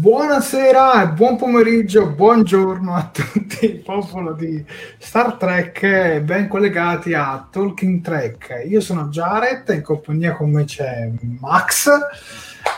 Buonasera 0.00 1.02
e 1.02 1.08
buon 1.08 1.36
pomeriggio, 1.36 2.08
buongiorno 2.08 2.94
a 2.94 3.10
tutti 3.12 3.66
il 3.66 3.80
popolo 3.80 4.32
di 4.32 4.64
Star 4.96 5.34
Trek 5.34 6.20
ben 6.20 6.48
collegati 6.48 7.12
a 7.12 7.46
Talking 7.50 8.00
Trek. 8.00 8.62
Io 8.66 8.80
sono 8.80 9.08
Jared, 9.08 9.68
in 9.68 9.82
compagnia 9.82 10.32
con 10.32 10.52
me 10.52 10.64
c'è 10.64 11.10
Max. 11.38 11.90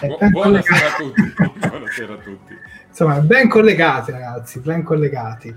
Bu- 0.01 0.31
buonasera, 0.31 0.87
a 0.89 0.97
tutti. 0.97 1.23
buonasera 1.69 2.13
a 2.15 2.17
tutti. 2.17 2.57
Insomma, 2.89 3.21
ben 3.21 3.49
collegati 3.49 4.11
ragazzi, 4.11 4.59
ben 4.59 4.83
collegati. 4.83 5.57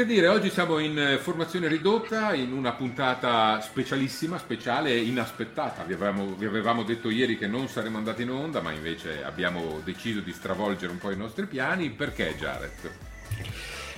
Che 0.00 0.06
dire, 0.06 0.28
oggi 0.28 0.48
siamo 0.48 0.78
in 0.78 0.98
eh, 0.98 1.18
formazione 1.18 1.68
ridotta, 1.68 2.32
in 2.32 2.52
una 2.54 2.72
puntata 2.72 3.60
specialissima, 3.60 4.38
speciale 4.38 4.96
inaspettata. 4.96 5.82
Vi 5.82 5.92
avevamo, 5.92 6.34
vi 6.38 6.46
avevamo, 6.46 6.84
detto 6.84 7.10
ieri 7.10 7.36
che 7.36 7.46
non 7.46 7.68
saremmo 7.68 7.98
andati 7.98 8.22
in 8.22 8.30
onda, 8.30 8.62
ma 8.62 8.72
invece 8.72 9.22
abbiamo 9.22 9.82
deciso 9.84 10.20
di 10.20 10.32
stravolgere 10.32 10.90
un 10.90 10.96
po' 10.96 11.10
i 11.10 11.18
nostri 11.18 11.44
piani. 11.44 11.90
Perché 11.90 12.34
Jared? 12.38 12.90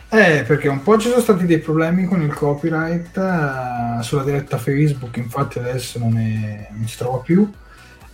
Eh, 0.09 0.42
perché 0.44 0.67
un 0.67 0.83
po' 0.83 0.98
ci 0.98 1.09
sono 1.09 1.20
stati 1.20 1.47
dei 1.47 1.61
problemi 1.61 2.05
con 2.06 2.20
il 2.20 2.34
copyright 2.34 3.16
uh, 3.16 4.03
sulla 4.03 4.25
diretta 4.25 4.59
Facebook, 4.59 5.16
infatti 5.19 5.61
adesso 5.61 6.00
non, 6.00 6.19
è, 6.19 6.66
non 6.72 6.89
si 6.89 6.97
trova 6.97 7.19
più 7.19 7.48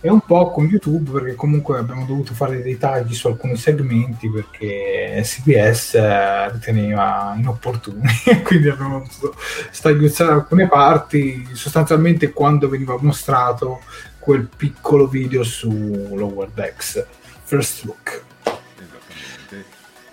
e 0.01 0.09
un 0.09 0.21
po' 0.21 0.51
con 0.51 0.65
YouTube 0.65 1.11
perché 1.11 1.35
comunque 1.35 1.77
abbiamo 1.77 2.05
dovuto 2.05 2.33
fare 2.33 2.61
dei 2.61 2.77
tagli 2.77 3.13
su 3.13 3.27
alcuni 3.27 3.57
segmenti 3.57 4.29
perché 4.29 5.21
CBS 5.23 5.95
eh, 5.95 6.51
riteneva 6.51 7.33
inopportuni. 7.37 8.07
Quindi 8.43 8.69
abbiamo 8.69 8.99
dovuto 8.99 9.35
stagliuzzare 9.71 10.31
alcune 10.31 10.67
parti. 10.67 11.49
Sostanzialmente 11.53 12.31
quando 12.31 12.69
veniva 12.69 12.97
mostrato 13.01 13.81
quel 14.19 14.47
piccolo 14.55 15.07
video 15.07 15.43
su 15.43 15.69
Lower 15.69 16.49
Decks 16.49 17.05
First 17.43 17.83
Look. 17.83 18.23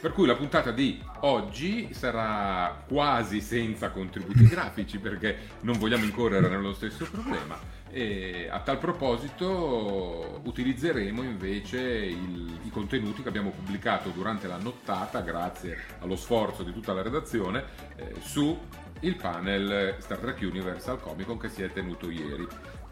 Per 0.00 0.12
cui 0.12 0.26
la 0.26 0.36
puntata 0.36 0.70
di 0.70 1.02
oggi 1.20 1.88
sarà 1.92 2.82
quasi 2.86 3.40
senza 3.40 3.90
contributi 3.90 4.46
grafici 4.48 4.98
perché 4.98 5.36
non 5.60 5.78
vogliamo 5.78 6.04
incorrere 6.04 6.48
nello 6.48 6.74
stesso 6.74 7.06
problema 7.10 7.75
e 7.90 8.48
a 8.50 8.60
tal 8.60 8.78
proposito 8.78 10.40
utilizzeremo 10.44 11.22
invece 11.22 11.78
il, 11.80 12.58
i 12.64 12.70
contenuti 12.70 13.22
che 13.22 13.28
abbiamo 13.28 13.50
pubblicato 13.50 14.10
durante 14.10 14.46
la 14.46 14.58
nottata, 14.58 15.20
grazie 15.20 15.78
allo 16.00 16.16
sforzo 16.16 16.62
di 16.62 16.72
tutta 16.72 16.92
la 16.92 17.02
redazione, 17.02 17.64
eh, 17.96 18.14
su 18.20 18.58
il 19.00 19.16
panel 19.16 19.96
Star 19.98 20.18
Trek 20.18 20.40
Universal 20.40 21.00
Comic 21.00 21.26
Con 21.26 21.38
che 21.38 21.48
si 21.48 21.62
è 21.62 21.72
tenuto 21.72 22.10
ieri. 22.10 22.46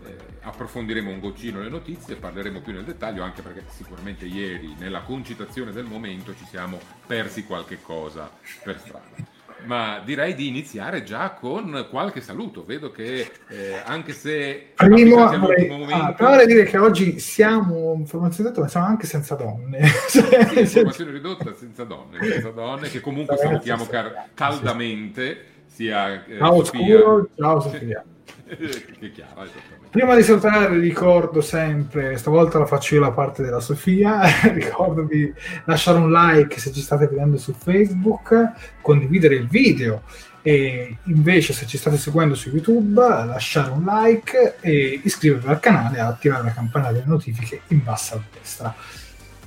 Eh, 0.04 0.16
approfondiremo 0.42 1.10
un 1.10 1.18
goccino 1.18 1.60
le 1.60 1.70
notizie, 1.70 2.16
parleremo 2.16 2.60
più 2.60 2.72
nel 2.72 2.84
dettaglio 2.84 3.22
anche 3.22 3.40
perché 3.40 3.64
sicuramente 3.68 4.26
ieri 4.26 4.74
nella 4.78 5.00
concitazione 5.00 5.72
del 5.72 5.86
momento 5.86 6.34
ci 6.36 6.44
siamo 6.44 6.78
persi 7.06 7.44
qualche 7.44 7.80
cosa 7.80 8.30
per 8.62 8.78
strada 8.78 9.33
ma 9.64 10.00
direi 10.04 10.34
di 10.34 10.48
iniziare 10.48 11.02
già 11.02 11.30
con 11.30 11.86
qualche 11.90 12.20
saluto. 12.20 12.64
Vedo 12.64 12.90
che 12.90 13.30
eh, 13.48 13.82
anche 13.84 14.12
se 14.12 14.72
Primo, 14.74 15.26
vorrei, 15.38 15.68
momento... 15.68 15.94
ah, 15.94 16.12
però 16.12 16.30
vorrei 16.30 16.46
dire 16.46 16.64
che 16.64 16.78
oggi 16.78 17.18
siamo 17.18 17.94
informazione 17.96 18.48
ridotta, 18.48 18.64
ma 18.64 18.70
siamo 18.70 18.86
anche 18.86 19.06
senza 19.06 19.34
donne. 19.34 19.82
Sì, 20.14 20.20
informazione 20.60 21.10
ridotta 21.10 21.54
senza 21.54 21.84
donne, 21.84 22.22
senza 22.22 22.50
donne 22.50 22.88
che 22.88 23.00
comunque 23.00 23.36
salutiamo 23.36 23.86
car- 23.86 24.28
caldamente 24.34 25.52
sia 25.66 26.24
eh, 26.24 26.38
ciao, 26.38 26.64
Sofia. 26.64 26.98
Scuro, 26.98 27.28
ciao 27.36 27.60
Sofia. 27.60 28.04
Che 28.46 29.12
chiara, 29.12 29.46
Prima 29.90 30.14
di 30.14 30.22
salutare 30.22 30.78
ricordo 30.78 31.40
sempre, 31.40 32.16
stavolta 32.18 32.58
la 32.58 32.66
faccio 32.66 32.96
io 32.96 33.00
la 33.00 33.10
parte 33.10 33.42
della 33.42 33.60
Sofia, 33.60 34.20
ricordo 34.52 35.02
di 35.02 35.32
lasciare 35.64 35.98
un 35.98 36.12
like 36.12 36.60
se 36.60 36.70
ci 36.72 36.80
state 36.80 37.06
vedendo 37.06 37.38
su 37.38 37.52
Facebook, 37.52 38.52
condividere 38.82 39.36
il 39.36 39.48
video 39.48 40.02
e 40.42 40.98
invece 41.04 41.54
se 41.54 41.66
ci 41.66 41.78
state 41.78 41.96
seguendo 41.96 42.34
su 42.34 42.50
YouTube 42.50 43.00
lasciare 43.00 43.70
un 43.70 43.82
like 43.84 44.56
e 44.60 45.00
iscrivervi 45.02 45.48
al 45.48 45.60
canale 45.60 45.96
e 45.96 46.00
attivare 46.00 46.44
la 46.44 46.52
campana 46.52 46.92
delle 46.92 47.06
notifiche 47.06 47.62
in 47.68 47.82
basso 47.82 48.16
a 48.16 48.20
destra. 48.30 48.74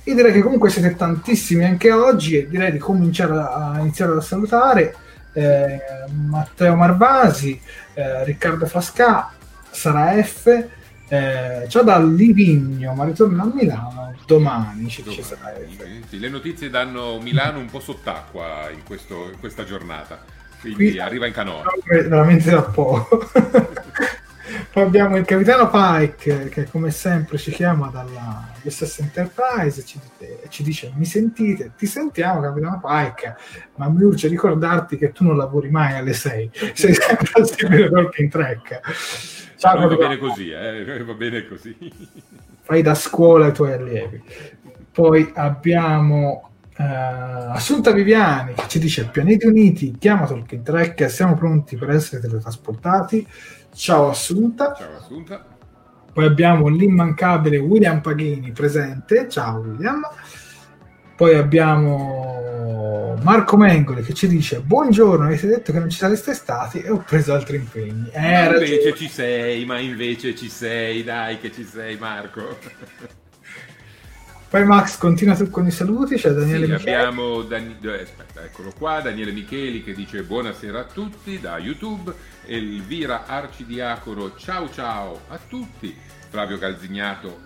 Io 0.04 0.14
direi 0.14 0.32
che 0.32 0.40
comunque 0.40 0.70
siete 0.70 0.96
tantissimi 0.96 1.64
anche 1.64 1.92
oggi 1.92 2.38
e 2.38 2.48
direi 2.48 2.72
di 2.72 2.78
cominciare 2.78 3.34
a, 3.34 3.72
a 3.72 3.80
iniziare 3.80 4.16
a 4.16 4.20
salutare 4.20 4.96
eh, 5.34 5.78
Matteo 6.10 6.74
Marvasi, 6.74 7.60
eh, 7.98 8.24
Riccardo 8.24 8.66
Frasca, 8.66 9.32
Sara 9.70 10.22
F. 10.22 10.46
Eh, 11.08 11.64
ciao 11.68 11.82
da 11.82 11.98
Livigno, 11.98 12.94
ma 12.94 13.04
ritorno 13.04 13.42
a 13.42 13.50
Milano 13.52 14.14
domani. 14.24 14.88
Ci 14.88 15.02
dice 15.02 15.22
Sara 15.22 15.52
F. 15.52 16.12
le 16.12 16.28
notizie 16.28 16.70
danno 16.70 17.18
Milano 17.20 17.58
un 17.58 17.66
po' 17.66 17.80
sott'acqua 17.80 18.70
in, 18.72 18.84
questo, 18.84 19.30
in 19.32 19.40
questa 19.40 19.64
giornata, 19.64 20.22
quindi 20.60 20.90
Qui, 20.90 21.00
arriva 21.00 21.26
in 21.26 21.32
canoa. 21.32 21.64
Veramente 21.84 22.50
da 22.50 22.62
poco. 22.62 23.28
Poi 24.72 24.82
abbiamo 24.82 25.16
il 25.16 25.24
capitano 25.24 25.68
Pike 25.68 26.48
che 26.48 26.64
come 26.70 26.90
sempre 26.90 27.38
ci 27.38 27.50
chiama 27.50 27.88
dalla 27.88 28.52
SS 28.64 29.00
Enterprise 29.00 29.80
e 29.80 29.84
ci, 29.84 30.00
ci, 30.48 30.62
dice 30.62 30.92
mi 30.96 31.04
sentite? 31.04 31.72
Ti 31.76 31.86
sentiamo 31.86 32.40
capitano 32.40 32.80
Pike, 32.82 33.36
ma 33.76 33.88
mi 33.88 34.02
urge 34.02 34.28
ricordarti 34.28 34.96
che 34.96 35.12
tu 35.12 35.24
non 35.24 35.36
lavori 35.36 35.70
mai 35.70 35.94
alle 35.94 36.12
6, 36.12 36.50
sei 36.72 36.94
sempre 36.94 37.30
al 37.34 37.48
seguire 37.48 37.90
Talking 37.90 38.30
Track. 38.30 38.80
Ciao, 39.56 39.88
va 39.88 39.96
bene 39.96 40.18
così, 40.18 40.50
eh? 40.50 41.02
va 41.04 41.14
bene 41.14 41.46
così. 41.46 41.76
Fai 42.62 42.82
da 42.82 42.94
scuola 42.94 43.48
i 43.48 43.52
tuoi 43.52 43.72
allievi. 43.72 44.22
Poi 44.92 45.30
abbiamo 45.34 46.47
Uh, 46.78 47.50
Assunta 47.50 47.90
Viviani 47.90 48.54
che 48.54 48.68
ci 48.68 48.78
dice 48.78 49.06
Pianeti 49.06 49.46
Uniti, 49.46 49.96
chiama 49.98 50.26
Talking 50.26 50.62
Track, 50.62 51.10
siamo 51.10 51.34
pronti 51.34 51.76
per 51.76 51.90
essere 51.90 52.20
teletrasportati. 52.20 53.26
Ciao 53.74 54.10
Assunta. 54.10 54.74
Ciao 54.78 54.96
Assunta. 54.96 55.44
Poi 56.12 56.24
abbiamo 56.24 56.68
l'immancabile 56.68 57.58
William 57.58 58.00
Paghini 58.00 58.52
presente. 58.52 59.28
Ciao 59.28 59.58
William. 59.58 60.02
Poi 61.16 61.34
abbiamo 61.34 63.16
Marco 63.22 63.56
Mengoli 63.56 64.02
che 64.02 64.14
ci 64.14 64.28
dice 64.28 64.60
buongiorno, 64.60 65.24
avete 65.24 65.48
detto 65.48 65.72
che 65.72 65.80
non 65.80 65.90
ci 65.90 65.98
sareste 65.98 66.32
stati 66.32 66.80
e 66.80 66.90
ho 66.90 66.98
preso 66.98 67.34
altri 67.34 67.56
impegni. 67.56 68.08
Eh, 68.12 68.44
invece 68.44 68.94
ci 68.94 69.08
sei, 69.08 69.64
ma 69.64 69.80
invece 69.80 70.36
ci 70.36 70.48
sei, 70.48 71.02
dai 71.02 71.40
che 71.40 71.50
ci 71.50 71.64
sei 71.64 71.96
Marco. 71.96 72.56
Poi 74.50 74.64
Max 74.64 74.96
continua 74.96 75.36
tu 75.36 75.50
con 75.50 75.66
i 75.66 75.70
saluti, 75.70 76.16
c'è 76.16 76.30
Daniele 76.30 76.64
sì, 76.64 76.72
Micheli. 76.72 76.94
Abbiamo 76.94 77.42
Dan... 77.42 77.76
Aspetta, 77.82 78.42
eccolo 78.42 78.72
qua, 78.78 79.00
Daniele 79.02 79.30
Micheli 79.30 79.84
che 79.84 79.92
dice 79.92 80.22
buonasera 80.22 80.80
a 80.80 80.84
tutti 80.84 81.38
da 81.38 81.58
YouTube, 81.58 82.14
Elvira 82.46 83.26
Arcidiacoro, 83.26 84.36
ciao 84.36 84.70
ciao 84.70 85.20
a 85.28 85.38
tutti, 85.46 85.94
Flavio 86.30 86.56
Calzignato, 86.56 87.40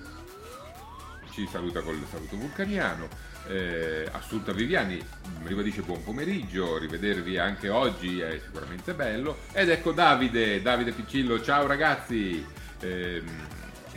ci 1.32 1.48
saluta 1.50 1.80
col 1.80 1.98
saluto 2.08 2.36
vulcaniano. 2.36 3.08
Eh, 3.48 4.06
Assunta 4.12 4.52
Viviani 4.52 5.04
ribadisce 5.42 5.82
buon 5.82 6.04
pomeriggio, 6.04 6.78
rivedervi 6.78 7.36
anche 7.36 7.68
oggi 7.68 8.20
è 8.20 8.40
sicuramente 8.40 8.94
bello. 8.94 9.38
Ed 9.50 9.70
ecco 9.70 9.90
Davide, 9.90 10.62
Davide 10.62 10.92
Piccillo, 10.92 11.42
ciao 11.42 11.66
ragazzi. 11.66 12.46
Eh, 12.78 13.22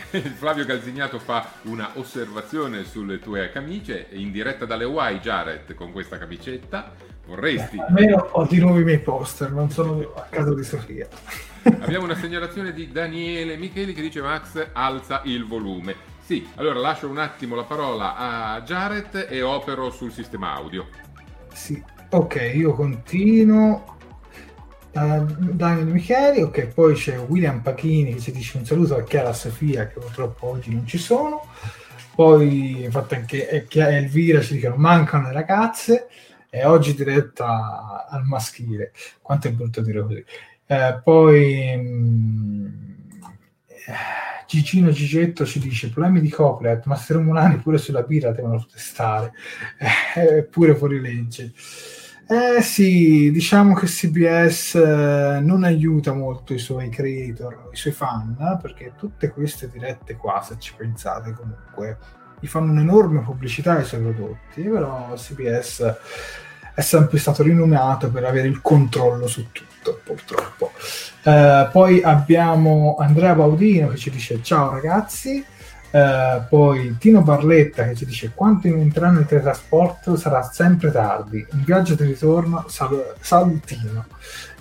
Flavio 0.35 0.65
Calzignato 0.65 1.19
fa 1.19 1.51
una 1.63 1.91
osservazione 1.95 2.83
sulle 2.83 3.19
tue 3.19 3.49
camicie 3.51 4.07
in 4.11 4.31
diretta 4.31 4.65
dalle 4.65 4.83
Hawaii, 4.83 5.19
Jared, 5.19 5.73
con 5.73 5.91
questa 5.91 6.17
camicetta. 6.17 6.93
Vorresti? 7.25 7.77
Beh, 7.77 7.83
almeno 7.83 8.27
ho 8.31 8.45
di 8.45 8.59
nuovo 8.59 8.79
i 8.79 8.83
miei 8.83 8.99
poster, 8.99 9.51
non 9.51 9.71
sono 9.71 10.13
a 10.15 10.27
casa 10.29 10.53
di 10.53 10.63
Sofia. 10.63 11.07
Abbiamo 11.81 12.05
una 12.05 12.15
segnalazione 12.15 12.71
di 12.73 12.91
Daniele 12.91 13.57
Micheli 13.57 13.93
che 13.93 14.01
dice 14.01 14.21
Max 14.21 14.67
alza 14.73 15.21
il 15.25 15.45
volume. 15.45 16.13
Sì, 16.21 16.47
allora 16.55 16.79
lascio 16.79 17.07
un 17.07 17.17
attimo 17.17 17.55
la 17.55 17.63
parola 17.63 18.15
a 18.15 18.61
Jared 18.61 19.27
e 19.29 19.41
opero 19.41 19.89
sul 19.89 20.11
sistema 20.11 20.53
audio. 20.53 20.87
Sì, 21.53 21.81
ok, 22.09 22.51
io 22.53 22.73
continuo. 22.73 23.94
Uh, 24.95 25.25
Daniel 25.51 25.88
Micheli, 25.88 26.42
ok, 26.42 26.68
poi 26.68 26.94
c'è 26.94 27.19
William 27.19 27.59
Pachini 27.59 28.13
che 28.13 28.21
ci 28.21 28.31
dice 28.31 28.57
un 28.57 28.65
saluto 28.65 28.95
a 28.95 29.03
Chiara 29.03 29.33
Sofia 29.33 29.88
che 29.88 30.00
purtroppo 30.00 30.47
oggi 30.47 30.74
non 30.74 30.88
ci 30.88 30.97
sono. 30.97 31.45
Poi 32.15 32.83
infatti 32.86 33.15
anche 33.15 33.50
Elvira 33.50 34.39
ci 34.39 34.53
dicono 34.53 34.77
mancano 34.77 35.27
le 35.27 35.33
ragazze 35.33 36.07
e 36.50 36.63
oggi 36.63 36.95
diretta 36.95 38.07
al 38.09 38.24
maschile. 38.24 38.94
Quanto 39.21 39.50
è 39.50 39.51
brutto 39.51 39.81
dire 39.81 40.01
così. 40.01 40.25
Eh, 40.65 41.01
poi 41.03 41.75
mh, 41.75 41.81
mm, 41.81 42.68
Gigino 44.48 44.91
Gigetto 44.91 45.45
ci 45.45 45.59
dice 45.59 45.89
problemi 45.89 46.21
di 46.21 46.30
copyright, 46.30 46.86
ma 46.86 46.95
se 46.95 47.12
romulani 47.12 47.57
pure 47.57 47.77
sulla 47.80 48.03
birra 48.03 48.31
devono 48.31 48.59
protestare, 48.59 49.33
eh, 50.15 50.44
pure 50.44 50.74
fuori 50.74 51.01
legge. 51.01 51.51
Eh 52.27 52.60
sì, 52.63 53.30
diciamo 53.31 53.75
che 53.75 53.86
CBS 53.86 54.74
eh, 54.74 55.39
non 55.42 55.63
aiuta 55.63 56.12
molto 56.12 56.56
i 56.56 56.57
suoi 56.57 56.89
creator, 56.89 57.69
i 57.72 57.75
suoi 57.75 57.94
fan, 57.94 58.57
perché 58.60 58.94
tutte 58.98 59.30
queste 59.30 59.69
dirette 59.69 60.16
qua, 60.16 60.42
se 60.42 60.56
ci 60.57 60.74
pensate 60.75 61.33
comunque, 61.33 61.98
gli 62.39 62.48
fanno 62.48 62.72
un'enorme 62.72 63.22
pubblicità 63.22 63.74
ai 63.74 63.86
suoi 63.86 64.01
prodotti, 64.01 64.63
però 64.63 65.13
CBS 65.13 65.98
è 66.74 66.81
sempre 66.81 67.19
stato 67.19 67.44
rinomato 67.44 68.10
per 68.10 68.25
avere 68.25 68.48
il 68.48 68.60
controllo 68.60 69.27
su 69.27 69.51
tutto 69.51 70.01
purtroppo. 70.04 70.72
Uh, 71.24 71.69
poi 71.72 72.01
abbiamo 72.01 72.95
Andrea 73.00 73.36
Baudino 73.36 73.88
che 73.89 73.98
ci 73.98 74.10
dice 74.10 74.42
ciao 74.42 74.72
ragazzi. 74.72 75.45
Uh, 75.95 76.44
poi 76.50 76.97
Tino 77.00 77.21
Barletta 77.21 77.88
che 77.88 77.95
ci 77.95 78.06
dice 78.06 78.31
quando 78.36 78.68
entreranno 78.68 79.19
il 79.19 79.25
teletrasporto 79.25 80.18
sarà 80.18 80.42
sempre 80.44 80.92
tardi. 80.92 81.45
Un 81.51 81.63
viaggio 81.63 81.95
di 81.95 82.03
ritorno, 82.03 82.65
sal- 82.68 83.13
salutino. 83.21 84.06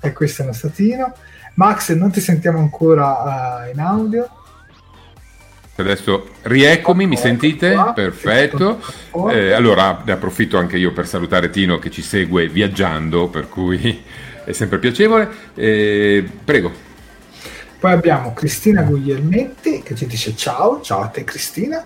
E 0.01 0.13
questo 0.13 0.43
è 0.43 0.45
il 0.45 0.51
nostro 0.53 0.69
Tino. 0.69 1.13
Max, 1.55 1.93
non 1.95 2.13
ti 2.13 2.21
sentiamo 2.21 2.61
ancora 2.61 3.65
uh, 3.65 3.73
in 3.73 3.81
audio. 3.81 4.29
Adesso 5.75 6.29
rieccomi, 6.43 7.09
mi 7.09 7.17
sentite? 7.17 7.75
Perfetto. 7.93 8.81
Eh, 9.29 9.51
allora 9.51 10.03
ne 10.05 10.13
approfitto 10.13 10.57
anche 10.57 10.77
io 10.77 10.93
per 10.93 11.09
salutare 11.09 11.51
Tino 11.51 11.81
che 11.81 11.91
ci 11.91 12.03
segue 12.03 12.47
viaggiando, 12.47 13.27
per 13.27 13.49
cui 13.49 14.05
è 14.45 14.53
sempre 14.53 14.79
piacevole. 14.79 15.29
Eh, 15.55 16.25
prego. 16.45 16.94
Poi 17.79 17.93
abbiamo 17.93 18.32
Cristina 18.32 18.82
Guglielmetti 18.82 19.82
che 19.82 19.94
ci 19.94 20.06
dice 20.06 20.35
ciao, 20.35 20.81
ciao 20.81 21.00
a 21.03 21.06
te 21.09 21.25
Cristina. 21.25 21.85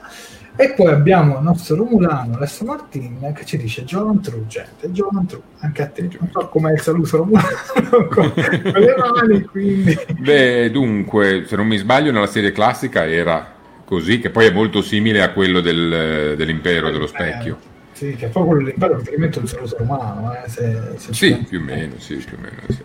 E 0.61 0.73
poi 0.73 0.89
abbiamo 0.89 1.37
il 1.37 1.45
nostro 1.45 1.77
Romulano 1.77 2.35
Alessio 2.35 2.67
Martin 2.67 3.33
che 3.33 3.45
ci 3.45 3.57
dice 3.57 3.85
John 3.85 4.21
True, 4.21 4.45
gente, 4.49 4.91
John 4.91 5.25
True, 5.25 5.43
anche 5.61 5.83
a 5.83 5.87
te. 5.87 6.03
Non 6.19 6.31
so 6.33 6.49
com'è 6.49 6.73
il 6.73 6.81
saluto 6.81 7.19
Romulano 7.19 7.47
con 8.11 8.33
le 8.35 8.95
mani, 8.97 9.43
quindi... 9.45 9.97
Beh, 10.19 10.73
dunque, 10.73 11.45
se 11.47 11.55
non 11.55 11.69
mi 11.69 11.77
sbaglio, 11.77 12.11
nella 12.11 12.27
serie 12.27 12.51
classica 12.51 13.09
era 13.09 13.55
così, 13.85 14.19
che 14.19 14.31
poi 14.31 14.47
è 14.47 14.53
molto 14.53 14.83
simile 14.83 15.23
a 15.23 15.31
quello 15.31 15.61
del, 15.61 16.35
dell'impero, 16.37 16.91
dello 16.91 17.07
specchio. 17.07 17.68
Sì, 17.99 18.15
che 18.15 18.29
poi 18.29 18.47
quello 18.47 18.61
l'impero 18.61 18.95
praticamente 18.95 19.39
è 19.39 19.41
un 19.41 19.49
saluto 19.49 19.77
romano. 19.77 20.33
Eh, 20.33 20.49
se, 20.49 20.93
se 20.99 21.13
sì, 21.13 21.35
più 21.49 21.59
o 21.59 21.63
meno, 21.63 21.95
sì, 21.99 22.15
più 22.15 22.37
o 22.37 22.41
meno 22.41 22.63
sì. 22.69 22.81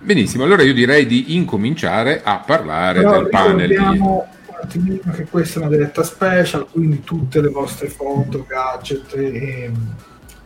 Benissimo, 0.00 0.44
allora 0.44 0.62
io 0.62 0.72
direi 0.72 1.04
di 1.04 1.36
incominciare 1.36 2.22
a 2.24 2.38
parlare 2.38 3.00
Però 3.02 3.18
del 3.18 3.28
panel. 3.28 3.68
Ricordiamo 3.68 4.26
un 4.46 4.54
attimino 4.58 5.12
che 5.12 5.24
questa 5.24 5.60
è 5.60 5.62
una 5.64 5.76
diretta 5.76 6.02
special, 6.02 6.66
quindi 6.70 7.04
tutte 7.04 7.42
le 7.42 7.48
vostre 7.48 7.88
foto, 7.88 8.46
gadget 8.48 9.14
e, 9.16 9.70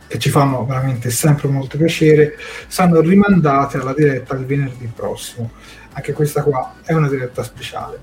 che 0.05 0.19
ci 0.19 0.29
fanno 0.29 0.65
veramente 0.65 1.09
sempre 1.09 1.47
molto 1.47 1.77
piacere, 1.77 2.35
saranno 2.67 2.99
rimandate 2.99 3.77
alla 3.77 3.93
diretta 3.93 4.35
di 4.35 4.43
venerdì 4.43 4.91
prossimo. 4.93 5.49
Anche 5.93 6.11
questa 6.11 6.43
qua 6.43 6.73
è 6.83 6.91
una 6.91 7.07
diretta 7.07 7.41
speciale. 7.41 8.01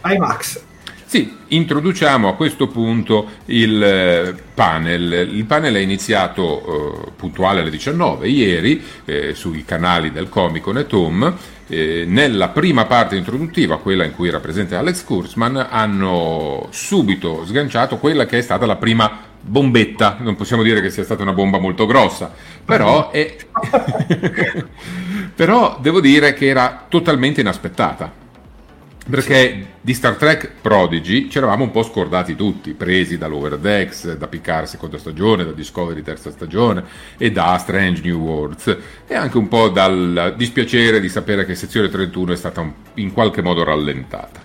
Vai 0.00 0.18
Max. 0.18 0.60
Sì, 1.08 1.34
introduciamo 1.48 2.28
a 2.28 2.34
questo 2.34 2.66
punto 2.66 3.28
il 3.46 3.82
eh, 3.82 4.34
panel. 4.52 5.30
Il 5.32 5.46
panel 5.46 5.76
è 5.76 5.78
iniziato 5.78 7.06
eh, 7.06 7.12
puntuale 7.16 7.60
alle 7.60 7.70
19 7.70 8.28
ieri 8.28 8.84
eh, 9.06 9.32
sui 9.34 9.64
canali 9.64 10.12
del 10.12 10.28
Comic 10.28 10.66
at 10.66 10.92
Home. 10.92 11.32
Eh, 11.66 12.04
nella 12.06 12.48
prima 12.50 12.84
parte 12.84 13.16
introduttiva, 13.16 13.78
quella 13.78 14.04
in 14.04 14.14
cui 14.14 14.28
era 14.28 14.40
presente 14.40 14.74
Alex 14.74 15.02
Kurzman, 15.04 15.68
hanno 15.70 16.68
subito 16.72 17.46
sganciato 17.46 17.96
quella 17.96 18.26
che 18.26 18.36
è 18.36 18.42
stata 18.42 18.66
la 18.66 18.76
prima 18.76 19.10
bombetta. 19.40 20.18
Non 20.20 20.36
possiamo 20.36 20.62
dire 20.62 20.82
che 20.82 20.90
sia 20.90 21.04
stata 21.04 21.22
una 21.22 21.32
bomba 21.32 21.58
molto 21.58 21.86
grossa, 21.86 22.30
però, 22.62 23.10
è... 23.12 23.34
però 25.34 25.78
devo 25.80 26.02
dire 26.02 26.34
che 26.34 26.48
era 26.48 26.84
totalmente 26.86 27.40
inaspettata 27.40 28.26
perché 29.08 29.66
di 29.80 29.94
Star 29.94 30.16
Trek 30.16 30.52
Prodigy 30.60 31.28
ci 31.28 31.38
eravamo 31.38 31.64
un 31.64 31.70
po' 31.70 31.82
scordati 31.82 32.36
tutti, 32.36 32.72
presi 32.72 33.16
dall'Over 33.16 33.56
Decks, 33.56 34.16
da 34.16 34.26
Picard 34.26 34.66
seconda 34.66 34.98
stagione, 34.98 35.44
da 35.44 35.52
Discovery 35.52 36.02
terza 36.02 36.30
stagione 36.30 36.84
e 37.16 37.32
da 37.32 37.56
Strange 37.58 38.02
New 38.02 38.18
Worlds 38.18 38.76
e 39.06 39.14
anche 39.14 39.38
un 39.38 39.48
po' 39.48 39.68
dal 39.70 40.34
dispiacere 40.36 41.00
di 41.00 41.08
sapere 41.08 41.46
che 41.46 41.54
sezione 41.54 41.88
31 41.88 42.32
è 42.32 42.36
stata 42.36 42.70
in 42.94 43.12
qualche 43.12 43.40
modo 43.40 43.64
rallentata. 43.64 44.40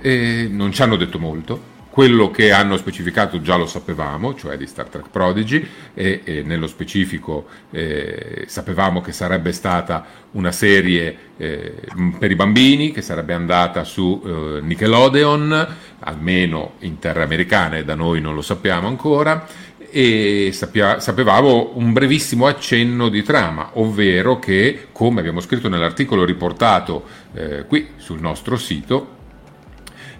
E 0.00 0.48
non 0.50 0.72
ci 0.72 0.80
hanno 0.80 0.96
detto 0.96 1.18
molto, 1.18 1.78
quello 1.90 2.30
che 2.30 2.52
hanno 2.52 2.76
specificato 2.76 3.40
già 3.40 3.56
lo 3.56 3.66
sapevamo, 3.66 4.34
cioè 4.34 4.56
di 4.56 4.66
Star 4.66 4.86
Trek 4.86 5.10
Prodigy, 5.10 5.66
e, 5.92 6.20
e 6.24 6.42
nello 6.42 6.68
specifico 6.68 7.46
eh, 7.70 8.44
sapevamo 8.46 9.00
che 9.00 9.12
sarebbe 9.12 9.52
stata 9.52 10.06
una 10.32 10.52
serie 10.52 11.16
eh, 11.36 11.74
per 12.18 12.30
i 12.30 12.36
bambini, 12.36 12.92
che 12.92 13.02
sarebbe 13.02 13.34
andata 13.34 13.82
su 13.82 14.22
eh, 14.24 14.60
Nickelodeon, 14.62 15.76
almeno 16.00 16.74
in 16.80 16.98
terre 17.00 17.24
americane, 17.24 17.84
da 17.84 17.96
noi 17.96 18.20
non 18.20 18.34
lo 18.34 18.42
sappiamo 18.42 18.86
ancora, 18.86 19.46
e 19.90 20.50
sapia, 20.52 21.00
sapevamo 21.00 21.72
un 21.74 21.92
brevissimo 21.92 22.46
accenno 22.46 23.08
di 23.08 23.24
trama, 23.24 23.70
ovvero 23.74 24.38
che, 24.38 24.86
come 24.92 25.18
abbiamo 25.18 25.40
scritto 25.40 25.68
nell'articolo 25.68 26.24
riportato 26.24 27.04
eh, 27.34 27.64
qui 27.66 27.88
sul 27.96 28.20
nostro 28.20 28.56
sito, 28.56 29.18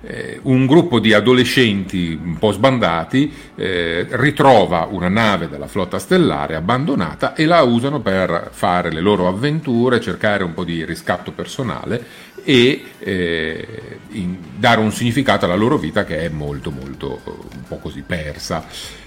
eh, 0.03 0.41
un 0.43 0.67
gruppo 0.67 0.99
di 0.99 1.13
adolescenti 1.13 2.19
un 2.23 2.39
po' 2.39 2.53
sbandati 2.53 3.33
eh, 3.55 4.07
ritrova 4.11 4.89
una 4.91 5.09
nave 5.09 5.49
della 5.49 5.67
flotta 5.67 5.99
stellare 5.99 6.55
abbandonata 6.55 7.35
e 7.35 7.45
la 7.45 7.63
usano 7.63 8.01
per 8.01 8.49
fare 8.53 8.91
le 8.91 9.01
loro 9.01 9.29
avventure, 9.29 10.01
cercare 10.01 10.43
un 10.43 10.55
po' 10.55 10.65
di 10.65 10.85
riscatto 10.85 11.33
personale 11.33 12.29
e 12.43 12.83
eh, 12.99 13.67
dare 14.57 14.81
un 14.81 14.93
significato 14.93 15.45
alla 15.45 15.55
loro 15.55 15.77
vita 15.77 16.05
che 16.05 16.21
è 16.21 16.29
molto 16.29 16.71
molto 16.71 17.21
un 17.25 17.65
po' 17.69 17.77
così 17.77 18.03
persa. 18.03 18.65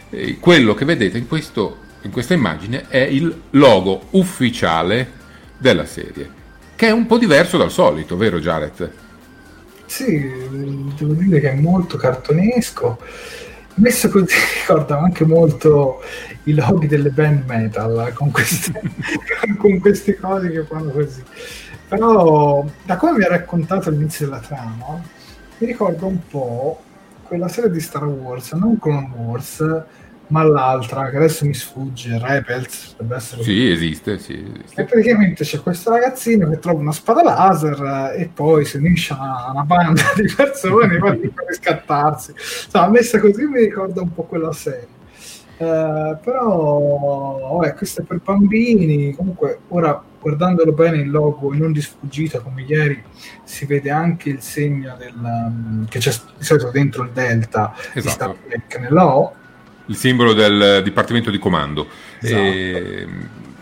Eh, 0.10 0.38
quello 0.40 0.76
che 0.76 0.86
vedete 0.86 1.18
in, 1.18 1.28
questo, 1.28 1.78
in 2.04 2.12
questa 2.12 2.36
immagine 2.36 2.86
è 2.88 3.00
il 3.00 3.36
logo 3.52 4.08
ufficiale 4.12 5.22
della 5.58 5.86
serie, 5.86 6.30
che 6.76 6.88
è 6.88 6.92
un 6.92 7.08
po' 7.08 7.18
diverso 7.18 7.58
dal 7.58 7.72
solito, 7.72 8.16
vero 8.16 8.40
Jared? 8.40 8.92
Sì, 9.94 10.20
devo 10.98 11.14
dire 11.14 11.40
che 11.40 11.52
è 11.52 11.54
molto 11.54 11.98
cartonesco. 11.98 12.98
Messo 13.76 14.10
così 14.10 14.34
ricorda 14.66 14.98
anche 14.98 15.24
molto 15.24 16.02
i 16.46 16.56
loghi 16.56 16.88
delle 16.88 17.12
band 17.12 17.46
metal 17.46 18.12
con 18.16 18.32
queste, 18.32 18.72
con 19.56 19.80
queste 19.80 20.16
cose 20.16 20.50
che 20.50 20.64
fanno 20.64 20.90
così. 20.90 21.24
Però, 21.88 22.66
da 22.84 22.98
come 22.98 23.20
mi 23.20 23.24
ha 23.24 23.28
raccontato 23.28 23.90
all'inizio 23.90 24.26
della 24.26 24.40
trama, 24.40 25.00
mi 25.60 25.68
ricorda 25.68 26.08
un 26.08 26.26
po' 26.28 26.82
quella 27.22 27.48
serie 27.48 27.70
di 27.70 27.80
Star 27.80 28.06
Wars, 28.06 28.52
non 28.54 28.80
Clone 28.80 29.12
Wars, 29.16 29.84
ma 30.28 30.44
l'altra, 30.44 31.10
che 31.10 31.18
adesso 31.18 31.46
mi 31.46 31.54
sfugge, 31.54 32.18
Repels, 32.20 32.96
dovrebbe 32.98 33.16
essere... 33.16 33.44
Sì, 33.44 33.70
esiste, 33.70 34.18
sì, 34.18 34.34
esiste. 34.34 34.82
E 34.82 34.86
praticamente 34.86 35.44
c'è 35.44 35.62
questo 35.62 35.92
ragazzino 35.92 36.50
che 36.50 36.60
trova 36.60 36.80
una 36.80 36.92
spada 36.92 37.24
laser 37.24 38.14
e 38.18 38.30
poi 38.34 38.66
si 38.66 38.78
unisce 38.78 39.14
a 39.18 39.52
una 39.52 39.64
banda 39.64 40.02
di 40.16 40.34
persone 40.34 40.98
per 41.00 41.20
riscattarsi. 41.48 42.32
Insomma, 42.32 42.90
messa 42.90 43.20
così 43.20 43.46
mi 43.46 43.60
ricorda 43.60 44.02
un 44.02 44.14
po' 44.14 44.24
quella 44.24 44.52
serie. 44.54 45.02
Eh, 45.56 46.18
però 46.22 47.58
vabbè, 47.58 47.76
questo 47.76 48.02
è 48.02 48.04
per 48.04 48.20
bambini 48.24 49.14
comunque 49.14 49.60
ora 49.68 50.02
guardandolo 50.20 50.72
bene 50.72 50.98
il 50.98 51.12
logo 51.12 51.54
e 51.54 51.58
non 51.58 51.72
di 51.72 51.80
sfuggita 51.80 52.40
come 52.40 52.64
ieri 52.64 53.04
si 53.44 53.66
vede 53.66 53.92
anche 53.92 54.30
il 54.30 54.42
segno 54.42 54.96
del, 54.98 55.14
um, 55.16 55.86
che 55.88 56.00
c'è 56.00 56.12
di 56.38 56.44
solito 56.44 56.72
dentro 56.72 57.04
il 57.04 57.12
delta 57.12 57.74
esatto. 57.76 58.00
di 58.02 58.08
Star 58.08 58.36
Trek 58.36 58.80
nella 58.80 59.16
O 59.16 59.34
il 59.88 59.96
simbolo 59.96 60.34
del 60.34 60.82
dipartimento 60.84 61.30
di 61.30 61.40
comando. 61.40 61.88
Esatto. 62.20 62.42
E, 62.42 63.08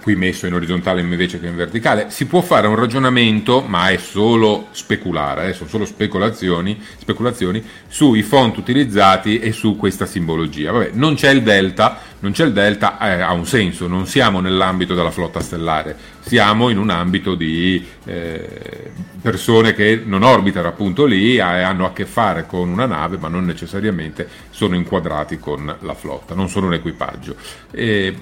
qui 0.01 0.15
messo 0.15 0.48
in 0.48 0.53
orizzontale 0.53 1.00
invece 1.00 1.39
che 1.39 1.48
in 1.48 1.55
verticale. 1.55 2.10
Si 2.10 2.25
può 2.25 2.41
fare 2.41 2.67
un 2.67 2.75
ragionamento, 2.75 3.62
ma 3.62 3.89
è 3.89 3.98
solo 3.98 4.67
speculare, 4.72 5.50
eh, 5.50 5.53
sono 5.53 5.70
solo 5.70 5.86
speculazioni, 5.86 6.81
speculazioni, 6.98 7.63
sui 7.88 8.24
font 8.24 8.58
utilizzati 8.58 9.39
e 9.39 9.51
su 9.51 9.77
questa 9.77 10.05
simbologia. 10.05 10.72
Vabbè, 10.72 10.91
non 10.93 11.15
c'è 11.15 11.29
il 11.29 11.43
delta, 11.43 12.00
non 12.20 12.31
c'è 12.31 12.46
il 12.46 12.51
delta, 12.51 12.98
eh, 13.00 13.22
ha 13.22 13.31
un 13.31 13.46
senso, 13.46 13.88
non 13.88 14.08
siamo 14.08 14.39
nell'ambito 14.39 14.96
della 14.96 15.12
flotta 15.12 15.39
stellare, 15.39 15.96
siamo 16.22 16.70
in 16.70 16.77
un 16.77 16.89
ambito 16.89 17.36
di 17.36 17.86
eh, 18.05 18.91
persone 19.22 19.74
che 19.74 20.01
non 20.03 20.24
orbitano 20.24 20.67
appunto 20.67 21.05
lì, 21.05 21.39
hanno 21.39 21.86
a 21.86 21.93
che 21.93 22.05
fare 22.05 22.46
con 22.48 22.70
una 22.70 22.86
nave, 22.86 23.17
ma 23.17 23.27
non 23.27 23.46
necessariamente 23.46 24.27
sono 24.50 24.75
inquadrati 24.75 25.38
con 25.38 25.75
la 25.79 25.93
flotta, 25.93 26.34
non 26.34 26.50
sono 26.50 26.67
un 26.67 26.74
equipaggio. 26.74 27.36
E, 27.72 28.15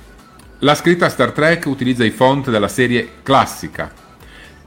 la 0.60 0.76
scritta 0.76 1.08
Star 1.08 1.32
Trek 1.32 1.66
utilizza 1.68 2.04
i 2.04 2.10
font 2.10 2.50
della 2.50 2.68
serie 2.68 3.10
classica 3.24 3.92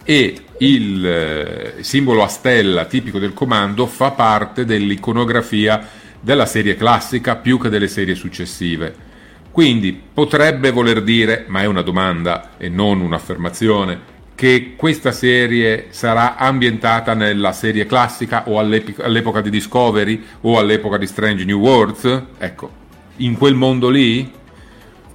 e 0.02 0.36
il 0.58 1.06
eh, 1.06 1.74
simbolo 1.80 2.22
a 2.22 2.28
stella 2.28 2.86
tipico 2.86 3.18
del 3.18 3.34
comando 3.34 3.86
fa 3.86 4.12
parte 4.12 4.64
dell'iconografia 4.64 5.86
della 6.18 6.46
serie 6.46 6.76
classica 6.76 7.36
più 7.36 7.58
che 7.58 7.68
delle 7.68 7.88
serie 7.88 8.14
successive. 8.14 9.10
Quindi 9.50 9.92
potrebbe 9.92 10.70
voler 10.70 11.02
dire, 11.02 11.44
ma 11.48 11.60
è 11.60 11.66
una 11.66 11.82
domanda 11.82 12.52
e 12.56 12.70
non 12.70 13.00
un'affermazione, 13.00 14.10
che 14.34 14.72
questa 14.76 15.12
serie 15.12 15.88
sarà 15.90 16.36
ambientata 16.36 17.12
nella 17.12 17.52
serie 17.52 17.84
classica 17.84 18.48
o 18.48 18.58
all'epoca 18.58 19.42
di 19.42 19.50
Discovery 19.50 20.24
o 20.40 20.58
all'epoca 20.58 20.96
di 20.96 21.06
Strange 21.06 21.44
New 21.44 21.58
Worlds? 21.58 22.22
Ecco, 22.38 22.70
in 23.16 23.36
quel 23.36 23.54
mondo 23.54 23.90
lì? 23.90 24.40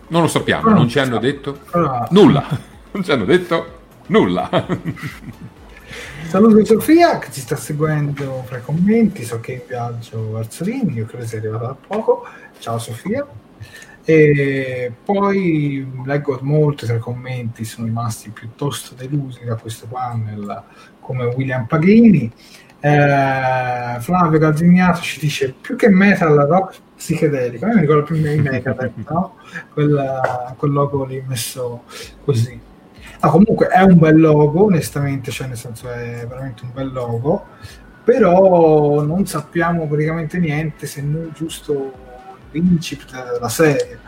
Non 0.10 0.22
lo 0.22 0.28
sappiamo, 0.28 0.70
non 0.74 0.88
ci 0.88 1.00
hanno 1.00 1.20
detto 1.20 1.60
nulla. 2.10 2.48
Non 2.92 3.04
ci 3.04 3.12
hanno 3.12 3.26
detto 3.26 3.80
nulla. 4.08 4.50
Saluto 6.28 6.66
Sofia 6.66 7.20
che 7.20 7.32
ci 7.32 7.40
sta 7.40 7.56
seguendo 7.56 8.44
fra 8.46 8.58
i 8.58 8.62
commenti, 8.62 9.24
so 9.24 9.40
che 9.40 9.54
è 9.54 9.56
in 9.56 9.62
viaggio 9.68 10.32
verso 10.32 10.64
Rimini, 10.64 10.98
io 10.98 11.06
credo 11.06 11.26
sia 11.26 11.38
arrivata 11.40 11.68
da 11.68 11.76
poco. 11.88 12.26
Ciao 12.60 12.78
Sofia. 12.80 13.26
E 14.04 14.92
poi 15.04 15.86
leggo 16.06 16.40
molti 16.42 16.86
tra 16.86 16.96
i 16.96 17.00
commenti, 17.00 17.66
sono 17.66 17.88
rimasti 17.88 18.30
piuttosto 18.30 18.96
delusi 18.96 19.44
da 19.44 19.56
questo 19.56 19.86
panel, 19.88 20.64
come 21.02 21.26
William 21.26 21.66
Paghini. 21.66 22.32
Eh, 22.80 23.98
Flavio 24.00 24.40
Gazzignato 24.40 25.02
ci 25.02 25.20
dice 25.20 25.54
più 25.60 25.76
che 25.76 25.90
metal 25.90 26.36
rock 26.48 26.78
psichedelico, 26.98 27.68
io 27.68 27.75
mi 27.75 27.82
ricordo 27.82 28.04
più 28.04 28.16
i 28.16 28.42
Megadeth, 28.42 28.94
no? 29.08 29.36
quel, 29.72 30.22
quel 30.58 30.72
logo 30.72 31.06
lì 31.06 31.24
messo 31.25 31.84
così. 32.25 32.60
Ah, 33.20 33.30
comunque 33.30 33.68
è 33.68 33.82
un 33.82 33.98
bel 33.98 34.20
logo, 34.20 34.66
onestamente, 34.66 35.32
cioè 35.32 35.48
nel 35.48 35.58
senso 35.58 35.89
è 35.89 36.25
veramente 36.27 36.63
un 36.63 36.72
bel 36.74 36.92
logo, 36.92 37.46
però 38.04 39.01
non 39.04 39.25
sappiamo 39.25 39.88
praticamente 39.88 40.38
niente 40.39 40.86
se 40.86 41.01
non 41.01 41.32
giusto 41.34 41.94
l'incipit 42.51 43.34
della 43.34 43.50
serie. 43.50 44.00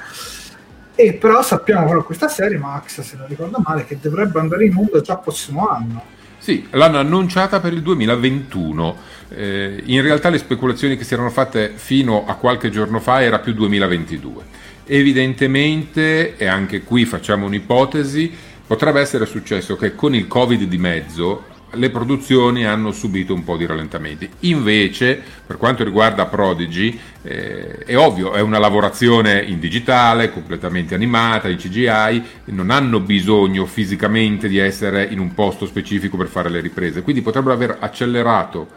E 0.95 1.13
però 1.13 1.41
sappiamo 1.41 1.87
però 1.87 2.03
questa 2.03 2.27
serie, 2.27 2.57
Max, 2.57 3.01
se 3.01 3.15
non 3.15 3.27
ricordo 3.27 3.61
male, 3.63 3.85
che 3.85 3.97
dovrebbe 4.01 4.39
andare 4.39 4.65
in 4.65 4.75
onda 4.75 5.01
già 5.01 5.13
il 5.13 5.19
prossimo 5.23 5.67
anno. 5.67 6.17
Sì, 6.37 6.67
l'hanno 6.71 6.97
annunciata 6.97 7.59
per 7.59 7.73
il 7.73 7.81
2021. 7.81 8.95
Eh, 9.29 9.81
in 9.85 10.01
realtà 10.01 10.29
le 10.29 10.37
speculazioni 10.37 10.97
che 10.97 11.03
si 11.03 11.13
erano 11.13 11.29
fatte 11.29 11.73
fino 11.75 12.25
a 12.25 12.35
qualche 12.35 12.69
giorno 12.69 12.99
fa 12.99 13.21
era 13.21 13.39
più 13.39 13.53
2022. 13.53 14.43
Evidentemente, 14.85 16.35
e 16.35 16.45
anche 16.47 16.81
qui 16.81 17.05
facciamo 17.05 17.45
un'ipotesi, 17.45 18.31
potrebbe 18.65 19.01
essere 19.01 19.25
successo 19.25 19.75
che 19.75 19.95
con 19.95 20.15
il 20.15 20.27
Covid 20.27 20.63
di 20.63 20.77
mezzo 20.77 21.45
le 21.73 21.89
produzioni 21.89 22.65
hanno 22.65 22.91
subito 22.91 23.33
un 23.33 23.43
po' 23.43 23.57
di 23.57 23.65
rallentamenti. 23.65 24.27
Invece, 24.41 25.21
per 25.45 25.57
quanto 25.57 25.83
riguarda 25.83 26.25
Prodigy, 26.25 26.99
eh, 27.21 27.77
è 27.85 27.95
ovvio, 27.95 28.33
è 28.33 28.41
una 28.41 28.57
lavorazione 28.57 29.41
in 29.43 29.59
digitale, 29.59 30.31
completamente 30.31 30.95
animata, 30.95 31.49
in 31.49 31.57
CGI, 31.57 32.23
non 32.45 32.71
hanno 32.71 32.99
bisogno 32.99 33.65
fisicamente 33.65 34.47
di 34.47 34.57
essere 34.57 35.03
in 35.03 35.19
un 35.19 35.33
posto 35.33 35.65
specifico 35.65 36.17
per 36.17 36.27
fare 36.27 36.49
le 36.49 36.61
riprese, 36.61 37.03
quindi 37.03 37.21
potrebbero 37.21 37.53
aver 37.53 37.77
accelerato 37.79 38.67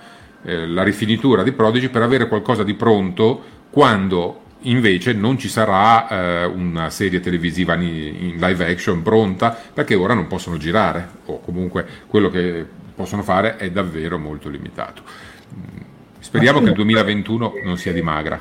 eh, 0.45 0.67
la 0.67 0.83
rifinitura 0.83 1.43
di 1.43 1.53
Prodigy 1.53 1.89
per 1.89 2.03
avere 2.03 2.29
qualcosa 2.29 2.63
di 2.63 2.75
pronto 2.75 3.61
quando 3.71 4.41
invece 4.63 5.13
non 5.13 5.39
ci 5.39 5.49
sarà 5.49 6.09
eh, 6.09 6.45
una 6.45 6.91
serie 6.91 7.21
televisiva 7.21 7.75
in, 7.75 8.37
live 8.39 8.71
action 8.71 9.03
pronta 9.03 9.57
perché 9.73 9.95
ora 9.95 10.15
non 10.15 10.27
possono 10.27 10.57
girare 10.57 11.09
o 11.27 11.41
comunque 11.41 11.87
quello 12.07 12.29
che 12.29 12.65
possono 12.95 13.23
fare 13.23 13.57
è 13.57 13.71
davvero 13.71 14.19
molto 14.19 14.49
limitato. 14.49 15.03
Speriamo 16.19 16.61
che 16.61 16.69
il 16.69 16.75
2021 16.75 17.55
non 17.65 17.77
sia 17.77 17.93
di 17.93 18.03
magra. 18.03 18.41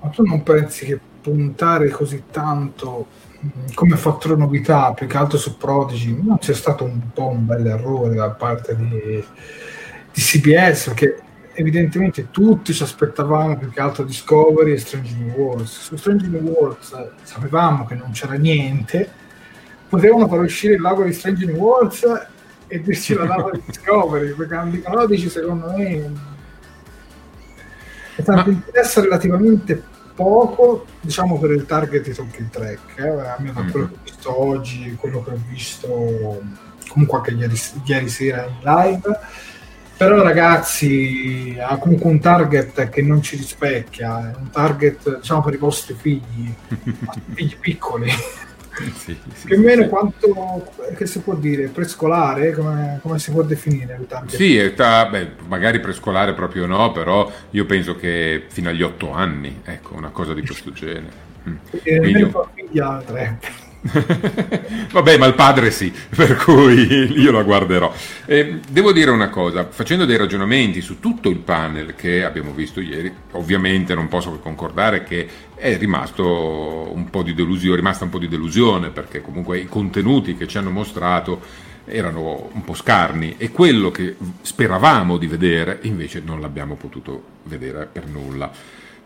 Ma 0.00 0.08
tu 0.08 0.22
non 0.22 0.42
pensi 0.42 0.84
che 0.84 1.00
puntare 1.22 1.88
così 1.88 2.24
tanto 2.30 3.06
mm, 3.44 3.74
come 3.74 3.96
fattore 3.96 4.36
novità, 4.36 4.92
più 4.92 5.06
che 5.06 5.16
altro 5.16 5.38
su 5.38 5.56
Prodigy, 5.56 6.16
non 6.22 6.38
sia 6.40 6.54
stato 6.54 6.84
un 6.84 7.00
po' 7.12 7.28
un 7.28 7.46
bel 7.46 7.66
errore 7.66 8.14
da 8.14 8.28
parte 8.30 8.76
di, 8.76 9.24
di 10.12 10.20
CBS? 10.20 10.88
Perché 10.88 11.22
evidentemente 11.56 12.30
tutti 12.30 12.72
ci 12.72 12.82
aspettavamo 12.82 13.56
più 13.56 13.70
che 13.70 13.80
altro 13.80 14.04
Discovery 14.04 14.72
e 14.72 14.78
Strange 14.78 15.14
New 15.16 15.34
Worlds. 15.34 15.80
Su 15.80 15.96
Strange 15.96 16.26
New 16.26 16.42
Worlds 16.42 16.94
sapevamo 17.22 17.86
che 17.86 17.94
non 17.94 18.10
c'era 18.12 18.34
niente, 18.34 19.10
potevano 19.88 20.28
far 20.28 20.40
uscire 20.40 20.74
il 20.74 20.80
logo 20.80 21.04
di 21.04 21.12
Strange 21.12 21.46
New 21.46 21.56
Worlds 21.56 22.04
e 22.68 22.82
dirci 22.82 23.14
la 23.14 23.24
data 23.24 23.50
di 23.52 23.62
Discovery, 23.66 24.34
perché 24.34 24.54
hanno 24.54 24.80
12 25.06 25.28
secondo 25.28 25.72
me 25.76 26.34
è 28.16 28.22
tanto 28.22 28.50
interessa 28.50 29.00
relativamente 29.00 29.82
poco 30.14 30.86
diciamo 31.00 31.38
per 31.38 31.50
il 31.50 31.66
target 31.66 32.02
di 32.02 32.14
Talking 32.14 32.48
Track 32.48 32.98
eh? 32.98 33.08
almeno 33.08 33.62
mm. 33.62 33.70
quello 33.70 33.88
che 33.88 33.94
ho 33.94 33.98
visto 34.02 34.40
oggi 34.40 34.96
quello 34.98 35.22
che 35.22 35.30
ho 35.30 35.40
visto 35.46 36.42
comunque 36.88 37.18
anche 37.18 37.30
ieri, 37.32 37.60
ieri 37.84 38.08
sera 38.08 38.46
in 38.46 38.58
live 38.62 39.18
però 39.96 40.22
ragazzi 40.22 41.56
ha 41.58 41.76
comunque 41.78 42.10
un 42.10 42.20
target 42.20 42.88
che 42.90 43.02
non 43.02 43.22
ci 43.22 43.36
rispecchia 43.36 44.30
è 44.30 44.36
un 44.38 44.50
target 44.50 45.16
diciamo 45.16 45.42
per 45.42 45.54
i 45.54 45.58
vostri 45.58 45.94
figli 45.94 46.54
figli 47.34 47.56
piccoli. 47.58 48.10
Sì, 48.94 49.18
sì, 49.32 49.46
più 49.46 49.56
o 49.56 49.60
meno 49.60 49.84
sì. 49.84 49.88
quanto 49.88 50.70
che 50.94 51.06
si 51.06 51.20
può 51.20 51.34
dire 51.34 51.68
prescolare? 51.68 52.52
Come, 52.52 52.98
come 53.00 53.18
si 53.18 53.30
può 53.30 53.40
definire 53.42 53.98
sì 54.26 54.58
età, 54.58 55.06
beh, 55.06 55.30
magari 55.48 55.80
prescolare 55.80 56.34
proprio 56.34 56.66
no 56.66 56.92
però 56.92 57.32
io 57.50 57.64
penso 57.64 57.96
che 57.96 58.44
fino 58.48 58.68
agli 58.68 58.82
otto 58.82 59.12
anni 59.12 59.62
ecco 59.64 59.94
una 59.94 60.10
cosa 60.10 60.34
di 60.34 60.44
questo 60.44 60.72
genere. 60.72 61.24
Mm. 61.48 61.56
Quindi, 61.82 62.30
tua 62.30 62.50
figlia 62.54 63.02
tre 63.06 63.38
Vabbè, 64.92 65.18
ma 65.18 65.26
il 65.26 65.34
padre 65.34 65.70
sì, 65.70 65.92
per 66.14 66.36
cui 66.36 67.20
io 67.20 67.30
la 67.30 67.42
guarderò. 67.42 67.92
Eh, 68.24 68.60
devo 68.68 68.92
dire 68.92 69.10
una 69.10 69.28
cosa, 69.28 69.68
facendo 69.70 70.04
dei 70.04 70.16
ragionamenti 70.16 70.80
su 70.80 71.00
tutto 71.00 71.28
il 71.28 71.38
panel 71.38 71.94
che 71.94 72.24
abbiamo 72.24 72.52
visto 72.52 72.80
ieri, 72.80 73.12
ovviamente 73.32 73.94
non 73.94 74.08
posso 74.08 74.32
che 74.32 74.40
concordare 74.40 75.04
che 75.04 75.28
è 75.54 75.76
rimasto 75.78 76.90
un 76.92 77.08
po' 77.10 77.22
di 77.22 77.34
delusione, 77.34 77.76
rimasta 77.76 78.04
un 78.04 78.10
po' 78.10 78.18
di 78.18 78.28
delusione 78.28 78.90
perché 78.90 79.20
comunque 79.20 79.58
i 79.58 79.66
contenuti 79.66 80.36
che 80.36 80.46
ci 80.46 80.58
hanno 80.58 80.70
mostrato 80.70 81.40
erano 81.86 82.50
un 82.52 82.64
po' 82.64 82.74
scarni 82.74 83.36
e 83.38 83.50
quello 83.52 83.90
che 83.90 84.16
speravamo 84.42 85.16
di 85.16 85.26
vedere 85.26 85.78
invece 85.82 86.20
non 86.24 86.40
l'abbiamo 86.40 86.74
potuto 86.74 87.22
vedere 87.44 87.88
per 87.90 88.06
nulla. 88.06 88.50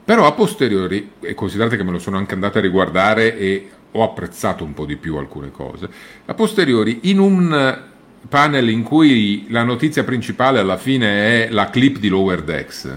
Però 0.02 0.26
a 0.26 0.32
posteriori, 0.32 1.12
e 1.20 1.34
considerate 1.34 1.76
che 1.76 1.84
me 1.84 1.92
lo 1.92 1.98
sono 1.98 2.16
anche 2.16 2.34
andato 2.34 2.58
a 2.58 2.62
riguardare 2.62 3.38
e 3.38 3.70
ho 3.92 4.02
apprezzato 4.02 4.64
un 4.64 4.74
po' 4.74 4.84
di 4.84 4.96
più 4.96 5.16
alcune 5.16 5.50
cose. 5.50 5.88
A 6.26 6.34
posteriori, 6.34 7.00
in 7.02 7.18
un 7.18 7.88
panel 8.28 8.68
in 8.68 8.82
cui 8.82 9.46
la 9.48 9.62
notizia 9.62 10.04
principale 10.04 10.58
alla 10.58 10.76
fine 10.76 11.44
è 11.44 11.48
la 11.50 11.70
clip 11.70 11.98
di 11.98 12.08
Lower 12.08 12.42
Decks, 12.42 12.92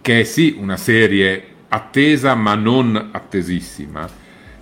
che 0.00 0.20
è 0.20 0.24
sì 0.24 0.56
una 0.58 0.76
serie 0.76 1.44
attesa 1.68 2.34
ma 2.34 2.54
non 2.54 3.08
attesissima, 3.10 4.08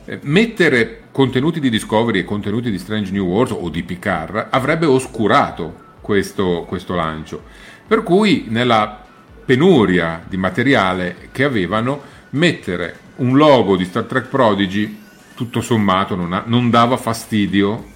eh, 0.07 0.19
mettere 0.23 1.03
contenuti 1.13 1.61
di 1.61 1.71
Discovery 1.71 2.21
e 2.21 2.25
contenuti 2.25 2.71
di 2.71 2.79
Strange 2.79 3.13
New 3.13 3.27
Worlds 3.27 3.57
o 3.59 3.69
di 3.69 3.83
Picard 3.83 4.49
avrebbe 4.51 4.87
oscurato 4.87 5.83
questo, 6.01 6.65
questo 6.67 6.95
lancio. 6.95 7.43
Per 7.87 8.03
cui 8.03 8.47
nella 8.49 9.03
penuria 9.45 10.25
di 10.27 10.37
materiale 10.37 11.29
che 11.31 11.45
avevano, 11.45 12.13
mettere 12.31 12.99
un 13.17 13.37
logo 13.37 13.77
di 13.77 13.85
Star 13.85 14.05
Trek 14.05 14.27
Prodigy 14.27 15.03
tutto 15.35 15.61
sommato 15.61 16.15
non, 16.15 16.33
ha, 16.33 16.43
non 16.47 16.71
dava 16.71 16.97
fastidio 16.97 17.93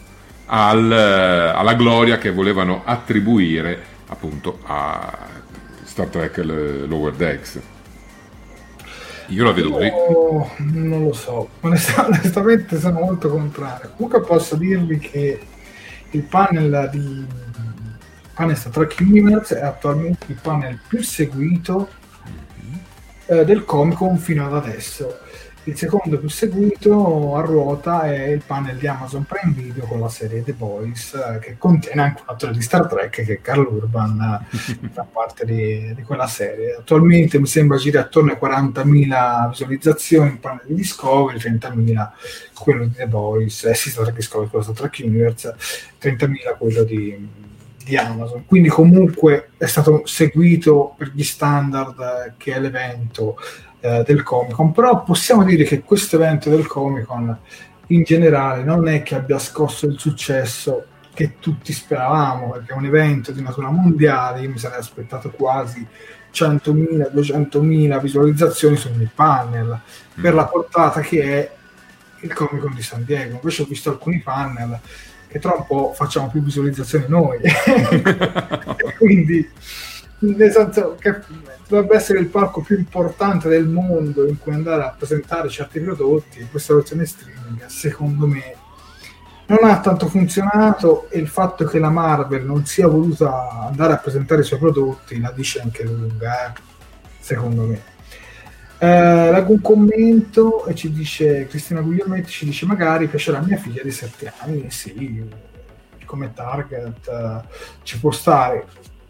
al, 0.46 0.90
alla 0.90 1.74
gloria 1.74 2.18
che 2.18 2.30
volevano 2.30 2.82
attribuire 2.84 3.96
appunto 4.08 4.60
a 4.64 5.16
Star 5.84 6.06
Trek 6.08 6.36
Lower 6.38 7.14
Decks. 7.14 7.60
Io 9.28 9.44
la 9.44 9.52
vedo 9.52 9.70
così. 9.70 9.90
Non 10.58 11.04
lo 11.04 11.12
so, 11.12 11.50
onestamente 11.60 12.78
sono 12.78 13.00
molto 13.00 13.28
contrario. 13.28 13.90
Comunque 13.94 14.22
posso 14.22 14.56
dirvi 14.56 14.98
che 14.98 15.40
il 16.10 16.22
panel 16.22 16.88
di 16.90 17.26
panel 18.32 18.56
Star 18.56 18.72
Trek 18.72 18.96
Universe 19.00 19.58
è 19.58 19.64
attualmente 19.64 20.26
il 20.28 20.38
panel 20.40 20.78
più 20.86 21.02
seguito 21.02 21.88
eh, 23.26 23.44
del 23.44 23.64
Comic 23.64 23.98
Con 23.98 24.16
fino 24.16 24.46
ad 24.46 24.54
adesso. 24.54 25.18
Il 25.64 25.76
secondo 25.76 26.18
più 26.18 26.28
seguito 26.28 27.36
a 27.36 27.42
ruota 27.42 28.02
è 28.02 28.28
il 28.28 28.42
panel 28.44 28.78
di 28.78 28.86
Amazon 28.86 29.24
Prime 29.24 29.52
Video 29.52 29.84
con 29.84 30.00
la 30.00 30.08
serie 30.08 30.42
The 30.42 30.54
Boys, 30.54 31.12
eh, 31.12 31.38
che 31.40 31.58
contiene 31.58 32.00
anche 32.00 32.22
un 32.26 32.34
attore 32.34 32.52
di 32.52 32.62
Star 32.62 32.86
Trek 32.86 33.22
che 33.22 33.34
è 33.34 33.40
Carl 33.40 33.66
Urban, 33.66 34.46
eh, 34.50 34.88
fa 34.90 35.02
parte 35.04 35.44
di, 35.44 35.94
di, 35.94 36.02
quella 36.02 36.26
serie. 36.26 36.76
Attualmente 36.78 37.38
mi 37.38 37.46
sembra 37.46 37.76
gira 37.76 38.00
attorno 38.00 38.30
ai 38.32 38.38
40.000 38.40 39.50
visualizzazioni 39.50 40.30
il 40.30 40.38
panel 40.38 40.62
di 40.66 40.74
Discovery, 40.74 41.38
30.000 41.38 42.08
quello 42.54 42.84
di 42.84 42.92
The 42.92 43.06
Boys, 43.06 43.64
eh 43.64 43.74
sì, 43.74 43.90
Star 43.90 44.04
Trek 44.04 44.16
Discovery, 44.16 44.48
quello 44.48 44.64
Star 44.64 44.76
Trek 44.76 45.06
Universe, 45.06 45.54
30.000 46.00 46.56
quello 46.56 46.82
di, 46.84 47.28
di 47.84 47.96
Amazon. 47.96 48.46
Quindi 48.46 48.68
comunque 48.68 49.50
è 49.58 49.66
stato 49.66 50.02
seguito 50.06 50.94
per 50.96 51.10
gli 51.14 51.24
standard 51.24 52.34
che 52.36 52.54
è 52.54 52.60
l'evento 52.60 53.36
eh, 53.80 54.02
del 54.06 54.22
Comic 54.22 54.54
Con, 54.54 54.72
però 54.72 55.02
possiamo 55.02 55.44
dire 55.44 55.64
che 55.64 55.82
questo 55.82 56.16
evento 56.16 56.50
del 56.50 56.66
Comic 56.66 57.04
Con 57.04 57.38
in 57.88 58.02
generale 58.02 58.64
non 58.64 58.86
è 58.88 59.02
che 59.02 59.14
abbia 59.14 59.38
scosso 59.38 59.86
il 59.86 59.98
successo 59.98 60.84
che 61.14 61.38
tutti 61.40 61.72
speravamo, 61.72 62.50
perché 62.50 62.72
è 62.72 62.76
un 62.76 62.84
evento 62.84 63.32
di 63.32 63.42
natura 63.42 63.70
mondiale, 63.70 64.42
io 64.42 64.50
mi 64.50 64.58
sarei 64.58 64.78
aspettato 64.78 65.30
quasi 65.30 65.84
100.000, 66.32 67.12
200.000 67.12 68.00
visualizzazioni 68.00 68.76
su 68.76 68.88
ogni 68.88 69.10
panel, 69.12 69.80
per 70.20 70.34
la 70.34 70.44
portata 70.44 71.00
che 71.00 71.22
è 71.22 71.50
il 72.20 72.32
Comic 72.32 72.60
Con 72.60 72.74
di 72.74 72.82
San 72.82 73.04
Diego. 73.04 73.34
Invece 73.34 73.62
ho 73.62 73.66
visto 73.66 73.90
alcuni 73.90 74.20
panel 74.20 74.78
che 75.28 75.38
tra 75.38 75.54
un 75.54 75.66
po' 75.66 75.92
facciamo 75.94 76.28
più 76.28 76.42
visualizzazioni 76.42 77.06
noi. 77.08 77.38
Quindi, 78.98 79.50
nel 80.20 80.50
senso 80.50 80.96
che 80.98 81.20
dovrebbe 81.68 81.96
essere 81.96 82.18
il 82.18 82.26
palco 82.26 82.60
più 82.60 82.76
importante 82.76 83.48
del 83.48 83.66
mondo 83.66 84.26
in 84.26 84.38
cui 84.38 84.52
andare 84.52 84.82
a 84.82 84.94
presentare 84.96 85.48
certi 85.48 85.80
prodotti, 85.80 86.46
questa 86.50 86.74
versione 86.74 87.06
streaming, 87.06 87.66
secondo 87.66 88.26
me, 88.26 88.56
non 89.46 89.58
ha 89.62 89.80
tanto 89.80 90.08
funzionato 90.08 91.08
e 91.10 91.18
il 91.18 91.28
fatto 91.28 91.64
che 91.64 91.78
la 91.78 91.90
Marvel 91.90 92.44
non 92.44 92.66
sia 92.66 92.86
voluta 92.86 93.66
andare 93.68 93.94
a 93.94 93.98
presentare 93.98 94.42
i 94.42 94.44
suoi 94.44 94.58
prodotti 94.58 95.20
la 95.20 95.30
dice 95.30 95.60
anche 95.60 95.84
lunga, 95.84 96.46
eh? 96.46 96.60
secondo 97.20 97.62
me. 97.62 97.96
Eh, 98.80 99.32
leggo 99.32 99.52
un 99.52 99.60
commento 99.60 100.66
e 100.66 100.74
ci 100.74 100.92
dice 100.92 101.48
Cristina 101.48 101.80
Guglielmetti 101.80 102.30
ci 102.30 102.44
dice 102.44 102.64
magari 102.64 103.08
piacerà 103.08 103.38
a 103.38 103.42
mia 103.42 103.56
figlia 103.56 103.82
di 103.82 103.90
7 103.90 104.32
anni 104.38 104.70
sì 104.70 105.28
come 106.04 106.32
target 106.32 107.08
eh, 107.08 107.40
ci 107.82 107.98
può 107.98 108.12
stare 108.12 108.66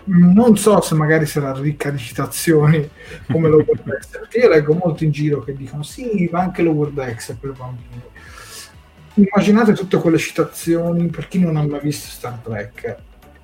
non 0.08 0.56
so 0.56 0.80
se 0.80 0.94
magari 0.94 1.26
sarà 1.26 1.52
ricca 1.52 1.90
di 1.90 1.98
citazioni 1.98 2.88
come 3.30 3.48
lo 3.48 3.56
World 3.56 3.82
perché 4.10 4.38
io 4.38 4.48
leggo 4.48 4.74
molto 4.74 5.04
in 5.04 5.10
giro 5.10 5.42
che 5.42 5.54
dicono 5.54 5.82
sì, 5.82 6.28
ma 6.32 6.40
anche 6.40 6.62
lo 6.62 6.70
World 6.70 7.14
X 7.14 7.34
per 7.34 7.52
bambini. 7.52 8.02
Immaginate 9.14 9.72
tutte 9.72 9.98
quelle 9.98 10.18
citazioni 10.18 11.08
per 11.08 11.28
chi 11.28 11.40
non 11.40 11.56
ha 11.56 11.66
mai 11.66 11.80
visto 11.82 12.08
Star 12.08 12.38
Trek. 12.38 12.96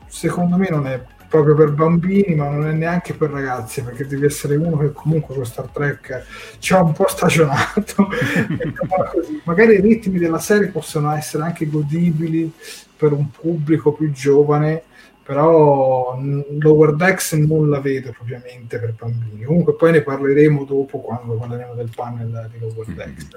Secondo 0.07 0.57
me 0.57 0.69
non 0.71 0.87
è 0.87 1.03
proprio 1.35 1.57
per 1.57 1.73
bambini, 1.73 2.37
ma 2.37 2.49
non 2.49 2.69
è 2.69 2.73
neanche 2.73 3.13
per 3.15 3.31
ragazzi, 3.31 3.83
perché 3.83 4.07
devi 4.07 4.25
essere 4.25 4.55
uno 4.55 4.77
che 4.77 4.93
comunque 4.93 5.35
con 5.35 5.45
Star 5.45 5.67
Trek 5.67 6.25
ci 6.61 6.73
ha 6.73 6.81
un 6.81 6.93
po' 6.93 7.09
stagionato. 7.09 8.07
Magari 9.43 9.75
i 9.75 9.81
ritmi 9.81 10.21
della 10.21 10.39
serie 10.39 10.69
possono 10.69 11.11
essere 11.13 11.43
anche 11.43 11.69
godibili 11.69 12.53
per 12.97 13.11
un 13.11 13.31
pubblico 13.31 13.93
più 13.93 14.13
giovane, 14.13 14.85
però 15.25 16.21
Lower 16.61 16.95
Decks 16.95 17.33
non 17.33 17.71
la 17.71 17.81
vedo 17.81 18.13
propriamente 18.13 18.79
per 18.79 18.95
bambini. 18.99 19.45
Comunque 19.45 19.75
poi 19.75 19.93
ne 19.93 20.03
parleremo 20.03 20.65
dopo 20.65 21.01
quando 21.01 21.35
parleremo 21.35 21.75
del 21.75 21.91
panel 21.95 22.51
di 22.53 22.59
Lower 22.61 22.87
mm-hmm. 22.87 22.97
Decks. 22.97 23.29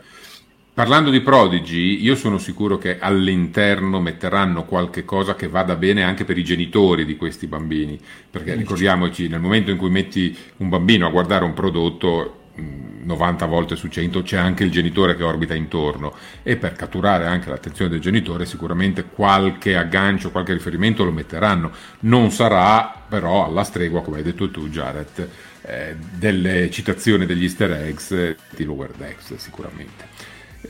Parlando 0.73 1.09
di 1.09 1.21
Prodigy, 1.21 2.03
io 2.03 2.15
sono 2.15 2.37
sicuro 2.37 2.77
che 2.77 2.99
all'interno 2.99 3.99
metteranno 3.99 4.65
qualche 4.65 5.05
cosa 5.05 5.33
che 5.33 5.47
vada 5.47 5.75
bene 5.75 6.03
anche 6.03 6.23
per 6.23 6.37
i 6.37 6.43
genitori 6.43 7.03
di 7.03 7.15
questi 7.15 7.47
bambini, 7.47 7.99
perché 8.29 8.53
ricordiamoci, 8.53 9.27
nel 9.27 9.39
momento 9.39 9.71
in 9.71 9.77
cui 9.77 9.89
metti 9.89 10.37
un 10.57 10.69
bambino 10.69 11.07
a 11.07 11.09
guardare 11.09 11.45
un 11.45 11.53
prodotto, 11.53 12.46
90 12.57 13.45
volte 13.45 13.75
su 13.75 13.87
100 13.87 14.21
c'è 14.21 14.37
anche 14.37 14.63
il 14.63 14.71
genitore 14.71 15.15
che 15.15 15.23
orbita 15.23 15.53
intorno 15.53 16.13
e 16.43 16.57
per 16.57 16.73
catturare 16.73 17.25
anche 17.25 17.49
l'attenzione 17.49 17.89
del 17.89 18.01
genitore 18.01 18.45
sicuramente 18.45 19.05
qualche 19.05 19.77
aggancio, 19.77 20.31
qualche 20.31 20.53
riferimento 20.53 21.03
lo 21.03 21.11
metteranno. 21.11 21.71
Non 22.01 22.31
sarà 22.31 22.93
però 23.07 23.45
alla 23.45 23.63
stregua, 23.63 24.01
come 24.01 24.17
hai 24.17 24.23
detto 24.23 24.51
tu 24.51 24.67
Jared, 24.69 25.29
eh, 25.61 25.95
delle 26.15 26.69
citazioni 26.69 27.25
degli 27.25 27.43
easter 27.43 27.71
eggs 27.71 28.35
di 28.55 28.63
Lower 28.65 28.91
Decks 28.91 29.35
sicuramente. 29.35 30.05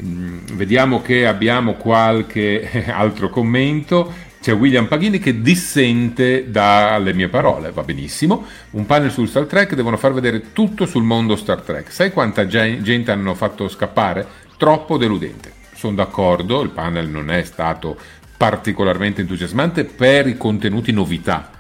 Mm, 0.02 0.40
vediamo 0.54 1.02
che 1.02 1.26
abbiamo 1.26 1.74
qualche 1.74 2.86
altro 2.88 3.30
commento 3.30 4.26
c'è 4.40 4.54
William 4.54 4.88
Paghini 4.88 5.20
che 5.20 5.42
dissente 5.42 6.50
dalle 6.50 7.14
mie 7.14 7.28
parole, 7.28 7.72
va 7.72 7.84
benissimo. 7.84 8.46
Un 8.72 8.86
panel 8.86 9.12
sul 9.12 9.28
Star 9.28 9.46
Trek, 9.46 9.74
devono 9.76 9.98
far 9.98 10.14
vedere 10.14 10.54
tutto 10.54 10.86
sul 10.86 11.04
mondo 11.04 11.36
Star 11.36 11.62
Trek. 11.62 11.92
Sai 11.92 12.12
quanta 12.12 12.48
gente 12.48 13.12
hanno 13.12 13.34
fatto 13.34 13.68
scappare? 13.68 14.26
Troppo 14.58 14.98
deludente. 14.98 15.52
Sono 15.74 15.96
d'accordo, 15.96 16.62
il 16.62 16.70
panel 16.70 17.08
non 17.10 17.30
è 17.30 17.44
stato 17.44 17.98
particolarmente 18.38 19.22
entusiasmante 19.22 19.84
per 19.84 20.28
i 20.28 20.38
contenuti 20.38 20.92
novità 20.92 21.52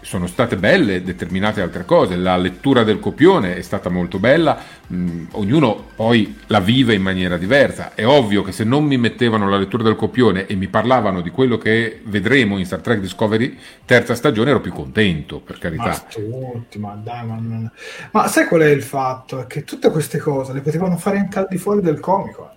sono 0.00 0.26
state 0.26 0.56
belle 0.56 1.02
determinate 1.02 1.60
altre 1.60 1.84
cose, 1.84 2.16
la 2.16 2.36
lettura 2.36 2.82
del 2.84 2.98
copione 2.98 3.56
è 3.56 3.62
stata 3.62 3.90
molto 3.90 4.18
bella, 4.18 4.58
mm, 4.92 5.26
ognuno 5.32 5.88
poi 5.94 6.38
la 6.46 6.60
vive 6.60 6.94
in 6.94 7.02
maniera 7.02 7.36
diversa. 7.36 7.94
È 7.94 8.06
ovvio 8.06 8.42
che 8.42 8.52
se 8.52 8.64
non 8.64 8.84
mi 8.84 8.96
mettevano 8.96 9.48
la 9.48 9.58
lettura 9.58 9.82
del 9.82 9.96
copione 9.96 10.46
e 10.46 10.54
mi 10.54 10.68
parlavano 10.68 11.20
di 11.20 11.30
quello 11.30 11.58
che 11.58 12.00
vedremo 12.04 12.58
in 12.58 12.64
Star 12.64 12.80
Trek 12.80 13.00
Discovery 13.00 13.58
terza 13.84 14.14
stagione 14.14 14.50
ero 14.50 14.60
più 14.60 14.72
contento, 14.72 15.40
per 15.40 15.58
carità. 15.58 15.84
Ma, 15.84 15.92
stutti, 15.92 16.78
ma, 16.78 16.98
dai, 17.02 17.26
ma, 17.26 17.70
ma 18.12 18.26
sai 18.28 18.46
qual 18.46 18.62
è 18.62 18.68
il 18.70 18.82
fatto? 18.82 19.40
È 19.40 19.46
che 19.46 19.64
tutte 19.64 19.90
queste 19.90 20.18
cose 20.18 20.52
le 20.52 20.60
potevano 20.60 20.96
fare 20.96 21.18
anche 21.18 21.38
al 21.38 21.46
di 21.48 21.58
fuori 21.58 21.80
del 21.80 22.00
comico. 22.00 22.50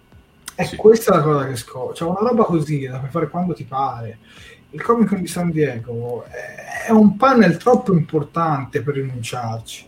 E 0.55 0.65
sì. 0.65 0.75
questa 0.75 1.13
è 1.13 1.17
la 1.17 1.23
cosa 1.23 1.47
che 1.47 1.55
scoccia. 1.55 2.05
Cioè, 2.05 2.09
una 2.09 2.29
roba 2.29 2.43
così 2.43 2.85
la 2.85 2.99
puoi 2.99 3.09
fare 3.09 3.27
quando 3.27 3.53
ti 3.53 3.63
pare 3.63 4.19
il 4.73 4.81
Comic 4.81 5.09
Con 5.09 5.21
di 5.21 5.27
San 5.27 5.51
Diego 5.51 6.25
è 6.85 6.91
un 6.91 7.15
panel 7.15 7.57
troppo 7.57 7.93
importante 7.93 8.81
per 8.81 8.95
rinunciarci. 8.95 9.85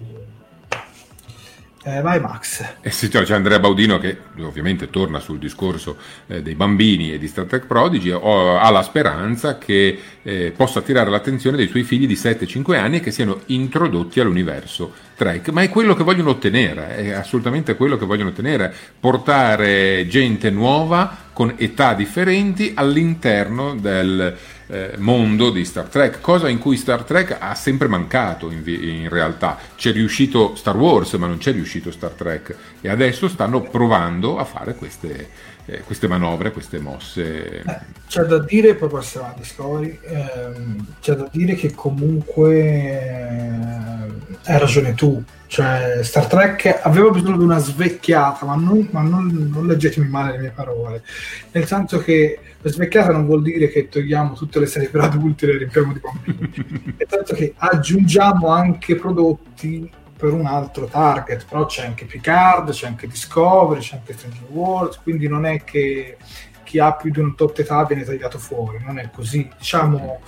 Eh, 1.87 2.01
vai 2.01 2.19
Max. 2.19 2.65
Eh 2.81 2.89
sì, 2.89 3.09
c'è 3.09 3.31
Andrea 3.35 3.59
Baudino 3.59 3.99
che 3.99 4.17
ovviamente 4.39 4.89
torna 4.89 5.19
sul 5.19 5.37
discorso 5.37 5.97
eh, 6.25 6.41
dei 6.41 6.55
bambini 6.55 7.13
e 7.13 7.19
di 7.19 7.27
Star 7.27 7.45
Trek 7.45 7.67
Prodigy, 7.67 8.09
o, 8.09 8.57
ha 8.57 8.71
la 8.71 8.81
speranza 8.81 9.59
che 9.59 9.99
eh, 10.23 10.51
possa 10.55 10.79
attirare 10.79 11.11
l'attenzione 11.11 11.57
dei 11.57 11.67
suoi 11.67 11.83
figli 11.83 12.07
di 12.07 12.15
7-5 12.15 12.75
anni 12.75 12.97
e 12.97 12.99
che 13.01 13.11
siano 13.11 13.41
introdotti 13.47 14.19
all'universo 14.19 14.93
Trek, 15.15 15.49
ma 15.49 15.61
è 15.61 15.69
quello 15.69 15.93
che 15.93 16.03
vogliono 16.03 16.31
ottenere, 16.31 16.95
è 16.95 17.11
assolutamente 17.11 17.75
quello 17.75 17.97
che 17.97 18.05
vogliono 18.05 18.29
ottenere, 18.29 18.73
portare 18.99 20.07
gente 20.07 20.49
nuova 20.49 21.15
con 21.33 21.53
età 21.55 21.93
differenti 21.93 22.71
all'interno 22.75 23.75
del, 23.75 24.35
eh, 24.67 24.93
mondo 24.97 25.51
di 25.51 25.63
Star 25.65 25.85
Trek, 25.85 26.21
cosa 26.21 26.49
in 26.49 26.57
cui 26.57 26.77
Star 26.77 27.03
Trek 27.03 27.37
ha 27.39 27.53
sempre 27.55 27.87
mancato 27.87 28.49
in, 28.49 28.63
in, 28.65 29.09
realtà. 29.09 29.57
C'è 29.75 29.91
riuscito 29.91 30.55
Star 30.55 30.75
Wars, 30.75 31.13
ma 31.13 31.27
non 31.27 31.37
c'è 31.37 31.51
riuscito 31.51 31.91
Star 31.91 32.11
Trek 32.11 32.55
e 32.81 32.89
adesso 32.89 33.27
stanno 33.27 33.61
provando 33.61 34.37
a 34.37 34.43
fare 34.43 34.75
queste, 34.75 35.29
eh, 35.65 35.81
queste 35.81 36.07
manovre, 36.07 36.51
queste 36.51 36.79
mosse. 36.79 37.61
Eh, 37.61 37.79
c'è 38.07 38.23
da 38.23 38.39
dire, 38.39 38.75
poi 38.75 38.89
passiamo 38.89 39.27
a 39.27 39.33
Discovery, 39.35 39.99
ehm, 40.03 40.85
c'è 41.01 41.15
da 41.15 41.27
dire 41.31 41.55
che 41.55 41.73
comunque 41.73 42.53
eh, 42.53 44.05
hai 44.43 44.59
ragione 44.59 44.93
tu, 44.93 45.23
Cioè, 45.47 45.99
Star 46.03 46.27
Trek 46.27 46.81
aveva 46.83 47.09
bisogno 47.09 47.37
di 47.37 47.43
una 47.43 47.57
svecchiata, 47.57 48.45
ma 48.45 48.55
non, 48.55 48.87
ma 48.91 49.01
non, 49.01 49.49
non 49.51 49.65
leggetemi 49.65 50.07
male 50.07 50.33
le 50.33 50.39
mie 50.39 50.51
parole. 50.51 51.03
Nel 51.51 51.65
senso 51.65 51.99
che 51.99 52.39
la 52.61 52.71
svecchiata 52.71 53.11
non 53.11 53.25
vuol 53.25 53.41
dire 53.41 53.69
che 53.69 53.89
togliamo 53.89 54.33
tutte 54.33 54.59
le 54.59 54.65
serie 54.67 54.89
per 54.89 55.01
adulti 55.01 55.45
e 55.45 55.47
le 55.47 55.57
riempiamo 55.57 55.93
di 55.93 55.99
bambini. 55.99 56.51
Nel 56.97 57.07
senso 57.07 57.33
che 57.33 57.53
aggiungiamo 57.57 58.47
anche 58.49 58.95
prodotti 58.95 59.89
per 60.17 60.31
un 60.31 60.45
altro 60.45 60.85
target, 60.85 61.45
però 61.45 61.65
c'è 61.65 61.85
anche 61.85 62.05
Picard, 62.05 62.71
c'è 62.71 62.87
anche 62.87 63.07
Discovery, 63.07 63.81
c'è 63.81 63.95
anche 63.95 64.13
Stranger 64.13 64.47
World, 64.49 64.99
quindi 65.03 65.27
non 65.27 65.45
è 65.45 65.63
che 65.63 66.17
chi 66.63 66.79
ha 66.79 66.93
più 66.93 67.11
di 67.11 67.19
un 67.19 67.35
tot 67.35 67.59
età 67.59 67.83
viene 67.85 68.03
tagliato 68.03 68.37
fuori, 68.37 68.79
non 68.83 68.97
è 68.97 69.09
così. 69.13 69.49
Diciamo, 69.57 70.21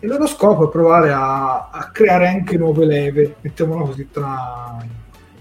il 0.00 0.08
loro 0.08 0.26
scopo 0.26 0.66
è 0.66 0.70
provare 0.70 1.12
a, 1.12 1.68
a 1.70 1.90
creare 1.92 2.28
anche 2.28 2.56
nuove 2.56 2.84
leve, 2.84 3.36
mettiamolo 3.40 3.84
così, 3.86 4.08
tra, 4.10 4.76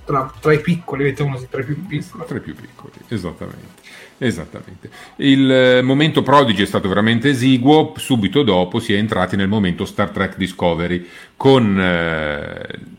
tra, 0.05 0.31
tra, 0.39 0.53
i 0.53 0.61
piccoli, 0.61 1.03
mettiamolo 1.05 1.37
così, 1.37 1.49
tra 1.49 1.61
i 1.61 1.65
più 1.65 1.85
piccoli. 1.85 2.25
Tra 2.25 2.37
i 2.37 2.41
più 2.41 2.55
piccoli, 2.55 2.93
esattamente. 3.07 3.87
Esattamente. 4.21 4.89
Il 5.15 5.49
eh, 5.49 5.81
momento 5.81 6.21
Prodigy 6.21 6.63
è 6.63 6.65
stato 6.65 6.89
veramente 6.89 7.29
esiguo, 7.29 7.93
subito 7.95 8.43
dopo 8.43 8.79
si 8.79 8.93
è 8.93 8.97
entrati 8.97 9.35
nel 9.35 9.47
momento 9.47 9.85
Star 9.85 10.09
Trek 10.09 10.35
Discovery 10.35 11.07
con 11.37 11.79
eh, 11.79 12.97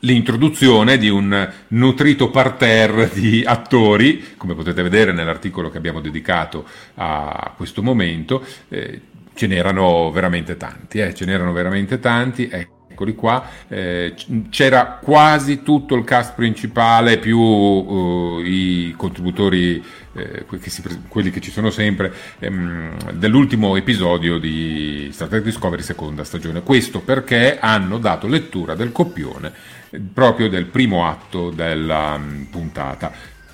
l'introduzione 0.00 0.98
di 0.98 1.08
un 1.08 1.52
nutrito 1.68 2.30
parterre 2.30 3.10
di 3.12 3.42
attori, 3.44 4.34
come 4.36 4.54
potete 4.54 4.82
vedere 4.82 5.12
nell'articolo 5.12 5.70
che 5.70 5.78
abbiamo 5.78 6.00
dedicato 6.00 6.64
a 6.94 7.52
questo 7.56 7.82
momento. 7.82 8.44
Eh, 8.68 9.00
ce 9.34 9.46
n'erano 9.46 10.10
veramente 10.10 10.56
tanti, 10.56 10.98
eh, 10.98 11.14
ce 11.14 11.24
n'erano 11.24 11.52
veramente 11.52 11.98
tanti. 11.98 12.50
Eccoli 12.50 13.14
qua, 13.14 13.48
eh, 13.68 14.14
c'era 14.50 14.98
quasi 15.02 15.62
tutto 15.62 15.94
il 15.94 16.04
cast 16.04 16.34
principale 16.34 17.16
più 17.16 17.38
uh, 17.38 18.40
i 18.44 18.92
contributori, 18.94 19.82
eh, 20.12 20.44
che 20.60 20.68
si, 20.68 20.82
quelli 21.08 21.30
che 21.30 21.40
ci 21.40 21.50
sono 21.50 21.70
sempre, 21.70 22.12
ehm, 22.38 23.12
dell'ultimo 23.12 23.76
episodio 23.76 24.38
di 24.38 25.08
Star 25.12 25.28
Trek 25.28 25.44
Discovery 25.44 25.82
seconda 25.82 26.24
stagione. 26.24 26.62
Questo 26.62 27.00
perché 27.00 27.58
hanno 27.58 27.96
dato 27.96 28.26
lettura 28.26 28.74
del 28.74 28.92
copione 28.92 29.48
eh, 29.48 29.79
proprio 30.12 30.48
del 30.48 30.66
primo 30.66 31.06
atto 31.06 31.50
della 31.50 32.14
um, 32.14 32.46
puntata. 32.50 33.12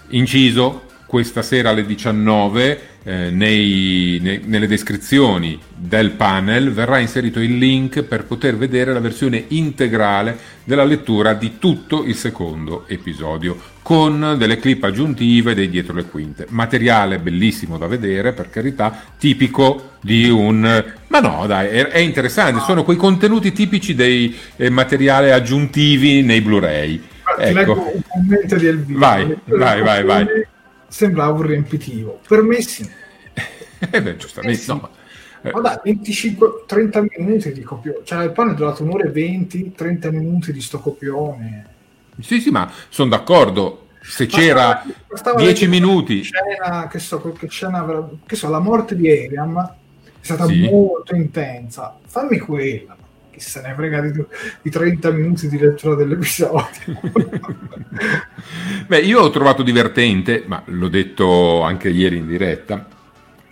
Inciso, 0.09 0.85
questa 1.07 1.43
sera 1.43 1.71
alle 1.71 1.87
19 1.87 2.96
eh, 3.07 3.31
nei, 3.31 4.19
nei, 4.21 4.41
nelle 4.47 4.67
descrizioni 4.67 5.57
del 5.77 6.11
panel 6.11 6.73
verrà 6.73 6.99
inserito 6.99 7.39
il 7.39 7.57
link 7.57 8.03
per 8.03 8.25
poter 8.25 8.57
vedere 8.57 8.93
la 8.93 8.99
versione 8.99 9.45
integrale 9.49 10.37
della 10.65 10.83
lettura 10.83 11.35
di 11.35 11.59
tutto 11.59 12.03
il 12.03 12.17
secondo 12.17 12.85
episodio 12.89 13.57
con 13.81 14.35
delle 14.37 14.59
clip 14.59 14.83
aggiuntive 14.83 15.55
dei 15.55 15.71
dietro 15.71 15.95
le 15.95 16.07
quinte. 16.07 16.47
Materiale 16.49 17.21
bellissimo 17.21 17.79
da 17.79 17.87
vedere, 17.87 18.33
per 18.33 18.51
carità, 18.51 19.01
tipico 19.17 19.91
di 20.01 20.29
un... 20.29 20.85
Ma 21.07 21.21
no, 21.21 21.47
dai, 21.47 21.69
è, 21.69 21.99
interessante, 21.99 22.61
sono 22.63 22.83
quei 22.83 22.97
contenuti 22.97 23.53
tipici 23.53 23.95
dei 23.95 24.37
eh, 24.57 24.69
materiali 24.69 25.31
aggiuntivi 25.31 26.23
nei 26.23 26.41
Blu-ray. 26.41 27.01
Ecco. 27.39 27.55
Leggo 27.55 27.91
un 27.95 28.01
commento 28.05 28.57
di 28.57 28.67
Elvino. 28.67 28.99
Vai, 28.99 29.37
vai, 29.45 29.83
vai, 29.83 30.03
vai 30.03 30.27
sembrava 30.89 31.33
un 31.33 31.43
riempitivo. 31.43 32.21
Per 32.27 32.43
me 32.43 32.61
sì. 32.63 32.89
eh 33.79 34.03
beh, 34.03 34.17
giustamente. 34.17 34.59
Eh 34.59 34.63
sì. 34.63 34.71
no. 34.71 34.91
Eh. 35.43 35.53
Ma 35.53 35.81
25-30 35.85 37.07
minuti 37.17 37.53
di 37.53 37.63
copione. 37.63 38.01
Cioè, 38.05 38.25
il 38.25 38.33
pane 38.33 38.53
è 38.53 38.55
durato 38.55 38.83
un'ora 38.83 39.05
e 39.05 39.11
20, 39.11 39.73
30 39.73 40.11
minuti 40.11 40.53
di 40.53 40.61
sto 40.61 40.81
copione. 40.81 41.75
Sì, 42.21 42.41
sì, 42.41 42.51
ma 42.51 42.71
sono 42.89 43.11
d'accordo. 43.11 43.83
Se 44.01 44.27
c'era 44.27 44.85
10 45.37 45.67
minuti. 45.67 46.23
Scena, 46.23 46.87
che 46.89 46.99
so, 46.99 47.21
che 47.21 47.49
scena, 47.49 48.09
che 48.25 48.37
so, 48.37 48.49
la 48.49 48.61
morte 48.61 48.95
di 48.95 49.11
Ariam 49.11 49.59
è 49.61 49.73
stata 50.21 50.47
sì. 50.47 50.69
molto 50.69 51.15
intensa. 51.15 51.99
Fammi 52.07 52.39
quella 52.39 52.97
chi 53.37 53.41
se 53.41 53.61
ne 53.61 53.75
frega 53.77 54.01
di, 54.01 54.25
di 54.63 54.71
30 54.71 55.11
minuti 55.11 55.49
di 55.49 55.59
lettura 55.59 55.95
dell'episodio. 55.95 57.01
Beh, 58.87 58.99
io 58.99 59.21
ho 59.21 59.31
trovato 59.31 59.63
divertente, 59.63 60.45
ma 60.47 60.63
l'ho 60.67 60.89
detto 60.89 61.63
anche 61.63 61.89
ieri 61.89 62.17
in 62.17 62.27
diretta, 62.27 62.87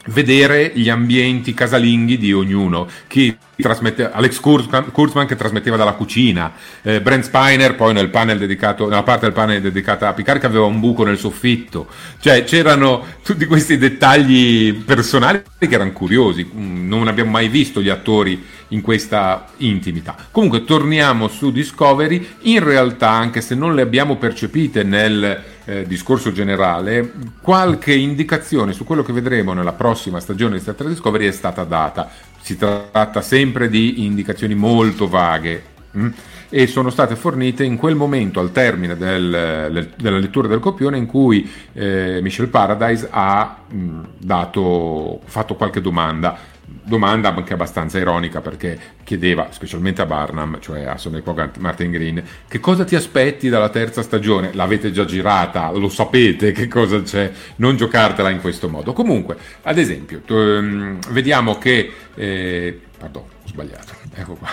vedere 0.07 0.73
gli 0.75 0.89
ambienti 0.89 1.55
casalinghi 1.55 2.19
di 2.19 2.33
ognuno. 2.33 2.89
Chi 3.07 3.37
trasmette, 3.57 4.11
Alex 4.11 4.41
Kurzman 4.41 5.27
che 5.27 5.37
trasmetteva 5.37 5.77
dalla 5.77 5.93
cucina, 5.93 6.53
eh, 6.83 7.01
Brent 7.01 7.25
Spiner 7.25 7.75
poi 7.75 7.93
nel 7.93 8.11
panel 8.11 8.39
dedicato, 8.39 8.89
nella 8.89 9.03
parte 9.03 9.27
del 9.27 9.35
panel 9.35 9.61
dedicata 9.61 10.09
a 10.09 10.13
Picard 10.13 10.41
che 10.41 10.47
aveva 10.47 10.65
un 10.65 10.81
buco 10.81 11.05
nel 11.05 11.19
soffitto. 11.19 11.87
Cioè 12.19 12.45
c'erano 12.45 13.05
tutti 13.23 13.47
questi 13.47 13.79
dettagli 13.79 14.75
personali 14.75 15.43
che 15.59 15.69
erano 15.71 15.93
curiosi. 15.93 16.49
Mm, 16.53 16.89
non 16.89 17.09
abbiamo 17.09 17.31
mai 17.31 17.49
visto 17.49 17.81
gli 17.81 17.89
attori 17.89 18.43
in 18.69 18.81
questa 18.81 19.47
intimità. 19.59 20.17
Comunque 20.31 20.65
torniamo 20.65 21.29
su 21.29 21.51
Discovery, 21.51 22.27
in 22.43 22.63
realtà 22.63 23.11
anche 23.11 23.41
se 23.41 23.55
non 23.55 23.75
le 23.75 23.83
abbiamo 23.83 24.17
percepite 24.17 24.83
nel 24.83 25.43
eh, 25.65 25.87
discorso 25.87 26.33
generale, 26.33 27.13
qualche 27.41 27.95
indicazione 27.95 28.73
su 28.73 28.85
quello 28.85 29.03
che 29.03 29.13
vedremo 29.13 29.53
nella 29.53 29.73
prossima 29.73 30.21
stagione 30.21 30.57
di 30.57 30.61
Star 30.61 30.75
Trek 30.75 30.91
Discovery 30.91 31.27
è 31.27 31.33
stata 31.33 31.65
data. 31.65 32.11
Si 32.41 32.57
tratta 32.57 33.21
sempre 33.23 33.69
di 33.69 34.05
indicazioni 34.05 34.55
molto 34.55 35.09
vaghe. 35.09 35.73
Hm? 35.93 36.11
e 36.55 36.69
sono 36.69 36.89
state 36.91 37.17
fornite 37.17 37.65
in 37.65 37.77
quel 37.77 37.97
momento 37.97 38.39
al 38.39 38.53
termine 38.53 38.97
del, 38.97 39.91
della 39.97 40.19
lettura 40.19 40.47
del 40.47 40.61
copione 40.61 40.97
in 40.97 41.07
cui 41.07 41.51
eh, 41.73 42.21
Michel 42.23 42.47
Paradise 42.47 43.09
ha 43.11 43.59
mh, 43.69 44.01
dato, 44.19 45.21
fatto 45.25 45.57
qualche 45.57 45.81
domanda 45.81 46.39
domanda 46.85 47.35
anche 47.35 47.55
abbastanza 47.55 47.99
ironica 47.99 48.41
perché 48.41 48.79
chiedeva 49.05 49.49
specialmente 49.51 50.03
a 50.03 50.07
Barnum, 50.07 50.61
cioè 50.61 50.85
a 50.85 50.97
Sonny 50.97 51.23
Pogant, 51.23 51.57
Martin 51.59 51.91
Green, 51.91 52.23
che 52.47 52.61
cosa 52.61 52.85
ti 52.85 52.95
aspetti 52.95 53.49
dalla 53.49 53.71
terza 53.71 54.03
stagione? 54.03 54.53
L'avete 54.53 54.93
già 54.93 55.05
girata, 55.05 55.71
lo 55.71 55.89
sapete 55.89 56.53
che 56.53 56.69
cosa 56.69 57.03
c'è, 57.03 57.31
non 57.57 57.77
giocartela 57.77 58.31
in 58.31 58.41
questo 58.41 58.69
modo. 58.69 58.93
Comunque, 58.93 59.37
ad 59.63 59.79
esempio, 59.79 60.23
um, 60.29 60.99
vediamo 61.11 61.59
che... 61.59 61.93
Eh, 62.15 62.81
pardon, 62.99 63.23
ho 63.23 63.49
sbagliato, 63.49 63.95
ecco 64.15 64.35
qua. 64.35 64.49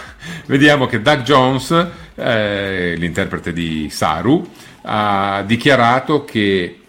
Vediamo 0.47 0.85
che 0.85 1.01
Doug 1.01 1.21
Jones, 1.21 1.87
eh, 2.15 2.95
l'interprete 2.97 3.53
di 3.53 3.89
Saru, 3.89 4.49
ha 4.83 5.43
dichiarato 5.45 6.23
che 6.23 6.80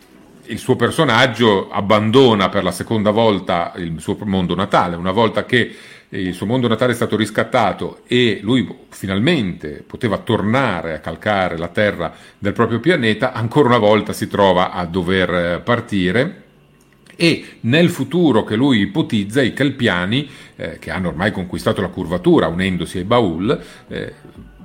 il 0.52 0.58
suo 0.58 0.76
personaggio 0.76 1.70
abbandona 1.70 2.50
per 2.50 2.62
la 2.62 2.70
seconda 2.70 3.10
volta 3.10 3.72
il 3.76 3.94
suo 3.98 4.16
mondo 4.24 4.54
natale, 4.54 4.96
una 4.96 5.10
volta 5.10 5.46
che 5.46 5.74
il 6.10 6.34
suo 6.34 6.44
mondo 6.44 6.68
natale 6.68 6.92
è 6.92 6.94
stato 6.94 7.16
riscattato 7.16 8.00
e 8.06 8.40
lui 8.42 8.68
finalmente 8.90 9.82
poteva 9.86 10.18
tornare 10.18 10.92
a 10.92 10.98
calcare 10.98 11.56
la 11.56 11.68
terra 11.68 12.12
del 12.38 12.52
proprio 12.52 12.80
pianeta, 12.80 13.32
ancora 13.32 13.68
una 13.68 13.78
volta 13.78 14.12
si 14.12 14.28
trova 14.28 14.72
a 14.72 14.84
dover 14.84 15.62
partire. 15.62 16.40
E 17.16 17.56
nel 17.60 17.88
futuro 17.88 18.44
che 18.44 18.56
lui 18.56 18.80
ipotizza 18.80 19.42
i 19.42 19.52
Kelpiani, 19.52 20.28
eh, 20.56 20.78
che 20.78 20.90
hanno 20.90 21.08
ormai 21.08 21.30
conquistato 21.30 21.80
la 21.80 21.88
curvatura 21.88 22.48
unendosi 22.48 22.98
ai 22.98 23.04
Baul, 23.04 23.62
eh, 23.88 24.14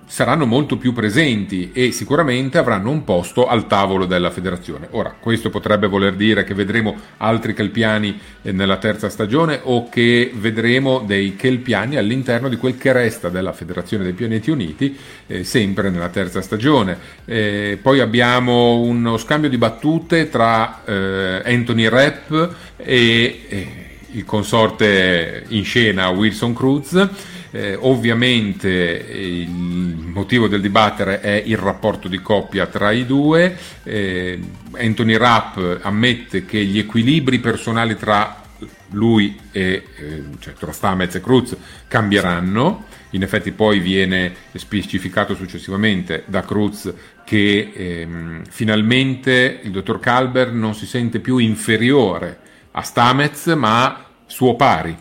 saranno 0.08 0.46
molto 0.46 0.78
più 0.78 0.93
presenti 0.93 1.72
e 1.74 1.91
sicuramente 1.91 2.58
avranno 2.58 2.89
un 2.89 3.04
posto 3.04 3.46
al 3.46 3.67
tavolo 3.67 4.06
della 4.06 4.32
federazione. 4.32 4.88
Ora, 4.91 5.13
questo 5.20 5.50
potrebbe 5.50 5.88
voler 5.88 6.15
dire 6.15 6.46
che 6.46 6.54
vedremo 6.54 6.96
altri 7.17 7.54
Kelpiani 7.54 8.17
eh, 8.41 8.52
nella 8.54 8.78
terza 8.78 9.10
stagione 9.10 9.60
o 9.63 9.89
che 9.89 10.32
vedremo 10.34 11.04
dei 11.06 11.36
Kelpiani 11.36 11.98
all'interno 11.98 12.48
di 12.48 12.56
quel 12.56 12.78
che 12.78 12.93
resta 12.93 13.28
della 13.28 13.52
Federazione 13.52 14.06
dei 14.06 14.13
Pianeti 14.13 14.50
Uniti, 14.50 14.98
eh, 15.28 15.43
sempre 15.43 15.89
nella 15.89 16.10
terza 16.10 16.41
stagione. 16.41 16.98
Eh, 17.26 17.78
poi 17.82 18.00
abbiamo 18.00 18.80
uno 18.80 19.17
scambio 19.17 19.50
di 19.50 19.58
battute 19.58 20.30
tra 20.30 20.84
eh, 20.86 21.41
Anthony 21.43 21.89
Rapp 21.89 22.32
e, 22.78 23.41
e 23.50 23.67
il 24.12 24.24
consorte 24.24 25.43
in 25.50 25.65
scena 25.65 26.08
Wilson 26.08 26.54
Cruz 26.54 27.10
eh, 27.52 27.76
ovviamente 27.80 28.70
il 28.70 29.50
motivo 29.50 30.48
del 30.48 30.62
dibattere 30.62 31.22
è 31.22 31.42
il 31.46 31.58
rapporto 31.58 32.08
di 32.08 32.22
coppia 32.22 32.68
tra 32.68 32.92
i 32.92 33.06
due. 33.06 33.56
Eh, 33.84 34.40
Anthony 34.78 35.16
Rapp 35.18 35.58
ammette 35.82 36.46
che 36.46 36.64
gli 36.64 36.80
equilibri 36.80 37.40
personali 37.40 37.96
tra 37.96 38.44
lui 38.92 39.38
e 39.52 39.84
eh, 39.96 40.24
cioè, 40.40 40.54
tra 40.54 40.72
Stamez 40.72 41.16
e 41.16 41.22
Cruz 41.22 41.56
cambieranno. 41.88 42.86
In 43.12 43.24
effetti 43.24 43.52
poi 43.52 43.80
viene 43.80 44.34
specificato 44.54 45.34
successivamente 45.34 46.24
da 46.26 46.42
Cruz 46.42 46.94
che 47.24 47.72
ehm, 47.74 48.44
finalmente 48.50 49.62
il 49.64 49.72
dottor 49.72 50.00
Calber 50.00 50.52
non 50.52 50.76
si 50.76 50.86
sente 50.86 51.20
più 51.20 51.38
inferiore 51.38 52.40
a 52.72 52.82
Stamez 52.82 53.48
ma 53.48 54.06
suo 54.26 54.56
pari 54.56 54.96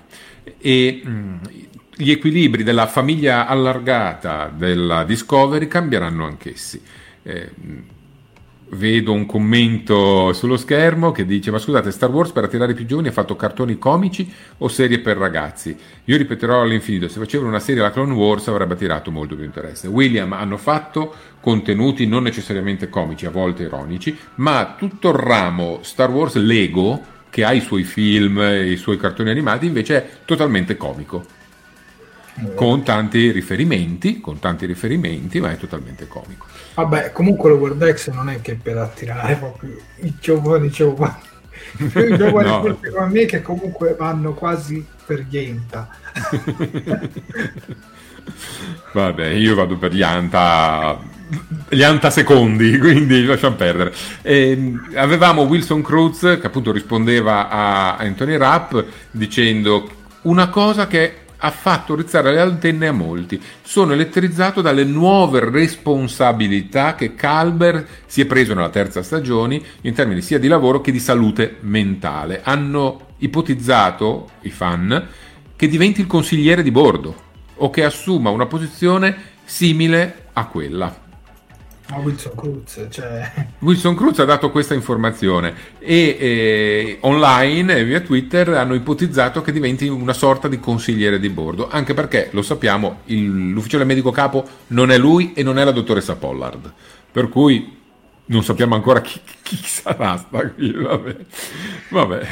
e 0.58 1.00
mh, 1.04 1.10
mm, 1.10 1.36
gli 1.96 2.10
equilibri 2.10 2.62
della 2.62 2.86
famiglia 2.86 3.46
allargata 3.46 4.52
della 4.54 5.04
Discovery 5.04 5.66
cambieranno 5.66 6.26
anch'essi. 6.26 6.80
Eh, 7.22 7.50
vedo 8.70 9.12
un 9.12 9.26
commento 9.26 10.32
sullo 10.32 10.56
schermo 10.56 11.12
che 11.12 11.24
dice 11.24 11.52
ma 11.52 11.58
scusate 11.58 11.92
Star 11.92 12.10
Wars 12.10 12.32
per 12.32 12.44
attirare 12.44 12.74
più 12.74 12.84
giovani 12.84 13.08
ha 13.08 13.12
fatto 13.12 13.36
cartoni 13.36 13.78
comici 13.78 14.30
o 14.58 14.68
serie 14.68 14.98
per 14.98 15.16
ragazzi? 15.16 15.76
Io 16.04 16.16
ripeterò 16.16 16.62
all'infinito 16.62 17.08
se 17.08 17.18
facevano 17.18 17.48
una 17.48 17.60
serie 17.60 17.80
alla 17.80 17.92
Clone 17.92 18.12
Wars 18.12 18.48
avrebbe 18.48 18.74
attirato 18.74 19.10
molto 19.10 19.34
più 19.34 19.44
interesse. 19.44 19.86
William 19.88 20.32
hanno 20.32 20.56
fatto 20.56 21.14
contenuti 21.40 22.06
non 22.06 22.24
necessariamente 22.24 22.88
comici 22.88 23.24
a 23.24 23.30
volte 23.30 23.62
ironici 23.62 24.16
ma 24.36 24.74
tutto 24.76 25.08
il 25.08 25.14
ramo 25.14 25.78
Star 25.82 26.10
Wars 26.10 26.34
Lego 26.34 27.14
che 27.30 27.44
ha 27.44 27.52
i 27.52 27.60
suoi 27.60 27.84
film 27.84 28.38
e 28.40 28.70
i 28.70 28.76
suoi 28.76 28.98
cartoni 28.98 29.30
animati 29.30 29.66
invece 29.66 29.96
è 29.96 30.08
totalmente 30.24 30.76
comico 30.76 31.35
con 32.54 32.82
tanti 32.82 33.30
riferimenti, 33.30 34.20
con 34.20 34.38
tanti 34.38 34.66
riferimenti, 34.66 35.40
ma 35.40 35.52
è 35.52 35.56
totalmente 35.56 36.06
comico. 36.06 36.46
Vabbè, 36.74 37.12
comunque 37.12 37.48
lo 37.50 37.56
World 37.56 37.94
X 37.94 38.10
non 38.10 38.28
è 38.28 38.40
che 38.40 38.54
per 38.54 38.76
attirare 38.76 39.36
proprio 39.36 39.76
i 40.02 40.14
giovani 40.20 40.68
giovani, 40.68 41.14
i 41.78 42.16
giovani 42.16 42.48
no. 42.48 42.60
come 42.60 43.06
me 43.10 43.24
che 43.24 43.40
comunque 43.40 43.94
vanno 43.98 44.34
quasi 44.34 44.84
per 45.06 45.24
niente. 45.30 45.86
Vabbè, 48.92 49.26
io 49.28 49.54
vado 49.54 49.76
per 49.76 49.92
gli 49.92 50.02
anta, 50.02 50.98
gli 51.68 51.82
anta 51.82 52.10
secondi, 52.10 52.76
quindi 52.78 53.24
lasciamo 53.24 53.56
perdere. 53.56 53.94
E 54.22 54.50
ehm, 54.50 54.92
avevamo 54.96 55.42
Wilson 55.42 55.82
Cruz 55.82 56.20
che 56.20 56.46
appunto 56.46 56.72
rispondeva 56.72 57.48
a 57.48 57.96
Anthony 57.96 58.36
Rapp 58.36 58.76
dicendo 59.10 59.90
una 60.22 60.48
cosa 60.48 60.86
che 60.86 61.25
ha 61.38 61.50
fatto 61.50 61.94
rizzare 61.94 62.32
le 62.32 62.40
antenne 62.40 62.88
a 62.88 62.92
molti. 62.92 63.40
Sono 63.62 63.92
elettrizzato 63.92 64.60
dalle 64.60 64.84
nuove 64.84 65.40
responsabilità 65.48 66.94
che 66.94 67.14
Calber 67.14 67.86
si 68.06 68.20
è 68.20 68.26
preso 68.26 68.54
nella 68.54 68.70
terza 68.70 69.02
stagione 69.02 69.60
in 69.82 69.94
termini 69.94 70.22
sia 70.22 70.38
di 70.38 70.48
lavoro 70.48 70.80
che 70.80 70.92
di 70.92 71.00
salute 71.00 71.56
mentale. 71.60 72.40
Hanno 72.42 73.08
ipotizzato 73.18 74.30
i 74.42 74.50
fan 74.50 75.08
che 75.54 75.68
diventi 75.68 76.00
il 76.00 76.06
consigliere 76.06 76.62
di 76.62 76.70
bordo 76.70 77.24
o 77.56 77.70
che 77.70 77.84
assuma 77.84 78.30
una 78.30 78.46
posizione 78.46 79.34
simile 79.44 80.28
a 80.32 80.46
quella. 80.46 81.05
Ah, 81.88 81.98
Wilson 82.00 82.32
Cruz, 82.34 82.86
cioè... 82.90 83.46
Wilson 83.60 83.94
Cruz 83.94 84.18
ha 84.18 84.24
dato 84.24 84.50
questa 84.50 84.74
informazione 84.74 85.54
e 85.78 86.16
eh, 86.18 86.98
online 87.02 87.84
via 87.84 88.00
Twitter 88.00 88.48
hanno 88.50 88.74
ipotizzato 88.74 89.40
che 89.40 89.52
diventi 89.52 89.86
una 89.86 90.12
sorta 90.12 90.48
di 90.48 90.58
consigliere 90.58 91.20
di 91.20 91.28
bordo, 91.28 91.68
anche 91.68 91.94
perché 91.94 92.28
lo 92.32 92.42
sappiamo, 92.42 93.02
il, 93.04 93.50
l'ufficiale 93.50 93.84
medico 93.84 94.10
capo 94.10 94.44
non 94.68 94.90
è 94.90 94.98
lui 94.98 95.32
e 95.34 95.44
non 95.44 95.58
è 95.58 95.64
la 95.64 95.70
dottoressa 95.70 96.16
Pollard, 96.16 96.72
per 97.12 97.28
cui 97.28 97.76
non 98.26 98.42
sappiamo 98.42 98.74
ancora 98.74 99.00
chi, 99.00 99.20
chi 99.42 99.56
sarà 99.56 100.16
sta 100.16 100.50
qui, 100.50 100.72
vabbè. 100.72 101.16
vabbè. 101.90 102.26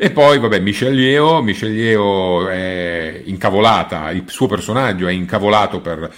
E 0.00 0.12
poi, 0.12 0.38
vabbè, 0.38 0.60
Michelle 0.60 1.00
Yeo, 1.00 1.42
Michelle 1.42 1.74
Yeo 1.74 2.46
è 2.46 3.20
incavolata, 3.24 4.12
il 4.12 4.22
suo 4.28 4.46
personaggio 4.46 5.08
è 5.08 5.10
incavolato 5.10 5.80
per 5.80 6.08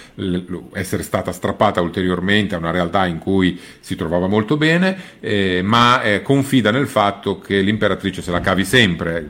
essere 0.75 1.03
stata 1.03 1.33
strappata 1.33 1.81
ulteriormente 1.81 2.55
a 2.55 2.59
una 2.59 2.73
realtà 2.73 3.07
in 3.07 3.17
cui 3.17 3.59
si 3.81 3.97
trovava 3.97 4.27
molto 4.27 4.59
bene, 4.59 5.17
eh, 5.21 5.63
ma 5.65 6.03
eh, 6.03 6.21
confida 6.21 6.71
nel 6.71 6.89
fatto 6.89 7.39
che 7.39 7.63
l'imperatrice 7.63 8.21
se 8.21 8.31
la 8.31 8.41
cavi 8.41 8.67
sempre, 8.67 9.27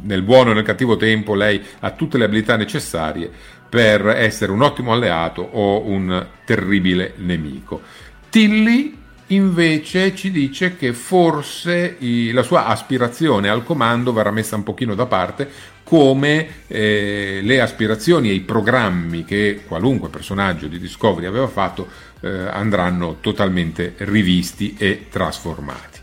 nel 0.00 0.22
buono 0.22 0.52
e 0.52 0.54
nel 0.54 0.64
cattivo 0.64 0.96
tempo, 0.96 1.34
lei 1.34 1.62
ha 1.80 1.90
tutte 1.90 2.16
le 2.16 2.24
abilità 2.24 2.56
necessarie 2.56 3.30
per 3.68 4.06
essere 4.06 4.50
un 4.50 4.62
ottimo 4.62 4.94
alleato 4.94 5.42
o 5.42 5.86
un 5.86 6.26
terribile 6.46 7.12
nemico. 7.16 7.82
Tilly 8.30 8.97
invece 9.28 10.14
ci 10.14 10.30
dice 10.30 10.76
che 10.76 10.92
forse 10.92 11.96
i, 11.98 12.30
la 12.32 12.42
sua 12.42 12.66
aspirazione 12.66 13.48
al 13.48 13.64
comando 13.64 14.12
verrà 14.12 14.30
messa 14.30 14.56
un 14.56 14.62
pochino 14.62 14.94
da 14.94 15.06
parte 15.06 15.76
come 15.82 16.64
eh, 16.66 17.40
le 17.42 17.60
aspirazioni 17.60 18.28
e 18.28 18.34
i 18.34 18.40
programmi 18.40 19.24
che 19.24 19.62
qualunque 19.66 20.10
personaggio 20.10 20.66
di 20.66 20.78
Discovery 20.78 21.26
aveva 21.26 21.48
fatto 21.48 21.88
eh, 22.20 22.28
andranno 22.28 23.16
totalmente 23.20 23.94
rivisti 23.98 24.74
e 24.78 25.06
trasformati. 25.08 25.98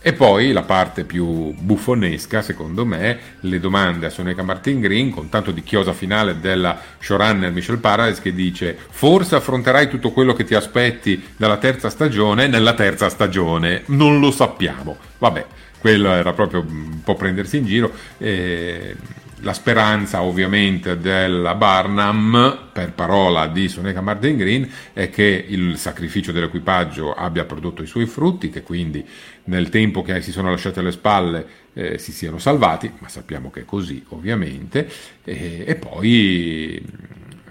E 0.00 0.12
poi 0.12 0.52
la 0.52 0.62
parte 0.62 1.02
più 1.02 1.52
buffonesca, 1.54 2.40
secondo 2.40 2.86
me, 2.86 3.18
le 3.40 3.58
domande 3.58 4.06
a 4.06 4.10
Soneca 4.10 4.44
Martin 4.44 4.80
Green, 4.80 5.10
con 5.10 5.28
tanto 5.28 5.50
di 5.50 5.62
chiosa 5.64 5.92
finale 5.92 6.38
della 6.38 6.78
showrunner 7.00 7.50
Michelle 7.50 7.78
Paradise 7.78 8.22
che 8.22 8.32
dice 8.32 8.78
forse 8.90 9.34
affronterai 9.34 9.88
tutto 9.88 10.12
quello 10.12 10.34
che 10.34 10.44
ti 10.44 10.54
aspetti 10.54 11.22
dalla 11.36 11.56
terza 11.56 11.90
stagione 11.90 12.46
nella 12.46 12.74
terza 12.74 13.08
stagione, 13.08 13.82
non 13.86 14.20
lo 14.20 14.30
sappiamo. 14.30 14.96
Vabbè, 15.18 15.44
quello 15.80 16.12
era 16.12 16.32
proprio 16.32 16.60
un 16.60 17.02
po' 17.02 17.16
prendersi 17.16 17.56
in 17.56 17.66
giro. 17.66 17.92
Eh, 18.18 18.94
la 19.42 19.52
speranza 19.52 20.22
ovviamente 20.22 20.98
della 20.98 21.54
Barnum, 21.54 22.70
per 22.72 22.92
parola 22.92 23.46
di 23.46 23.68
Soneca 23.68 24.00
Martin 24.00 24.36
Green, 24.36 24.68
è 24.92 25.10
che 25.10 25.44
il 25.48 25.76
sacrificio 25.76 26.32
dell'equipaggio 26.32 27.12
abbia 27.12 27.44
prodotto 27.44 27.82
i 27.82 27.86
suoi 27.86 28.06
frutti, 28.06 28.50
che 28.50 28.62
quindi 28.62 29.06
nel 29.44 29.68
tempo 29.68 30.02
che 30.02 30.20
si 30.22 30.32
sono 30.32 30.50
lasciati 30.50 30.80
alle 30.80 30.92
spalle 30.92 31.46
eh, 31.72 31.98
si 31.98 32.12
siano 32.12 32.38
salvati, 32.38 32.90
ma 32.98 33.08
sappiamo 33.08 33.50
che 33.50 33.60
è 33.60 33.64
così 33.64 34.04
ovviamente, 34.08 34.90
e, 35.24 35.64
e 35.66 35.74
poi 35.76 36.82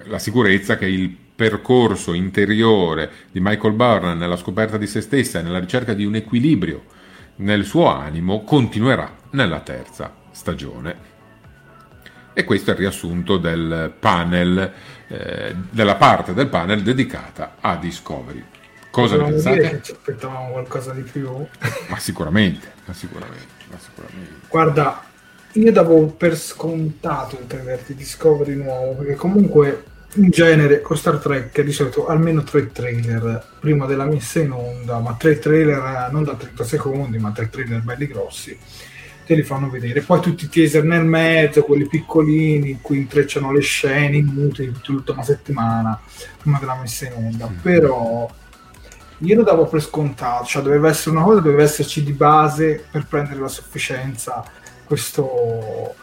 la 0.05 0.19
sicurezza 0.19 0.77
che 0.77 0.85
il 0.85 1.15
percorso 1.35 2.13
interiore 2.13 3.11
di 3.31 3.39
Michael 3.39 3.73
Burnham 3.73 4.17
nella 4.17 4.37
scoperta 4.37 4.77
di 4.77 4.87
se 4.87 5.01
stessa 5.01 5.39
e 5.39 5.43
nella 5.43 5.59
ricerca 5.59 5.93
di 5.93 6.03
un 6.03 6.15
equilibrio 6.15 6.83
nel 7.37 7.63
suo 7.65 7.85
animo 7.85 8.43
continuerà 8.43 9.15
nella 9.31 9.59
terza 9.59 10.13
stagione. 10.31 11.15
E 12.37 12.43
questo 12.43 12.69
è 12.69 12.73
il 12.73 12.79
riassunto 12.81 13.37
del 13.37 13.91
panel, 13.97 14.71
eh, 15.07 15.55
della 15.71 15.95
parte 15.95 16.35
del 16.35 16.49
panel 16.49 16.83
dedicata 16.83 17.55
a 17.59 17.77
Discovery. 17.77 18.43
Cosa 18.91 19.17
ne 19.17 19.23
pensate? 19.23 19.57
Dire 19.57 19.81
ci 19.81 19.91
aspettavamo 19.93 20.51
qualcosa 20.51 20.91
di 20.91 21.01
più? 21.01 21.27
ma 21.89 21.97
sicuramente, 21.97 22.73
ma 22.85 22.93
sicuramente, 22.93 23.47
ma 23.71 23.79
sicuramente. 23.79 24.33
Guarda, 24.49 25.03
io 25.53 25.71
davo 25.71 26.05
per 26.09 26.37
scontato 26.37 27.39
il 27.39 27.47
trailer 27.47 27.81
di 27.87 27.95
Discovery 27.95 28.53
nuovo, 28.53 28.93
perché 28.93 29.15
comunque 29.15 29.83
in 30.17 30.29
genere 30.29 30.81
con 30.81 30.95
Star 30.95 31.17
Trek 31.17 31.59
di 31.61 31.71
solito 31.71 32.05
almeno 32.05 32.43
tre 32.43 32.71
trailer 32.71 33.43
prima 33.59 33.87
della 33.87 34.05
messa 34.05 34.39
in 34.39 34.51
onda, 34.51 34.99
ma 34.99 35.15
tre 35.17 35.39
trailer 35.39 36.09
non 36.11 36.23
da 36.23 36.35
30 36.35 36.63
secondi, 36.63 37.17
ma 37.17 37.31
tre 37.31 37.49
trailer 37.49 37.81
belli 37.81 38.05
grossi, 38.05 38.55
te 39.27 39.35
li 39.35 39.43
fanno 39.43 39.69
vedere. 39.69 40.01
Poi 40.01 40.21
tutti 40.21 40.45
i 40.45 40.49
teaser 40.49 40.85
nel 40.85 41.03
mezzo, 41.03 41.63
quelli 41.63 41.85
piccolini 41.85 42.71
in 42.71 42.81
cui 42.81 42.97
intrecciano 42.97 43.51
le 43.51 43.59
scene 43.59 44.15
inutili 44.15 44.73
tutta 44.81 45.11
una 45.11 45.23
settimana 45.23 45.99
prima 46.37 46.57
della 46.57 46.77
messa 46.79 47.05
in 47.05 47.13
onda. 47.13 47.47
Mm. 47.47 47.57
Però 47.61 48.29
io 49.19 49.35
lo 49.35 49.43
davo 49.43 49.65
per 49.65 49.81
scontato, 49.81 50.45
cioè 50.45 50.63
doveva 50.63 50.87
essere 50.87 51.15
una 51.15 51.25
cosa, 51.25 51.41
doveva 51.41 51.63
esserci 51.63 52.03
di 52.03 52.13
base 52.13 52.85
per 52.89 53.05
prendere 53.05 53.41
la 53.41 53.47
sufficienza 53.49 54.45
questo, 54.85 55.93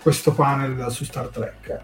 questo 0.00 0.32
panel 0.32 0.90
su 0.90 1.04
Star 1.04 1.28
Trek. 1.28 1.78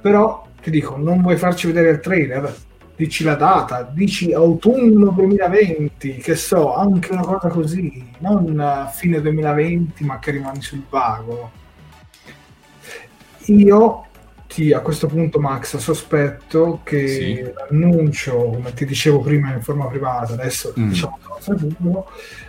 Però 0.00 0.48
ti 0.62 0.70
dico, 0.70 0.96
non 0.96 1.20
vuoi 1.20 1.36
farci 1.36 1.66
vedere 1.66 1.90
il 1.90 2.00
trailer? 2.00 2.54
Dici 3.02 3.24
la 3.24 3.34
data, 3.34 3.82
dici 3.82 4.32
autunno 4.32 5.10
2020, 5.10 6.18
che 6.18 6.36
so, 6.36 6.72
anche 6.72 7.10
una 7.10 7.22
cosa 7.22 7.48
così, 7.48 8.10
non 8.18 8.88
fine 8.92 9.20
2020 9.20 10.04
ma 10.04 10.20
che 10.20 10.30
rimani 10.30 10.62
sul 10.62 10.84
vago. 10.88 11.50
Io 13.46 14.04
ti, 14.46 14.72
a 14.72 14.78
questo 14.78 15.08
punto, 15.08 15.40
Max, 15.40 15.78
sospetto 15.78 16.82
che 16.84 17.08
sì. 17.08 17.42
l'annuncio, 17.42 18.36
come 18.36 18.72
ti 18.72 18.86
dicevo 18.86 19.18
prima 19.18 19.52
in 19.52 19.62
forma 19.62 19.86
privata, 19.86 20.34
adesso 20.34 20.72
mm. 20.78 20.88
diciamo 20.88 21.18
pubblico, 21.44 22.08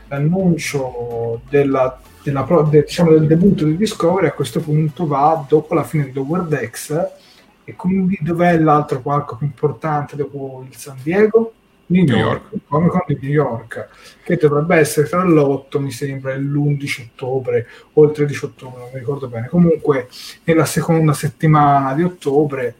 l'annuncio 0.09 1.41
della, 1.49 1.99
della, 2.21 2.45
de, 2.69 2.83
diciamo, 2.83 3.09
del 3.09 3.25
debutto 3.25 3.65
di 3.65 3.75
Discovery 3.75 4.27
a 4.27 4.33
questo 4.33 4.59
punto 4.59 5.07
va 5.07 5.43
dopo 5.47 5.73
la 5.73 5.83
fine 5.83 6.05
di 6.05 6.13
Lower 6.13 6.69
X 6.69 7.21
e 7.65 7.75
quindi 7.75 8.17
dov'è 8.21 8.57
l'altro 8.59 8.99
palco 8.99 9.37
più 9.37 9.45
importante 9.45 10.15
dopo 10.15 10.65
il 10.69 10.75
San 10.75 10.97
Diego? 11.01 11.53
New 11.85 12.05
York, 12.05 12.17
New 12.17 12.25
York. 12.25 12.67
Comic 12.67 12.91
Con 12.91 13.01
di 13.07 13.17
New 13.21 13.31
York, 13.31 13.89
che 14.23 14.35
dovrebbe 14.37 14.77
essere 14.77 15.07
tra 15.07 15.23
l'8, 15.23 15.79
mi 15.79 15.91
sembra, 15.91 16.33
e 16.33 16.39
l'11 16.39 17.09
ottobre 17.11 17.67
o 17.93 18.05
il 18.05 18.11
13 18.11 18.45
ottobre, 18.45 18.79
non 18.79 18.89
mi 18.91 18.99
ricordo 18.99 19.27
bene. 19.27 19.47
Comunque 19.47 20.07
nella 20.45 20.65
seconda 20.65 21.13
settimana 21.13 21.93
di 21.93 22.03
ottobre, 22.03 22.75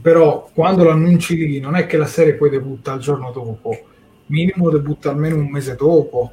però 0.00 0.48
quando 0.52 0.84
lo 0.84 0.90
annunci 0.90 1.36
lì 1.36 1.60
non 1.60 1.76
è 1.76 1.86
che 1.86 1.96
la 1.96 2.06
serie 2.06 2.34
poi 2.34 2.50
debutta 2.50 2.94
il 2.94 3.00
giorno 3.00 3.30
dopo, 3.30 3.86
minimo 4.26 4.70
debutta 4.70 5.10
almeno 5.10 5.36
un 5.36 5.50
mese 5.50 5.74
dopo. 5.74 6.32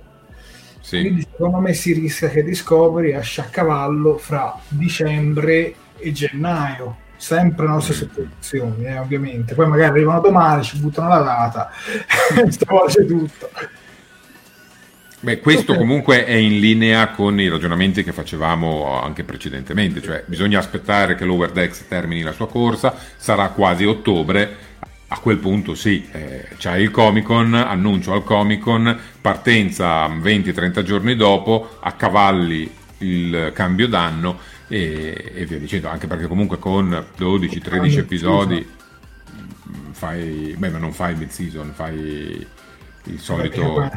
Sì. 0.81 1.01
Quindi 1.01 1.21
secondo 1.21 1.59
me 1.59 1.73
si 1.73 1.93
rischia 1.93 2.29
che 2.29 2.43
Discovery 2.43 3.11
esce 3.11 3.41
a 3.41 3.45
cavallo 3.45 4.17
fra 4.17 4.57
dicembre 4.69 5.73
e 5.97 6.11
gennaio 6.11 7.07
sempre 7.19 7.65
le 7.65 7.73
nostre 7.73 7.93
sottoposizioni, 7.93 8.85
eh, 8.85 8.97
ovviamente. 8.97 9.53
Poi 9.53 9.67
magari 9.67 9.89
arrivano 9.89 10.21
domani, 10.21 10.63
ci 10.63 10.77
buttano 10.77 11.09
la 11.09 11.19
data, 11.19 11.69
stravolge 12.49 13.05
tutto. 13.05 13.49
Beh, 15.21 15.41
questo 15.41 15.75
comunque 15.75 16.23
è 16.23 16.33
in 16.33 16.59
linea 16.61 17.09
con 17.09 17.41
i 17.41 17.49
ragionamenti 17.49 18.05
che 18.05 18.13
facevamo 18.13 19.01
anche 19.01 19.25
precedentemente, 19.25 20.01
cioè 20.01 20.23
bisogna 20.25 20.59
aspettare 20.59 21.15
che 21.15 21.25
l'Over 21.25 21.51
Dex 21.51 21.87
termini 21.89 22.21
la 22.21 22.31
sua 22.31 22.47
corsa, 22.47 22.95
sarà 23.17 23.49
quasi 23.49 23.83
ottobre, 23.83 24.55
a 25.09 25.19
quel 25.19 25.37
punto 25.37 25.75
sì, 25.75 26.07
eh, 26.13 26.47
c'è 26.57 26.77
il 26.77 26.89
Comic 26.89 27.25
Con, 27.25 27.53
annuncio 27.53 28.13
al 28.13 28.23
Comic 28.23 28.61
Con, 28.61 28.97
partenza 29.19 30.07
20-30 30.07 30.83
giorni 30.83 31.17
dopo, 31.17 31.79
accavalli 31.81 32.71
il 32.99 33.51
cambio 33.53 33.89
d'anno 33.89 34.39
e, 34.69 35.31
e, 35.35 35.45
via 35.45 35.59
dicendo, 35.59 35.89
anche 35.89 36.07
perché 36.07 36.27
comunque 36.27 36.59
con 36.59 37.05
12-13 37.17 37.97
episodi 37.97 38.67
fai, 39.91 40.55
beh 40.57 40.69
ma 40.69 40.77
non 40.77 40.93
fai 40.93 41.15
mid 41.15 41.29
season, 41.29 41.71
fai 41.73 42.47
il 43.03 43.19
solito... 43.19 43.91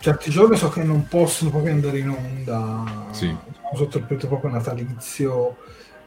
Certi 0.00 0.30
giorni 0.30 0.56
so 0.56 0.68
che 0.68 0.82
non 0.82 1.06
possono 1.08 1.48
proprio 1.48 1.72
andare 1.72 1.98
in 1.98 2.10
onda 2.10 3.06
sì. 3.10 3.26
diciamo, 3.26 3.70
sotto 3.74 3.96
il 3.98 4.02
periodo 4.02 4.26
proprio 4.26 4.50
natalizio 4.50 5.56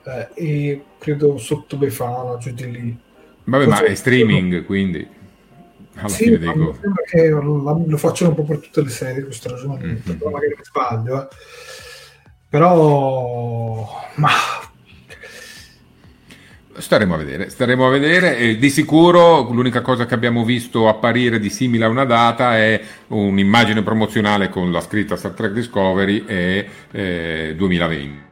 eh, 0.04 0.30
e 0.36 0.84
credo 1.00 1.38
sotto 1.38 1.76
Befana, 1.78 2.38
giù 2.38 2.52
di 2.52 2.72
lì. 2.72 2.98
Vabbè, 3.46 3.64
Forse 3.64 3.82
ma 3.82 3.88
è 3.88 3.96
streaming, 3.96 4.66
quindi 4.66 5.08
alla 5.96 6.08
sì, 6.10 6.26
fine 6.26 6.38
dico... 6.38 6.78
lo, 7.42 7.84
lo 7.88 7.98
faccio 7.98 8.28
un 8.28 8.36
po' 8.36 8.44
per 8.44 8.60
tutte 8.60 8.84
le 8.84 8.90
serie 8.90 9.24
questo 9.24 9.50
ragionamento, 9.50 10.10
mm-hmm. 10.10 10.20
però 10.20 10.30
magari 10.30 10.56
mi 10.58 10.64
sbaglio. 10.64 11.22
Eh. 11.22 11.28
Però, 12.56 13.86
ma 14.16 14.30
Staremo 16.78 17.14
a 17.14 17.18
vedere, 17.18 17.50
staremo 17.50 17.86
a 17.86 17.90
vedere. 17.90 18.38
E 18.38 18.58
di 18.58 18.70
sicuro 18.70 19.42
l'unica 19.52 19.82
cosa 19.82 20.06
che 20.06 20.14
abbiamo 20.14 20.46
visto 20.46 20.88
apparire 20.88 21.38
di 21.40 21.50
simile 21.50 21.84
a 21.84 21.90
una 21.90 22.06
data 22.06 22.56
è 22.56 22.82
un'immagine 23.08 23.82
promozionale 23.82 24.48
con 24.48 24.72
la 24.72 24.80
scritta 24.80 25.18
Star 25.18 25.32
Trek 25.32 25.52
Discovery 25.52 26.24
e 26.26 26.70
eh, 26.92 27.54
2020. 27.58 28.24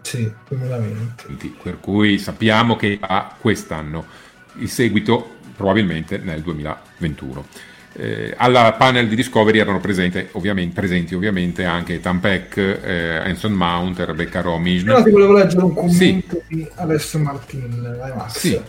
Sì, 0.00 0.32
2020. 0.48 1.58
Per 1.62 1.80
cui 1.80 2.18
sappiamo 2.18 2.76
che 2.76 2.96
a 2.98 3.36
quest'anno 3.38 4.06
il 4.56 4.70
seguito 4.70 5.36
probabilmente 5.54 6.16
nel 6.16 6.40
2021 6.40 7.46
eh, 8.00 8.32
alla 8.36 8.72
panel 8.74 9.08
di 9.08 9.16
Discovery 9.16 9.58
erano 9.58 9.80
ovviamente, 10.32 10.72
presenti 10.72 11.16
ovviamente 11.16 11.64
anche 11.64 11.94
Ethan 11.94 12.20
Peck, 12.20 12.56
eh, 12.56 13.16
Anson 13.16 13.52
Mount, 13.52 13.98
Rebecca 13.98 14.40
Romish. 14.40 14.84
Però 14.84 15.02
ti 15.02 15.10
volevo 15.10 15.32
leggere 15.32 15.64
un 15.64 15.74
commento 15.74 16.42
sì. 16.46 16.54
di 16.54 16.68
Alessio 16.76 17.18
Martin, 17.18 17.96
vai 17.98 18.12
Max. 18.14 18.38
Sì. 18.38 18.60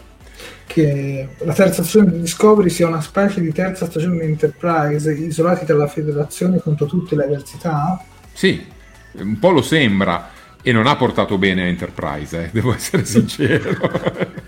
Che 0.66 1.28
la 1.38 1.54
terza 1.54 1.84
stagione 1.84 2.12
di 2.12 2.22
Discovery 2.22 2.70
sia 2.70 2.88
una 2.88 3.02
specie 3.02 3.40
di 3.40 3.52
terza 3.52 3.86
stagione 3.86 4.18
di 4.18 4.32
Enterprise 4.32 5.12
isolati 5.12 5.66
dalla 5.66 5.88
federazione 5.88 6.60
contro 6.60 6.88
tutte 6.88 7.16
le 7.16 7.26
avversità? 7.26 8.04
Sì, 8.34 8.66
un 9.14 9.38
po' 9.38 9.52
lo 9.52 9.62
sembra 9.62 10.32
e 10.62 10.72
non 10.72 10.88
ha 10.88 10.96
portato 10.96 11.38
bene 11.38 11.64
a 11.64 11.66
Enterprise, 11.66 12.46
eh, 12.46 12.50
devo 12.52 12.74
essere 12.74 13.06
sincero. 13.06 13.78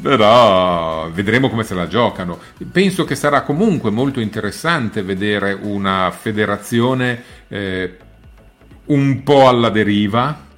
Però 0.00 1.10
vedremo 1.10 1.48
come 1.48 1.64
se 1.64 1.74
la 1.74 1.86
giocano. 1.86 2.38
Penso 2.70 3.04
che 3.04 3.14
sarà 3.14 3.42
comunque 3.42 3.90
molto 3.90 4.20
interessante 4.20 5.02
vedere 5.02 5.52
una 5.52 6.10
federazione 6.10 7.22
eh, 7.48 7.96
un 8.86 9.22
po' 9.22 9.48
alla 9.48 9.70
deriva 9.70 10.48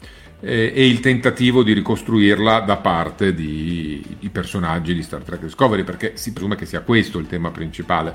eh, 0.40 0.72
e 0.74 0.86
il 0.86 1.00
tentativo 1.00 1.62
di 1.62 1.72
ricostruirla 1.72 2.60
da 2.60 2.76
parte 2.76 3.34
di, 3.34 4.04
personaggi 4.30 4.94
di 4.94 5.02
Star 5.02 5.22
Trek 5.22 5.40
Discovery, 5.40 5.84
perché 5.84 6.12
si 6.16 6.32
presume 6.32 6.56
che 6.56 6.66
sia 6.66 6.80
questo 6.80 7.18
il 7.18 7.26
tema 7.26 7.50
principale. 7.50 8.14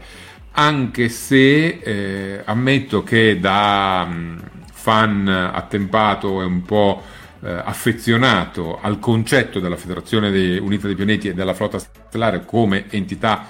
Anche 0.51 1.09
se 1.09 1.79
eh, 1.81 2.41
ammetto 2.43 3.03
che 3.03 3.39
da 3.39 4.05
mh, 4.05 4.41
fan 4.71 5.27
attempato 5.27 6.41
e 6.41 6.45
un 6.45 6.63
po' 6.63 7.03
eh, 7.41 7.49
affezionato 7.49 8.79
al 8.81 8.99
concetto 8.99 9.59
della 9.59 9.77
Federazione 9.77 10.57
Unita 10.59 10.87
dei 10.87 10.95
Pianeti 10.95 11.29
e 11.29 11.33
della 11.33 11.53
flotta 11.53 11.79
stellare 11.79 12.45
come 12.45 12.85
entità 12.89 13.47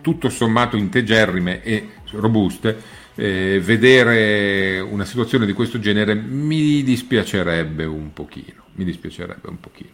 tutto 0.00 0.28
sommato 0.28 0.76
integerrime 0.76 1.62
e 1.62 1.88
robuste, 2.12 2.80
eh, 3.14 3.60
vedere 3.62 4.80
una 4.80 5.04
situazione 5.04 5.44
di 5.44 5.52
questo 5.52 5.78
genere 5.78 6.14
mi 6.14 6.82
dispiacerebbe 6.82 7.84
un 7.84 8.12
pochino, 8.12 8.64
mi 8.74 8.84
dispiacerebbe 8.84 9.48
un 9.48 9.60
pochino. 9.60 9.90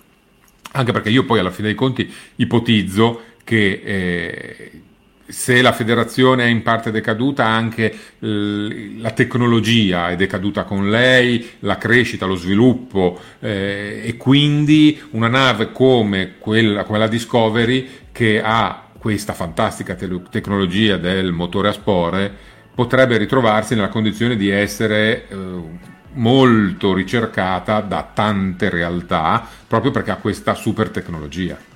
Anche 0.73 0.93
perché 0.93 1.11
io 1.11 1.25
poi 1.25 1.39
alla 1.39 1.51
fine 1.51 1.69
dei 1.69 1.77
conti 1.77 2.13
ipotizzo 2.37 3.23
che 3.45 3.83
eh, 3.85 4.83
se 5.27 5.63
la 5.63 5.73
federazione 5.73 6.45
è 6.45 6.49
in 6.49 6.63
parte 6.63 6.91
decaduta, 6.91 7.47
anche 7.47 7.95
la 8.19 9.11
tecnologia 9.11 10.11
è 10.11 10.17
decaduta 10.17 10.65
con 10.65 10.91
lei, 10.91 11.51
la 11.61 11.79
crescita, 11.79 12.27
lo 12.27 12.35
sviluppo 12.35 13.19
eh, 13.41 14.03
e 14.05 14.17
quindi 14.17 15.01
una 15.11 15.29
nave 15.29 15.73
come 15.73 16.35
quella, 16.39 16.85
come 16.85 16.99
la 16.99 17.09
Discovery 17.09 17.89
che 18.13 18.43
ha 18.43 18.89
questa 18.99 19.33
fantastica 19.33 19.95
te- 19.95 20.23
tecnologia 20.31 20.97
del 20.97 21.33
motore 21.33 21.69
a 21.69 21.73
spore 21.73 22.33
potrebbe 22.75 23.17
ritrovarsi 23.17 23.75
nella 23.75 23.89
condizione 23.89 24.37
di 24.37 24.49
essere 24.49 25.29
eh, 25.29 25.37
molto 26.15 26.93
ricercata 26.95 27.81
da 27.81 28.11
tante 28.13 28.69
realtà 28.69 29.47
proprio 29.67 29.91
perché 29.91 30.11
ha 30.11 30.17
questa 30.17 30.55
super 30.55 30.91
tecnologia 30.91 31.73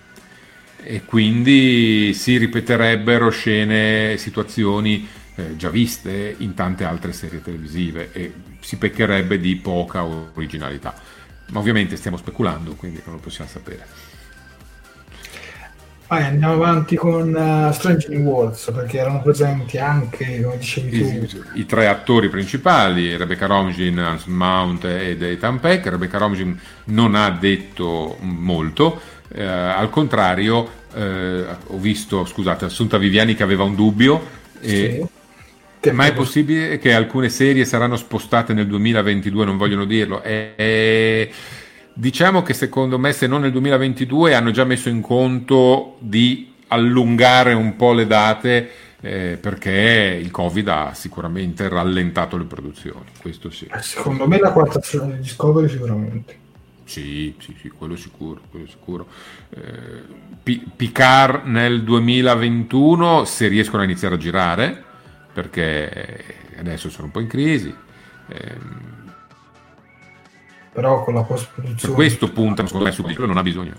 e 0.82 1.04
quindi 1.04 2.12
si 2.14 2.36
ripeterebbero 2.36 3.30
scene, 3.30 4.16
situazioni 4.16 5.06
eh, 5.34 5.56
già 5.56 5.70
viste 5.70 6.34
in 6.38 6.54
tante 6.54 6.84
altre 6.84 7.12
serie 7.12 7.42
televisive 7.42 8.10
e 8.12 8.32
si 8.60 8.76
peccherebbe 8.76 9.38
di 9.38 9.56
poca 9.56 10.04
originalità. 10.04 10.94
Ma 11.50 11.60
ovviamente 11.60 11.96
stiamo 11.96 12.16
speculando, 12.16 12.74
quindi 12.74 13.00
non 13.04 13.14
lo 13.14 13.20
possiamo 13.20 13.48
sapere. 13.48 14.07
Vai, 16.08 16.24
andiamo 16.24 16.54
avanti 16.54 16.96
con 16.96 17.34
uh, 17.34 17.70
Strange 17.70 18.08
New 18.08 18.22
Worlds 18.22 18.70
perché 18.74 18.96
erano 18.96 19.20
presenti 19.20 19.76
anche, 19.76 20.40
come 20.40 20.56
dicevi 20.56 21.26
tu, 21.26 21.36
i, 21.54 21.60
i 21.60 21.66
tre 21.66 21.86
attori 21.86 22.30
principali, 22.30 23.14
Rebecca 23.14 23.44
Romijn, 23.44 23.98
Anson 23.98 24.32
Mount 24.32 24.84
ed 24.84 25.22
Ethan 25.22 25.60
Peck. 25.60 25.86
Rebecca 25.86 26.16
Romijn 26.16 26.58
non 26.84 27.14
ha 27.14 27.28
detto 27.30 28.16
molto, 28.20 28.98
eh, 29.34 29.44
al 29.44 29.90
contrario 29.90 30.76
eh, 30.94 31.44
ho 31.66 31.78
visto, 31.78 32.24
scusate, 32.24 32.64
Assunta 32.64 32.96
Viviani 32.96 33.34
che 33.34 33.42
aveva 33.42 33.64
un 33.64 33.74
dubbio. 33.74 34.26
E... 34.60 35.06
Sì. 35.80 35.90
Ma 35.92 36.06
è 36.06 36.12
possibile 36.12 36.78
che 36.78 36.92
alcune 36.92 37.28
serie 37.28 37.64
saranno 37.64 37.96
spostate 37.96 38.52
nel 38.52 38.66
2022, 38.66 39.44
non 39.44 39.56
vogliono 39.56 39.84
dirlo? 39.84 40.22
E, 40.22 40.54
e, 40.56 41.30
diciamo 41.98 42.42
che 42.42 42.54
secondo 42.54 42.98
me, 42.98 43.12
se 43.12 43.26
non 43.26 43.40
nel 43.40 43.50
2022, 43.50 44.34
hanno 44.34 44.52
già 44.52 44.64
messo 44.64 44.88
in 44.88 45.00
conto 45.00 45.96
di 45.98 46.52
allungare 46.68 47.54
un 47.54 47.74
po' 47.76 47.92
le 47.92 48.06
date 48.06 48.70
eh, 49.00 49.38
perché 49.40 50.18
il 50.20 50.30
Covid 50.30 50.68
ha 50.68 50.94
sicuramente 50.94 51.68
rallentato 51.68 52.36
le 52.36 52.44
produzioni. 52.44 53.06
Questo 53.20 53.50
sì. 53.50 53.66
Eh, 53.66 53.82
secondo 53.82 54.28
me 54.28 54.38
la 54.38 54.52
quarta 54.52 54.80
stagione 54.80 55.16
di 55.16 55.22
Discovery 55.22 55.68
sicuramente. 55.68 56.46
Sì, 56.84 57.34
sì, 57.38 57.54
sì, 57.60 57.68
quello 57.68 57.96
sicuro, 57.96 58.40
quello 58.48 58.66
sicuro. 58.66 59.06
Eh, 59.50 59.60
P- 60.42 60.62
Picard 60.74 61.46
nel 61.46 61.82
2021, 61.82 63.24
se 63.24 63.48
riescono 63.48 63.82
a 63.82 63.84
iniziare 63.84 64.14
a 64.14 64.18
girare, 64.18 64.84
perché 65.32 66.24
adesso 66.58 66.88
sono 66.88 67.06
un 67.06 67.10
po' 67.10 67.20
in 67.20 67.26
crisi. 67.26 67.74
Ehm, 68.28 68.98
Però 70.78 71.02
con 71.02 71.14
la 71.14 71.22
post-produzione... 71.22 71.80
Per 71.80 71.90
questo 71.92 72.30
puntano, 72.30 72.68
secondo 72.68 72.88
me, 72.88 72.94
subito, 72.94 73.26
non 73.26 73.36
ha 73.36 73.42
bisogno. 73.42 73.72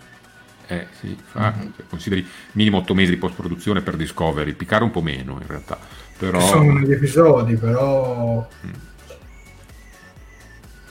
Eh, 0.67 0.87
sì, 0.99 1.17
fa, 1.23 1.53
mm-hmm. 1.57 1.69
consideri 1.87 2.27
minimo 2.51 2.77
8 2.79 2.93
mesi 2.93 3.11
di 3.11 3.17
post-produzione 3.17 3.81
per 3.81 3.95
Discovery, 3.95 4.51
Picard 4.53 4.83
un 4.83 4.91
po' 4.91 5.01
meno 5.01 5.37
in 5.39 5.47
realtà. 5.47 5.77
Però... 6.17 6.39
Sono 6.39 6.73
negli 6.73 6.91
episodi, 6.91 7.55
però... 7.55 8.47
Mm 8.65 8.87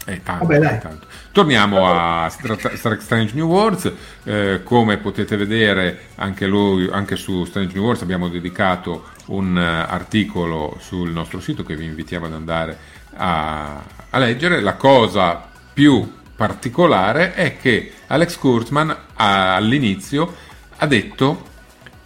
è 0.09 0.23
tanto, 0.23 0.47
Vabbè, 0.47 0.79
tanto. 0.79 1.07
Torniamo 1.33 1.87
a 1.87 2.31
Star 2.31 2.99
Strange 3.01 3.35
New 3.35 3.47
Worlds, 3.47 3.93
eh, 4.25 4.63
come 4.65 4.97
potete 4.97 5.37
vedere 5.37 6.07
anche, 6.15 6.47
lui, 6.47 6.89
anche 6.91 7.17
su 7.17 7.45
Strange 7.45 7.75
New 7.75 7.83
Worlds 7.83 8.03
abbiamo 8.03 8.29
dedicato 8.29 9.09
un 9.27 9.55
uh, 9.55 9.91
articolo 9.93 10.79
sul 10.81 11.11
nostro 11.11 11.41
sito 11.41 11.63
che 11.63 11.77
vi 11.77 11.85
invitiamo 11.85 12.25
ad 12.25 12.33
andare 12.33 12.79
a, 13.17 13.83
a 14.09 14.19
leggere. 14.19 14.61
La 14.61 14.77
cosa 14.77 15.51
più 15.79 16.13
particolare 16.35 17.35
è 17.35 17.57
che 17.57 17.93
Alex 18.09 18.37
Kurtzman 18.37 18.97
all'inizio 19.15 20.35
ha 20.77 20.87
detto 20.89 21.45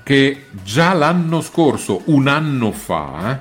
che 0.03 0.49
già 0.62 0.93
l'anno 0.93 1.41
scorso, 1.41 2.03
un 2.05 2.29
anno 2.29 2.70
fa, 2.73 3.41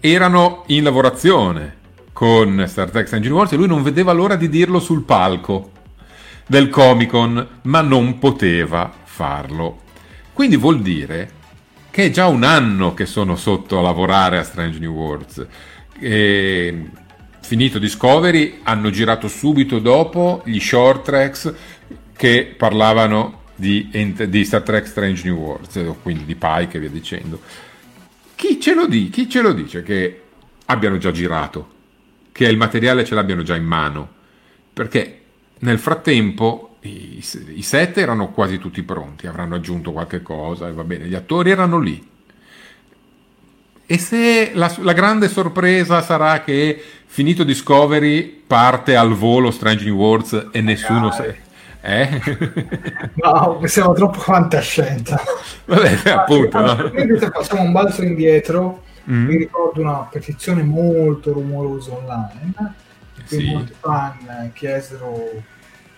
erano 0.00 0.64
in 0.66 0.82
lavorazione 0.82 1.76
con 2.12 2.62
Star 2.68 2.90
Trek 2.90 3.10
Engine 3.10 3.32
Wars 3.32 3.52
e 3.52 3.56
lui 3.56 3.68
non 3.68 3.82
vedeva 3.82 4.12
l'ora 4.12 4.36
di 4.36 4.50
dirlo 4.50 4.78
sul 4.80 5.04
palco. 5.04 5.70
del 6.46 6.68
Comic 6.68 7.08
Con, 7.08 7.48
ma 7.62 7.80
non 7.80 8.18
poteva 8.18 8.92
farlo. 9.04 9.80
Quindi 10.34 10.58
vuol 10.58 10.82
dire 10.82 11.30
che 11.90 12.04
è 12.04 12.10
già 12.10 12.26
un 12.26 12.42
anno 12.42 12.92
che 12.92 13.06
sono 13.06 13.34
sotto 13.34 13.78
a 13.78 13.82
lavorare 13.82 14.36
a 14.36 14.44
Strange 14.44 14.78
New 14.78 14.92
Worlds. 14.92 15.46
E 15.98 16.90
finito 17.44 17.78
Discovery 17.78 18.60
hanno 18.62 18.88
girato 18.88 19.28
subito 19.28 19.78
dopo 19.78 20.42
gli 20.46 20.58
short 20.58 21.04
tracks 21.04 21.54
che 22.16 22.54
parlavano 22.56 23.42
di, 23.54 23.88
di 24.28 24.44
Star 24.44 24.62
Trek 24.62 24.86
Strange 24.86 25.28
New 25.28 25.36
Worlds, 25.36 25.78
quindi 26.02 26.24
di 26.24 26.34
Pike 26.34 26.78
e 26.78 26.80
via 26.80 26.88
dicendo. 26.88 27.40
Chi 28.34 28.58
ce 28.58 28.74
lo, 28.74 28.86
di, 28.86 29.10
chi 29.10 29.28
ce 29.28 29.42
lo 29.42 29.52
dice 29.52 29.82
che 29.82 30.22
abbiano 30.66 30.96
già 30.96 31.10
girato? 31.10 31.72
Che 32.32 32.44
il 32.46 32.56
materiale 32.56 33.04
ce 33.04 33.14
l'abbiano 33.14 33.42
già 33.42 33.54
in 33.54 33.64
mano? 33.64 34.08
Perché 34.72 35.20
nel 35.58 35.78
frattempo 35.78 36.76
i, 36.80 37.22
i 37.54 37.62
set 37.62 37.98
erano 37.98 38.30
quasi 38.30 38.58
tutti 38.58 38.82
pronti, 38.82 39.26
avranno 39.26 39.54
aggiunto 39.54 39.92
qualche 39.92 40.22
cosa 40.22 40.72
va 40.72 40.84
bene, 40.84 41.06
gli 41.06 41.14
attori 41.14 41.50
erano 41.50 41.78
lì. 41.78 42.12
E 43.86 43.98
se 43.98 44.52
la, 44.54 44.74
la 44.80 44.94
grande 44.94 45.28
sorpresa 45.28 46.00
sarà 46.00 46.42
che 46.42 46.82
finito 47.14 47.44
Discovery 47.44 48.24
parte 48.44 48.96
al 48.96 49.14
volo 49.14 49.52
Strange 49.52 49.84
New 49.84 49.94
Worlds 49.94 50.48
e 50.50 50.60
nessuno 50.60 51.12
sa... 51.12 51.24
Eh? 51.80 52.20
no, 53.22 53.60
siamo 53.66 53.92
troppo 53.92 54.18
fantascienza. 54.18 55.22
Vabbè, 55.64 56.10
appunto. 56.10 56.58
no? 56.58 56.90
Se 57.16 57.30
facciamo 57.30 57.62
un 57.62 57.70
balzo 57.70 58.02
indietro, 58.02 58.82
mm. 59.08 59.26
mi 59.26 59.36
ricordo 59.36 59.80
una 59.80 60.08
petizione 60.10 60.64
molto 60.64 61.32
rumorosa 61.32 61.92
online, 61.92 62.74
sì. 63.26 63.44
molti 63.44 63.74
fan 63.78 64.50
chiesero 64.52 65.30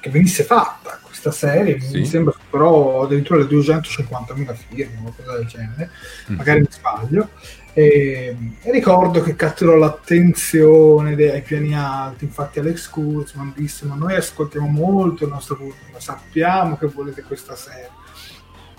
che 0.00 0.10
venisse 0.10 0.42
fatta 0.42 0.98
questa 1.02 1.30
serie, 1.30 1.80
sì. 1.80 2.00
mi 2.00 2.04
sembra 2.04 2.34
superò 2.38 3.04
addirittura 3.04 3.38
le 3.38 3.46
250.000 3.46 4.54
firme, 4.68 5.00
qualcosa 5.00 5.38
del 5.38 5.46
genere, 5.46 5.90
mm. 6.30 6.36
magari 6.36 6.60
mi 6.60 6.68
sbaglio. 6.68 7.30
E, 7.78 8.34
e, 8.62 8.72
ricordo 8.72 9.20
che 9.20 9.36
catturò 9.36 9.74
l'attenzione 9.74 11.14
dei 11.14 11.42
piani 11.42 11.74
alti, 11.76 12.24
infatti 12.24 12.58
Alex 12.58 12.88
Kurzman 12.88 13.52
disse 13.54 13.84
ma 13.84 13.94
noi 13.94 14.14
ascoltiamo 14.14 14.66
molto 14.66 15.24
il 15.24 15.30
nostro 15.30 15.56
pubblico, 15.56 15.98
sappiamo 15.98 16.78
che 16.78 16.86
volete 16.86 17.20
questa 17.20 17.54
serie. 17.54 17.90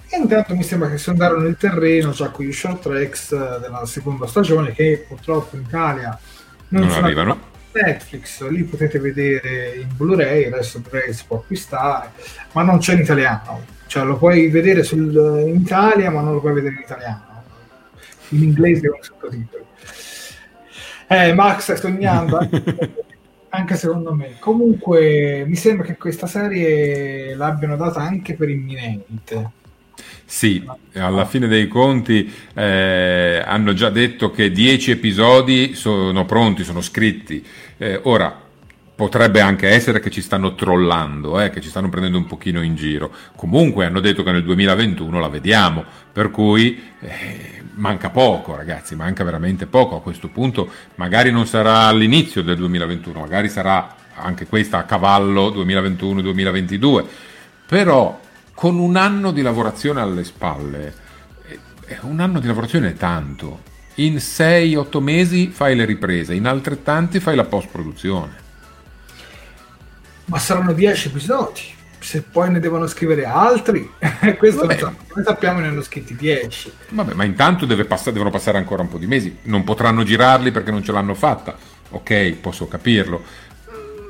E 0.10 0.18
intanto 0.18 0.56
mi 0.56 0.64
sembra 0.64 0.90
che 0.90 0.98
si 0.98 1.12
andarono 1.12 1.44
nel 1.44 1.58
terreno 1.58 2.10
già 2.10 2.30
con 2.30 2.44
gli 2.44 2.52
short 2.52 2.82
tracks 2.82 3.60
della 3.60 3.86
seconda 3.86 4.26
stagione 4.26 4.72
che 4.72 5.06
purtroppo 5.08 5.58
in 5.58 5.62
Italia 5.68 6.18
non, 6.70 6.88
non 6.88 7.04
arrivano. 7.04 7.40
Netflix, 7.74 8.48
lì 8.48 8.64
potete 8.64 8.98
vedere 8.98 9.76
in 9.76 9.90
Blu-ray, 9.96 10.46
adesso 10.46 10.80
Blu-ray 10.80 11.14
si 11.14 11.24
può 11.28 11.38
acquistare, 11.38 12.14
ma 12.54 12.64
non 12.64 12.80
c'è 12.80 12.94
in 12.94 13.02
italiano, 13.02 13.64
cioè 13.86 14.04
lo 14.06 14.18
puoi 14.18 14.48
vedere 14.48 14.82
sul, 14.82 15.14
in 15.46 15.62
Italia 15.62 16.10
ma 16.10 16.22
non 16.22 16.34
lo 16.34 16.40
puoi 16.40 16.54
vedere 16.54 16.74
in 16.74 16.82
italiano, 16.82 17.27
in 18.30 18.44
inglese 18.44 18.90
con 18.90 19.00
sottotitoli. 19.02 19.64
Eh, 21.08 21.34
Max 21.34 21.62
stai 21.62 21.78
sognando, 21.78 22.40
anche 23.50 23.76
secondo 23.76 24.14
me. 24.14 24.36
Comunque 24.40 25.46
mi 25.48 25.56
sembra 25.56 25.86
che 25.86 25.98
questa 25.98 26.28
serie 26.28 27.34
l'abbiano 27.36 27.76
data 27.76 28.02
anche 28.02 28.34
per 28.36 28.50
imminente 28.50 29.56
sì, 30.30 30.62
alla 30.96 31.24
fine 31.24 31.48
dei 31.48 31.70
conti 31.70 32.30
eh, 32.54 33.42
hanno 33.46 33.74
già 33.74 33.90
detto 33.90 34.30
che 34.30 34.52
10 34.52 34.92
episodi 34.92 35.74
sono 35.74 36.26
pronti, 36.26 36.66
sono 36.66 36.82
scritti. 36.82 37.42
Eh, 37.78 38.02
ora, 38.04 38.38
potrebbe 38.94 39.40
anche 39.40 39.70
essere 39.70 40.00
che 40.02 40.10
ci 40.10 40.22
stanno 40.22 40.54
trollando, 40.54 41.40
eh, 41.40 41.50
che 41.50 41.62
ci 41.62 41.70
stanno 41.70 41.88
prendendo 41.88 42.18
un 42.18 42.26
pochino 42.26 42.62
in 42.62 42.76
giro. 42.76 43.10
Comunque 43.38 43.86
hanno 43.86 44.02
detto 44.02 44.24
che 44.24 44.32
nel 44.32 44.44
2021 44.44 45.18
la 45.18 45.30
vediamo, 45.30 45.86
per 46.12 46.30
cui 46.30 46.78
eh, 47.00 47.57
manca 47.78 48.10
poco 48.10 48.56
ragazzi, 48.56 48.96
manca 48.96 49.24
veramente 49.24 49.66
poco. 49.66 49.96
A 49.96 50.02
questo 50.02 50.28
punto 50.28 50.70
magari 50.96 51.32
non 51.32 51.48
sarà 51.48 51.82
all'inizio 51.86 52.44
del 52.44 52.58
2021, 52.58 53.20
magari 53.20 53.50
sarà 53.50 53.96
anche 54.16 54.48
questa 54.48 54.80
a 54.80 54.84
cavallo 54.84 55.50
2021-2022. 55.50 57.06
Però 57.66 58.20
con 58.54 58.80
un 58.80 58.96
anno 58.96 59.32
di 59.32 59.42
lavorazione 59.42 60.02
alle 60.02 60.24
spalle, 60.24 60.94
un 62.02 62.20
anno 62.20 62.40
di 62.40 62.48
lavorazione 62.48 62.90
è 62.90 62.94
tanto. 62.94 63.64
In 63.96 64.16
6-8 64.16 65.02
mesi 65.02 65.48
fai 65.48 65.76
le 65.76 65.86
riprese, 65.86 66.34
in 66.34 66.46
altrettanti 66.46 67.20
fai 67.20 67.36
la 67.36 67.46
post-produzione. 67.46 68.46
Ma 70.26 70.40
saranno 70.40 70.74
10 70.74 71.08
episodi. 71.08 71.62
Se 72.08 72.22
poi 72.22 72.50
ne 72.50 72.62
devono 72.62 72.88
scrivere 72.88 73.26
altri, 73.26 73.92
questo 74.40 74.66
Vabbè. 74.66 74.82
noi 74.82 75.26
sappiamo 75.26 75.60
ne 75.60 75.68
hanno 75.68 75.82
scritti 75.82 76.16
10. 76.16 76.72
Vabbè, 76.92 77.14
ma 77.14 77.26
intanto 77.26 77.66
deve 77.66 77.84
pass- 77.84 78.12
devono 78.12 78.30
passare 78.30 78.58
ancora 78.58 78.82
un 78.82 78.88
po' 78.88 78.98
di 78.98 79.08
mesi. 79.08 79.40
Non 79.42 79.66
potranno 79.66 80.04
girarli 80.04 80.52
perché 80.52 80.72
non 80.72 80.82
ce 80.86 80.94
l'hanno 80.94 81.14
fatta. 81.14 81.58
Ok, 81.90 82.36
posso 82.40 82.66
capirlo 82.70 83.22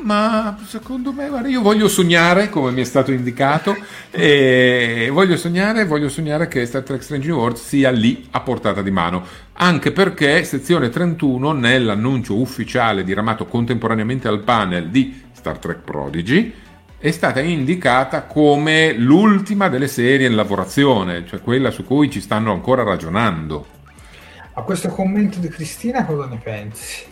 ma 0.04 0.56
secondo 0.64 1.12
me, 1.12 1.28
guarda, 1.28 1.48
io 1.48 1.64
voglio 1.64 1.88
sognare, 1.88 2.50
come 2.50 2.70
mi 2.70 2.82
è 2.82 2.84
stato 2.84 3.12
indicato, 3.12 3.76
e 4.12 5.10
voglio 5.12 5.36
sognare, 5.36 5.86
voglio 5.86 6.08
sognare 6.08 6.48
che 6.48 6.68
Star 6.68 6.84
Trek 6.84 7.02
Strange 7.02 7.28
New 7.28 7.38
Worlds 7.38 7.66
sia 7.66 7.90
lì 7.90 8.28
a 8.30 8.42
portata 8.42 8.84
di 8.84 8.92
mano, 8.92 9.26
anche 9.54 9.92
perché 9.92 10.44
sezione 10.44 10.90
31 10.90 11.52
nell'annuncio 11.52 12.40
ufficiale 12.40 13.04
diramato 13.04 13.48
contemporaneamente 13.48 14.28
al 14.28 14.42
panel 14.42 14.90
di 14.90 15.24
Star 15.34 15.58
Trek 15.58 15.80
Prodigy 15.80 16.54
è 17.00 17.12
stata 17.12 17.42
indicata 17.42 18.24
come 18.24 18.92
l'ultima 18.94 19.70
delle 19.70 19.88
serie 19.88 20.28
in 20.28 20.36
lavorazione, 20.36 21.28
cioè 21.28 21.42
quella 21.42 21.70
su 21.70 21.84
cui 21.84 22.10
ci 22.10 22.20
stanno 22.20 22.52
ancora 22.52 22.82
ragionando. 22.82 23.68
A 24.54 24.62
questo 24.64 24.90
commento 24.90 25.38
di 25.38 25.48
Cristina 25.48 26.04
cosa 26.06 26.26
ne 26.26 26.40
pensi? 26.44 27.06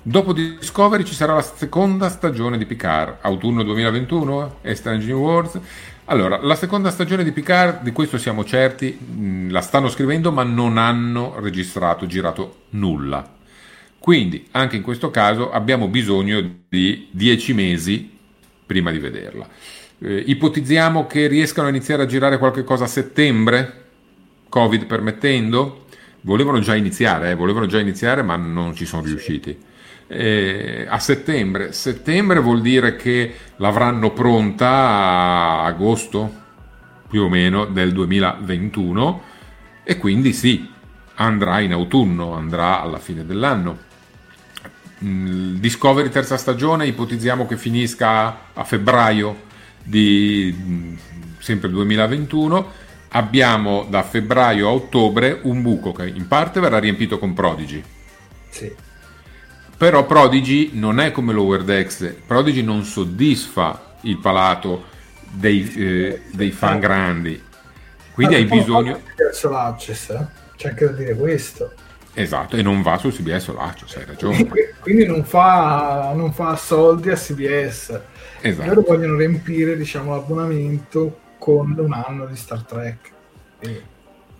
Dopo 0.00 0.32
Discovery 0.32 1.02
ci 1.02 1.14
sarà 1.14 1.34
la 1.34 1.42
seconda 1.42 2.08
stagione 2.08 2.56
di 2.56 2.66
Picard, 2.66 3.18
autunno 3.22 3.64
2021 3.64 4.58
e 4.62 4.76
Strange 4.76 5.06
New 5.06 5.18
Worlds. 5.18 5.58
Allora, 6.06 6.38
la 6.40 6.54
seconda 6.54 6.90
stagione 6.90 7.24
di 7.24 7.32
Picard, 7.32 7.82
di 7.82 7.90
questo 7.90 8.18
siamo 8.18 8.44
certi, 8.44 8.96
mm, 8.96 9.50
la 9.50 9.60
stanno 9.60 9.88
scrivendo 9.88 10.30
ma 10.30 10.44
non 10.44 10.78
hanno 10.78 11.34
registrato, 11.40 12.06
girato 12.06 12.62
nulla. 12.70 13.28
Quindi, 13.98 14.46
anche 14.52 14.76
in 14.76 14.82
questo 14.82 15.10
caso, 15.10 15.50
abbiamo 15.50 15.88
bisogno 15.88 16.40
di 16.68 17.08
dieci 17.10 17.52
mesi 17.54 18.11
prima 18.72 18.90
di 18.90 18.98
vederla. 18.98 19.46
Eh, 19.98 20.24
ipotizziamo 20.26 21.06
che 21.06 21.26
riescano 21.26 21.66
a 21.66 21.70
iniziare 21.70 22.02
a 22.02 22.06
girare 22.06 22.38
qualche 22.38 22.64
cosa 22.64 22.84
a 22.84 22.88
settembre, 22.88 23.84
Covid 24.48 24.86
permettendo. 24.86 25.84
Volevano 26.22 26.58
già 26.60 26.74
iniziare, 26.74 27.30
eh, 27.30 27.34
volevano 27.34 27.66
già 27.66 27.78
iniziare, 27.78 28.22
ma 28.22 28.36
non 28.36 28.74
ci 28.74 28.86
sono 28.86 29.02
riusciti 29.02 29.56
eh, 30.06 30.86
a 30.88 30.98
settembre. 30.98 31.72
Settembre 31.72 32.40
vuol 32.40 32.62
dire 32.62 32.96
che 32.96 33.34
l'avranno 33.56 34.12
pronta 34.12 34.68
a 34.68 35.64
agosto 35.64 36.40
più 37.08 37.22
o 37.22 37.28
meno 37.28 37.66
del 37.66 37.92
2021 37.92 39.22
e 39.84 39.98
quindi 39.98 40.32
sì, 40.32 40.66
andrà 41.16 41.60
in 41.60 41.72
autunno, 41.72 42.32
andrà 42.32 42.80
alla 42.80 42.98
fine 42.98 43.26
dell'anno. 43.26 43.90
Mm, 45.02 45.56
Discovery 45.56 46.08
terza 46.10 46.36
stagione 46.36 46.86
ipotizziamo 46.86 47.46
che 47.46 47.56
finisca 47.56 48.52
a 48.52 48.64
febbraio 48.64 49.50
di 49.82 50.54
mm, 50.56 50.94
sempre 51.38 51.68
2021 51.70 52.80
abbiamo 53.08 53.86
da 53.88 54.02
febbraio 54.02 54.68
a 54.68 54.72
ottobre 54.72 55.40
un 55.42 55.60
buco 55.60 55.92
che 55.92 56.06
in 56.06 56.28
parte 56.28 56.60
verrà 56.60 56.78
riempito 56.78 57.18
con 57.18 57.34
Prodigy. 57.34 57.82
Sì. 58.48 58.72
Però 59.76 60.06
Prodigy 60.06 60.70
non 60.74 61.00
è 61.00 61.10
come 61.10 61.32
Lower 61.32 61.64
Decks, 61.64 62.14
Prodigy 62.26 62.62
non 62.62 62.84
soddisfa 62.84 63.96
il 64.02 64.18
palato 64.18 64.84
dei, 65.30 65.72
eh, 65.74 66.22
dei 66.30 66.52
fan 66.52 66.78
grandi, 66.78 67.42
quindi 68.12 68.34
hai 68.36 68.44
bisogno... 68.44 68.96
Eh? 68.96 69.00
C'è 70.56 70.68
anche 70.68 70.84
da 70.84 70.92
dire 70.92 71.16
questo. 71.16 71.74
Esatto, 72.14 72.56
e 72.56 72.62
non 72.62 72.82
va 72.82 72.98
su 72.98 73.10
CBS 73.10 73.48
o 73.48 73.54
l'Access, 73.54 73.96
hai 73.96 74.04
ragione. 74.04 74.48
Quindi 74.80 75.06
non 75.06 75.24
fa, 75.24 76.12
non 76.14 76.32
fa 76.32 76.56
soldi 76.56 77.10
a 77.10 77.16
CBS. 77.16 78.00
Esatto. 78.40 78.68
Loro 78.68 78.82
vogliono 78.82 79.16
riempire 79.16 79.76
diciamo, 79.76 80.14
l'abbonamento 80.14 81.18
con 81.38 81.74
un 81.78 81.92
anno 81.92 82.26
di 82.26 82.36
Star 82.36 82.62
Trek. 82.62 83.10
Quindi 83.58 83.90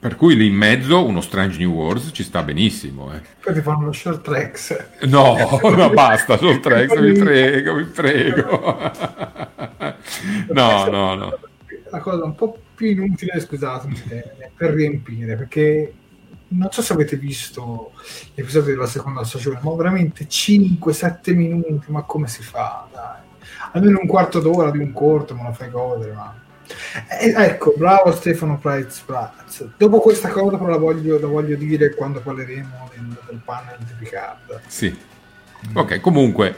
per 0.03 0.17
cui 0.17 0.35
lì 0.35 0.49
in 0.49 0.55
mezzo 0.57 1.07
uno 1.07 1.21
Strange 1.21 1.59
New 1.59 1.71
Worlds 1.71 2.11
ci 2.13 2.25
sta 2.25 2.43
benissimo. 2.43 3.15
Eh. 3.15 3.21
Poi 3.41 3.55
ti 3.55 3.61
fanno 3.61 3.85
lo 3.85 3.93
short 3.93 4.23
tracks. 4.23 4.77
No, 5.03 5.37
no, 5.63 5.91
basta, 5.91 6.37
short 6.37 6.59
tracks, 6.59 6.99
vi 6.99 7.13
prego, 7.13 7.75
vi 7.77 7.85
prego. 7.85 8.91
No, 10.49 10.87
no, 10.87 11.15
no. 11.15 11.39
La 11.91 12.01
cosa 12.01 12.25
un 12.25 12.35
po' 12.35 12.59
più 12.75 12.89
inutile, 12.89 13.39
scusatemi, 13.39 14.03
per 14.57 14.73
riempire, 14.73 15.37
perché 15.37 15.93
non 16.53 16.69
so 16.71 16.83
se 16.83 16.93
avete 16.93 17.17
visto 17.17 17.93
l'episodio 18.35 18.75
della 18.75 18.87
seconda 18.87 19.25
stagione, 19.25 19.59
ma 19.63 19.75
veramente 19.75 20.27
5-7 20.27 21.35
minuti, 21.35 21.91
ma 21.91 22.03
come 22.03 22.29
si 22.29 22.43
fa? 22.43 22.87
Dai. 22.93 23.21
almeno 23.73 23.99
un 24.01 24.07
quarto 24.07 24.41
d'ora 24.41 24.71
di 24.71 24.79
un 24.79 24.93
corto 24.93 25.35
me 25.35 25.43
lo 25.45 25.53
fai 25.53 25.71
godere, 25.71 26.13
ma... 26.13 26.41
Eh, 27.21 27.35
ecco, 27.37 27.75
bravo 27.77 28.13
Stefano 28.13 28.59
Price 28.59 29.03
Prats. 29.05 29.69
Dopo 29.77 30.01
questa 30.01 30.29
cosa 30.29 30.57
però 30.57 30.71
la 30.71 30.79
voglio, 30.79 31.19
la 31.19 31.27
voglio 31.27 31.57
dire 31.57 31.95
quando 31.95 32.21
parleremo 32.21 32.91
del, 32.95 33.19
del 33.29 33.41
panel 33.45 33.77
di 33.79 33.93
Picard. 33.99 34.61
Sì. 34.67 34.97
Ok, 35.75 36.01
comunque 36.01 36.57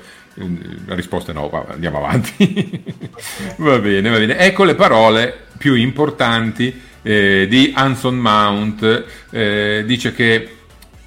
la 0.87 0.95
risposta 0.95 1.31
è 1.31 1.35
no, 1.35 1.51
andiamo 1.69 1.99
avanti. 1.99 2.85
va 3.59 3.79
bene, 3.79 4.11
va 4.11 4.19
bene. 4.19 4.39
Ecco 4.39 4.65
le 4.65 4.75
parole 4.75 5.47
più 5.57 5.75
importanti 5.75 6.81
eh, 7.03 7.47
di 7.49 7.73
Anson 7.75 8.17
Mount. 8.17 9.05
Eh, 9.31 9.85
dice 9.87 10.13
che 10.13 10.57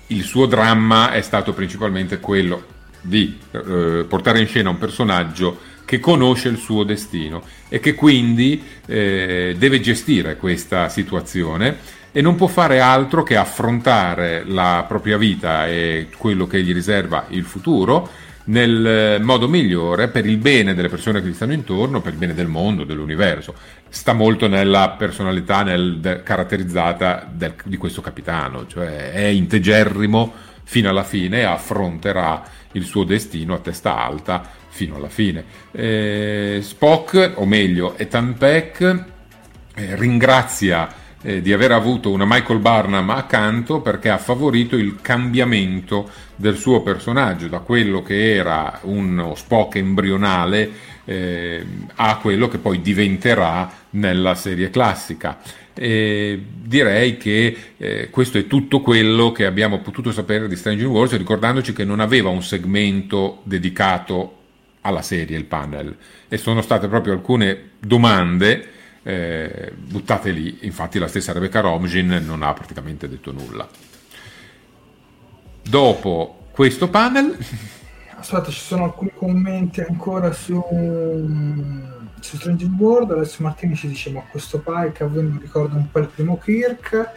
il 0.07 0.23
suo 0.23 0.45
dramma 0.45 1.11
è 1.11 1.21
stato 1.21 1.53
principalmente 1.53 2.19
quello 2.19 2.75
di 3.01 3.37
eh, 3.51 4.05
portare 4.07 4.39
in 4.39 4.47
scena 4.47 4.69
un 4.69 4.77
personaggio 4.77 5.59
che 5.85 5.99
conosce 5.99 6.49
il 6.49 6.57
suo 6.57 6.83
destino 6.83 7.43
e 7.69 7.79
che 7.79 7.95
quindi 7.95 8.61
eh, 8.85 9.55
deve 9.57 9.79
gestire 9.79 10.35
questa 10.35 10.89
situazione 10.89 11.77
e 12.11 12.21
non 12.21 12.35
può 12.35 12.47
fare 12.47 12.79
altro 12.79 13.23
che 13.23 13.37
affrontare 13.37 14.43
la 14.45 14.83
propria 14.87 15.17
vita 15.17 15.67
e 15.67 16.07
quello 16.17 16.47
che 16.47 16.61
gli 16.61 16.73
riserva 16.73 17.25
il 17.29 17.43
futuro 17.43 18.09
nel 18.47 19.19
modo 19.21 19.47
migliore 19.47 20.07
per 20.09 20.25
il 20.25 20.37
bene 20.37 20.73
delle 20.73 20.89
persone 20.89 21.21
che 21.21 21.27
gli 21.27 21.33
stanno 21.33 21.53
intorno, 21.53 22.01
per 22.01 22.13
il 22.13 22.19
bene 22.19 22.33
del 22.33 22.47
mondo, 22.47 22.83
dell'universo. 22.83 23.53
Sta 23.89 24.13
molto 24.13 24.47
nella 24.47 24.95
personalità 24.97 25.63
nel, 25.63 25.99
de, 25.99 26.23
caratterizzata 26.23 27.27
del, 27.31 27.55
di 27.63 27.77
questo 27.77 28.01
capitano, 28.01 28.67
cioè 28.67 29.11
è 29.11 29.25
integerrimo 29.25 30.33
fino 30.63 30.89
alla 30.89 31.03
fine 31.03 31.39
e 31.39 31.43
affronterà 31.43 32.43
il 32.73 32.83
suo 32.83 33.03
destino 33.03 33.53
a 33.53 33.59
testa 33.59 33.97
alta 33.97 34.43
fino 34.69 34.95
alla 34.95 35.09
fine. 35.09 35.43
Eh, 35.71 36.59
Spock, 36.61 37.33
o 37.35 37.45
meglio, 37.45 37.97
Ethan 37.97 38.35
Peck, 38.37 38.81
eh, 39.75 39.95
ringrazia 39.95 41.05
eh, 41.27 41.41
di 41.41 41.51
aver 41.51 41.73
avuto 41.73 42.09
una 42.09 42.23
Michael 42.25 42.59
Barnum 42.59 43.09
accanto 43.09 43.81
perché 43.81 44.07
ha 44.09 44.17
favorito 44.17 44.77
il 44.77 44.99
cambiamento 45.01 46.09
del 46.37 46.55
suo 46.55 46.81
personaggio 46.81 47.47
da 47.47 47.59
quello 47.59 48.01
che 48.01 48.33
era 48.33 48.79
uno 48.83 49.35
Spock 49.35 49.75
embrionale 49.75 50.71
eh, 51.03 51.65
a 51.95 52.17
quello 52.19 52.47
che 52.47 52.59
poi 52.59 52.79
diventerà 52.79 53.69
nella 53.91 54.35
serie 54.35 54.69
classica. 54.69 55.39
E 55.73 56.41
direi 56.63 57.17
che 57.17 57.57
eh, 57.75 58.09
questo 58.09 58.37
è 58.37 58.47
tutto 58.47 58.79
quello 58.79 59.33
che 59.33 59.45
abbiamo 59.45 59.79
potuto 59.79 60.13
sapere 60.13 60.47
di 60.47 60.55
Strange 60.55 60.85
Wars, 60.85 61.17
ricordandoci 61.17 61.73
che 61.73 61.83
non 61.83 61.99
aveva 61.99 62.29
un 62.29 62.41
segmento 62.41 63.41
dedicato 63.43 64.35
alla 64.81 65.01
serie, 65.01 65.35
il 65.35 65.43
panel, 65.43 65.93
e 66.29 66.37
sono 66.37 66.61
state 66.61 66.87
proprio 66.87 67.11
alcune 67.11 67.71
domande 67.79 68.75
eh, 69.07 69.71
buttate 69.73 70.31
lì. 70.31 70.59
Infatti, 70.61 70.99
la 70.99 71.07
stessa 71.07 71.31
Rebecca 71.31 71.61
Romjin 71.61 72.23
non 72.25 72.43
ha 72.43 72.51
praticamente 72.53 73.07
detto 73.07 73.31
nulla. 73.31 73.67
Dopo 75.61 76.47
questo 76.51 76.89
panel. 76.89 77.37
Aspetta, 78.19 78.51
ci 78.51 78.59
sono 78.59 78.83
alcuni 78.83 79.11
commenti 79.15 79.79
ancora 79.79 80.33
su 80.33 80.61
su 82.19 82.35
Strange 82.35 82.65
World 82.65 83.11
Alessio 83.11 83.43
Martini 83.43 83.75
ci 83.75 83.87
dice 83.87 84.09
ma 84.09 84.21
questo 84.21 84.59
Pike 84.59 85.03
a 85.03 85.07
voi 85.07 85.23
mi 85.23 85.39
ricorda 85.39 85.75
un 85.75 85.89
po' 85.91 85.99
il 85.99 86.07
primo 86.07 86.37
Kirk 86.39 87.11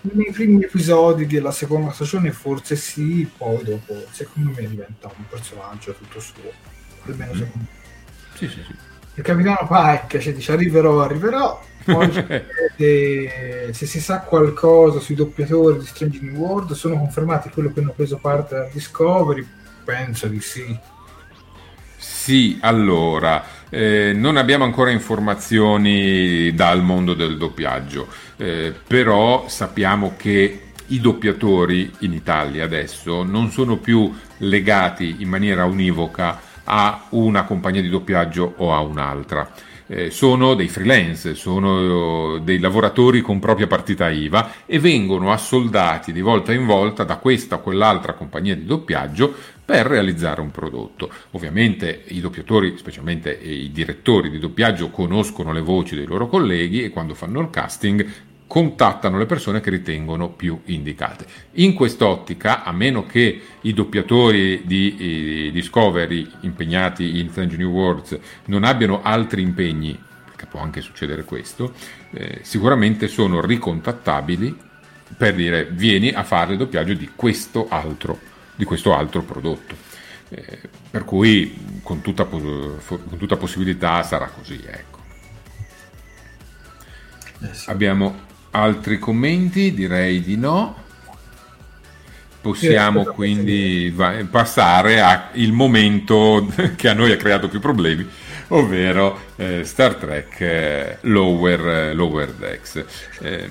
nei 0.00 0.32
primi 0.32 0.64
episodi 0.64 1.26
della 1.26 1.50
seconda 1.50 1.92
stagione 1.92 2.32
forse 2.32 2.74
sì 2.74 3.30
poi 3.36 3.62
dopo 3.62 3.94
secondo 4.10 4.52
me 4.56 4.66
diventa 4.66 5.12
un 5.14 5.24
personaggio 5.28 5.92
tutto 5.92 6.18
suo 6.18 6.50
almeno 7.04 7.34
mm. 7.34 7.36
secondo 7.36 7.58
me 7.58 7.66
sì, 8.34 8.48
sì, 8.48 8.62
sì. 8.66 8.87
Il 9.18 9.24
capitano 9.24 9.66
Pike 9.68 10.20
ci 10.20 10.32
dice 10.32 10.52
arriverò 10.52 11.02
arriverò. 11.02 11.60
Poi 11.84 12.12
se 12.76 13.72
si 13.72 14.00
sa 14.00 14.20
qualcosa 14.20 15.00
sui 15.00 15.16
doppiatori 15.16 15.78
di 15.78 15.86
Strange 15.86 16.20
New 16.22 16.36
World 16.36 16.72
sono 16.72 16.96
confermati 16.96 17.50
quello 17.50 17.72
che 17.72 17.80
hanno 17.80 17.92
preso 17.94 18.18
parte 18.18 18.54
da 18.54 18.68
Discovery. 18.72 19.44
Penso 19.84 20.28
di 20.28 20.40
sì. 20.40 20.78
Sì, 21.96 22.58
allora, 22.60 23.44
eh, 23.70 24.12
non 24.14 24.36
abbiamo 24.36 24.62
ancora 24.62 24.90
informazioni 24.90 26.54
dal 26.54 26.82
mondo 26.82 27.14
del 27.14 27.36
doppiaggio, 27.36 28.06
eh, 28.36 28.72
però 28.86 29.48
sappiamo 29.48 30.14
che 30.16 30.62
i 30.86 31.00
doppiatori 31.00 31.90
in 32.00 32.12
Italia 32.12 32.64
adesso 32.64 33.24
non 33.24 33.50
sono 33.50 33.78
più 33.78 34.14
legati 34.38 35.16
in 35.18 35.28
maniera 35.28 35.64
univoca 35.64 36.40
a 36.70 37.06
una 37.10 37.44
compagnia 37.44 37.80
di 37.80 37.88
doppiaggio 37.88 38.54
o 38.58 38.74
a 38.74 38.80
un'altra. 38.80 39.50
Eh, 39.90 40.10
sono 40.10 40.52
dei 40.52 40.68
freelance, 40.68 41.34
sono 41.34 42.38
dei 42.40 42.58
lavoratori 42.58 43.22
con 43.22 43.38
propria 43.38 43.66
partita 43.66 44.10
IVA 44.10 44.66
e 44.66 44.78
vengono 44.78 45.32
assoldati 45.32 46.12
di 46.12 46.20
volta 46.20 46.52
in 46.52 46.66
volta 46.66 47.04
da 47.04 47.16
questa 47.16 47.56
o 47.56 47.60
quell'altra 47.60 48.12
compagnia 48.12 48.54
di 48.54 48.66
doppiaggio 48.66 49.34
per 49.64 49.86
realizzare 49.86 50.42
un 50.42 50.50
prodotto. 50.50 51.10
Ovviamente 51.30 52.04
i 52.08 52.20
doppiatori, 52.20 52.76
specialmente 52.76 53.32
i 53.32 53.70
direttori 53.72 54.28
di 54.28 54.38
doppiaggio, 54.38 54.90
conoscono 54.90 55.52
le 55.52 55.62
voci 55.62 55.94
dei 55.94 56.06
loro 56.06 56.26
colleghi 56.26 56.82
e 56.82 56.90
quando 56.90 57.14
fanno 57.14 57.40
il 57.40 57.48
casting 57.48 58.06
contattano 58.48 59.18
le 59.18 59.26
persone 59.26 59.60
che 59.60 59.70
ritengono 59.70 60.30
più 60.30 60.60
indicate. 60.64 61.26
In 61.52 61.74
quest'ottica, 61.74 62.64
a 62.64 62.72
meno 62.72 63.04
che 63.06 63.40
i 63.60 63.72
doppiatori 63.74 64.62
di 64.64 65.50
Discovery 65.52 66.28
impegnati 66.40 67.20
in 67.20 67.28
Strange 67.30 67.56
New 67.56 67.70
Worlds 67.70 68.18
non 68.46 68.64
abbiano 68.64 69.02
altri 69.02 69.42
impegni, 69.42 69.96
perché 70.24 70.46
può 70.46 70.60
anche 70.60 70.80
succedere 70.80 71.24
questo, 71.24 71.74
eh, 72.10 72.40
sicuramente 72.42 73.06
sono 73.06 73.40
ricontattabili 73.40 74.66
per 75.16 75.34
dire 75.34 75.68
vieni 75.70 76.10
a 76.10 76.24
fare 76.24 76.52
il 76.52 76.58
doppiaggio 76.58 76.94
di 76.94 77.10
questo 77.14 77.68
altro 77.68 78.18
di 78.58 78.64
questo 78.64 78.92
altro 78.92 79.22
prodotto. 79.22 79.76
Eh, 80.30 80.60
per 80.90 81.04
cui 81.04 81.80
con 81.82 82.00
tutta, 82.00 82.24
con 82.24 82.80
tutta, 83.16 83.36
possibilità 83.36 84.02
sarà 84.02 84.26
così. 84.26 84.60
Ecco. 84.66 84.98
Eh 87.40 87.54
sì. 87.54 87.70
Abbiamo 87.70 88.26
altri 88.60 88.98
commenti? 88.98 89.72
Direi 89.72 90.20
di 90.20 90.36
no. 90.36 90.86
Possiamo 92.40 93.04
sì, 93.04 93.10
quindi 93.10 93.92
va- 93.94 94.24
passare 94.30 95.00
al 95.00 95.50
momento 95.50 96.46
che 96.76 96.88
a 96.88 96.94
noi 96.94 97.12
ha 97.12 97.16
creato 97.16 97.48
più 97.48 97.60
problemi, 97.60 98.08
ovvero 98.48 99.18
eh, 99.36 99.64
Star 99.64 99.96
Trek 99.96 100.40
eh, 100.40 100.98
Lower, 101.02 101.94
Lower 101.94 102.32
Decks. 102.32 102.84
Eh, 103.20 103.48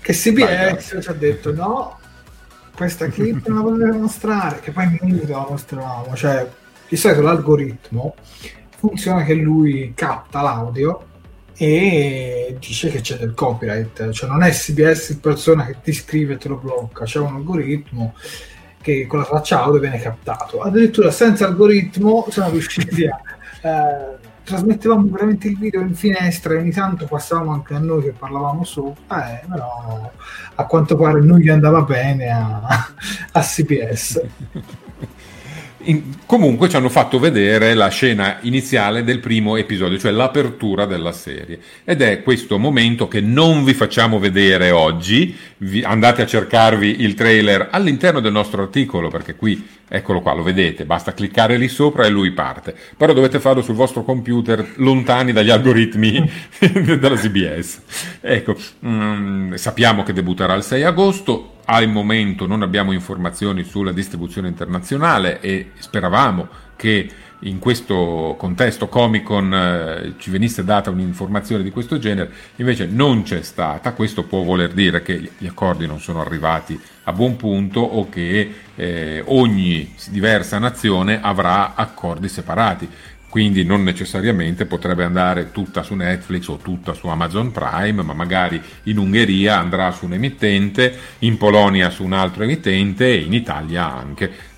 che 0.00 0.12
CBS 0.12 0.98
ci 1.00 1.08
ha 1.08 1.12
detto 1.12 1.52
no, 1.52 1.98
questa 2.74 3.08
clip 3.08 3.46
non 3.46 3.58
la 3.58 3.62
potete 3.62 3.98
mostrare, 3.98 4.60
che 4.60 4.70
poi 4.70 4.84
in 4.84 4.98
minuto 5.02 5.30
la 5.30 5.46
mostravamo, 5.48 6.16
cioè 6.16 6.48
di 6.88 6.96
solito 6.96 7.20
l'algoritmo 7.20 8.14
funziona 8.78 9.22
che 9.22 9.34
lui 9.34 9.92
capta 9.94 10.40
l'audio 10.40 11.04
e 11.62 12.56
dice 12.58 12.88
che 12.88 13.02
c'è 13.02 13.18
del 13.18 13.34
copyright, 13.34 14.12
cioè 14.12 14.30
non 14.30 14.42
è 14.42 14.50
CBS 14.50 15.10
il 15.10 15.18
persona 15.18 15.66
che 15.66 15.76
ti 15.82 15.92
scrive 15.92 16.32
e 16.32 16.36
te 16.38 16.48
lo 16.48 16.56
blocca, 16.56 17.04
c'è 17.04 17.18
un 17.18 17.34
algoritmo 17.34 18.14
che 18.80 19.06
con 19.06 19.18
la 19.18 19.26
traccia 19.26 19.64
audio 19.64 19.78
viene 19.78 20.00
captato. 20.00 20.62
Addirittura 20.62 21.10
senza 21.10 21.44
algoritmo 21.44 22.26
siamo 22.30 22.48
riusciti 22.48 23.04
a 23.04 23.20
eh, 23.60 24.16
trasmettevamo 24.42 25.06
veramente 25.10 25.48
il 25.48 25.58
video 25.58 25.82
in 25.82 25.94
finestra 25.94 26.54
e 26.54 26.56
ogni 26.56 26.72
tanto 26.72 27.04
passavamo 27.04 27.52
anche 27.52 27.74
a 27.74 27.78
noi 27.78 28.04
che 28.04 28.12
parlavamo 28.12 28.64
sopra, 28.64 29.38
eh, 29.38 29.44
però 29.46 30.10
a 30.54 30.64
quanto 30.64 30.96
pare 30.96 31.20
non 31.20 31.40
gli 31.40 31.50
andava 31.50 31.82
bene 31.82 32.30
a, 32.30 32.62
a 33.32 33.40
CBS. 33.42 34.22
In, 35.84 36.02
comunque 36.26 36.68
ci 36.68 36.76
hanno 36.76 36.90
fatto 36.90 37.18
vedere 37.18 37.72
la 37.74 37.88
scena 37.88 38.38
iniziale 38.42 39.02
del 39.02 39.18
primo 39.18 39.56
episodio, 39.56 39.98
cioè 39.98 40.10
l'apertura 40.10 40.84
della 40.84 41.12
serie. 41.12 41.58
Ed 41.84 42.02
è 42.02 42.22
questo 42.22 42.58
momento 42.58 43.08
che 43.08 43.20
non 43.20 43.64
vi 43.64 43.72
facciamo 43.72 44.18
vedere 44.18 44.70
oggi. 44.70 45.34
Vi, 45.58 45.82
andate 45.82 46.22
a 46.22 46.26
cercarvi 46.26 47.00
il 47.02 47.14
trailer 47.14 47.68
all'interno 47.70 48.20
del 48.20 48.32
nostro 48.32 48.62
articolo, 48.62 49.08
perché 49.08 49.34
qui, 49.36 49.66
eccolo 49.92 50.20
qua, 50.20 50.34
lo 50.34 50.44
vedete, 50.44 50.84
basta 50.84 51.12
cliccare 51.12 51.56
lì 51.56 51.66
sopra 51.66 52.04
e 52.04 52.08
lui 52.08 52.30
parte. 52.30 52.74
Però 52.96 53.12
dovete 53.12 53.40
farlo 53.40 53.60
sul 53.60 53.74
vostro 53.74 54.04
computer, 54.04 54.74
lontani 54.76 55.32
dagli 55.32 55.50
algoritmi 55.50 56.30
della 56.98 57.16
CBS. 57.16 57.80
Ecco, 58.20 58.56
mm, 58.86 59.54
sappiamo 59.54 60.04
che 60.04 60.12
debutterà 60.12 60.54
il 60.54 60.62
6 60.62 60.84
agosto 60.84 61.54
al 61.66 61.88
momento 61.88 62.46
non 62.46 62.62
abbiamo 62.62 62.90
informazioni 62.90 63.62
sulla 63.62 63.92
distribuzione 63.92 64.48
internazionale 64.48 65.40
e 65.40 65.70
speravamo 65.78 66.48
che 66.80 67.10
in 67.40 67.58
questo 67.58 68.36
contesto 68.38 68.88
Comic 68.88 69.22
Con 69.22 69.52
eh, 69.52 70.14
ci 70.16 70.30
venisse 70.30 70.64
data 70.64 70.88
un'informazione 70.88 71.62
di 71.62 71.70
questo 71.70 71.98
genere, 71.98 72.30
invece 72.56 72.86
non 72.86 73.22
c'è 73.22 73.42
stata. 73.42 73.92
Questo 73.92 74.24
può 74.24 74.42
voler 74.42 74.72
dire 74.72 75.02
che 75.02 75.32
gli 75.36 75.46
accordi 75.46 75.86
non 75.86 76.00
sono 76.00 76.22
arrivati 76.22 76.80
a 77.04 77.12
buon 77.12 77.36
punto 77.36 77.80
o 77.80 78.08
che 78.08 78.54
eh, 78.74 79.22
ogni 79.26 79.94
diversa 80.08 80.58
nazione 80.58 81.20
avrà 81.20 81.74
accordi 81.74 82.28
separati 82.28 82.88
quindi 83.30 83.62
non 83.64 83.84
necessariamente 83.84 84.66
potrebbe 84.66 85.04
andare 85.04 85.52
tutta 85.52 85.84
su 85.84 85.94
Netflix 85.94 86.48
o 86.48 86.56
tutta 86.56 86.94
su 86.94 87.06
Amazon 87.06 87.52
Prime, 87.52 88.02
ma 88.02 88.12
magari 88.12 88.60
in 88.84 88.98
Ungheria 88.98 89.56
andrà 89.56 89.92
su 89.92 90.06
un 90.06 90.14
emittente, 90.14 90.92
in 91.20 91.38
Polonia 91.38 91.90
su 91.90 92.02
un 92.02 92.12
altro 92.12 92.42
emittente 92.42 93.06
e 93.06 93.20
in 93.20 93.32
Italia 93.32 93.88
anche. 93.88 94.48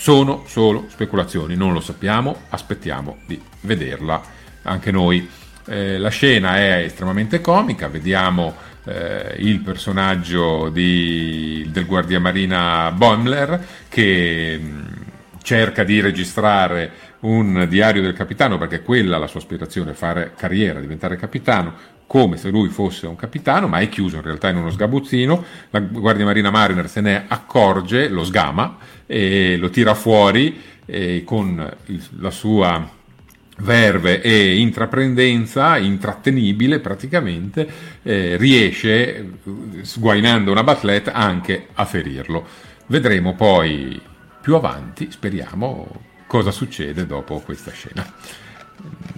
Sono 0.00 0.44
solo 0.46 0.86
speculazioni, 0.88 1.56
non 1.56 1.72
lo 1.72 1.80
sappiamo, 1.80 2.42
aspettiamo 2.50 3.18
di 3.26 3.42
vederla 3.62 4.22
anche 4.62 4.92
noi. 4.92 5.28
Eh, 5.66 5.98
la 5.98 6.08
scena 6.08 6.56
è 6.56 6.84
estremamente 6.84 7.40
comica, 7.40 7.88
vediamo 7.88 8.54
eh, 8.84 9.34
il 9.38 9.58
personaggio 9.58 10.68
di, 10.68 11.66
del 11.72 11.84
guardiamarina 11.84 12.92
Boimler 12.92 13.66
che 13.88 14.56
mh, 14.56 15.04
cerca 15.42 15.82
di 15.82 16.00
registrare 16.00 16.92
un 17.20 17.66
diario 17.68 18.00
del 18.00 18.14
capitano 18.14 18.56
perché 18.56 18.82
quella 18.82 19.16
è 19.16 19.18
la 19.18 19.26
sua 19.26 19.40
aspirazione, 19.40 19.94
fare 19.94 20.32
carriera, 20.36 20.78
diventare 20.78 21.16
capitano, 21.16 21.74
come 22.08 22.38
se 22.38 22.48
lui 22.48 22.70
fosse 22.70 23.06
un 23.06 23.16
capitano, 23.16 23.68
ma 23.68 23.80
è 23.80 23.88
chiuso 23.90 24.16
in 24.16 24.22
realtà 24.22 24.48
in 24.48 24.56
uno 24.56 24.70
sgabuzzino. 24.70 25.44
La 25.70 25.80
Guardia 25.80 26.24
Marina 26.24 26.50
Mariner 26.50 26.88
se 26.88 27.02
ne 27.02 27.26
accorge, 27.28 28.08
lo 28.08 28.24
sgama 28.24 28.78
e 29.06 29.58
lo 29.58 29.68
tira 29.68 29.94
fuori 29.94 30.58
e 30.86 31.22
con 31.24 31.76
la 32.18 32.30
sua 32.30 32.96
verve 33.58 34.22
e 34.22 34.56
intraprendenza, 34.56 35.76
intrattenibile 35.76 36.80
praticamente, 36.80 37.68
eh, 38.02 38.36
riesce, 38.38 39.32
sguainando 39.82 40.50
una 40.50 40.64
batlette, 40.64 41.12
anche 41.12 41.68
a 41.74 41.84
ferirlo. 41.84 42.46
Vedremo 42.86 43.34
poi 43.34 44.00
più 44.40 44.54
avanti, 44.54 45.10
speriamo, 45.10 45.86
cosa 46.26 46.52
succede 46.52 47.06
dopo 47.06 47.40
questa 47.40 47.70
scena. 47.70 48.10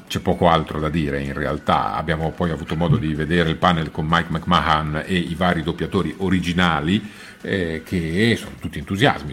C'è 0.06 0.18
poco 0.20 0.48
altro 0.48 0.80
da 0.80 0.88
dire 0.88 1.22
in 1.22 1.34
realtà, 1.34 1.94
abbiamo 1.94 2.32
poi 2.32 2.50
avuto 2.50 2.74
modo 2.74 2.96
di 2.96 3.14
vedere 3.14 3.50
il 3.50 3.56
panel 3.56 3.92
con 3.92 4.06
Mike 4.08 4.30
McMahon 4.30 5.04
e 5.06 5.14
i 5.14 5.34
vari 5.36 5.62
doppiatori 5.62 6.14
originali 6.18 7.00
eh, 7.42 7.82
che 7.84 8.36
sono 8.36 8.56
tutti 8.58 8.78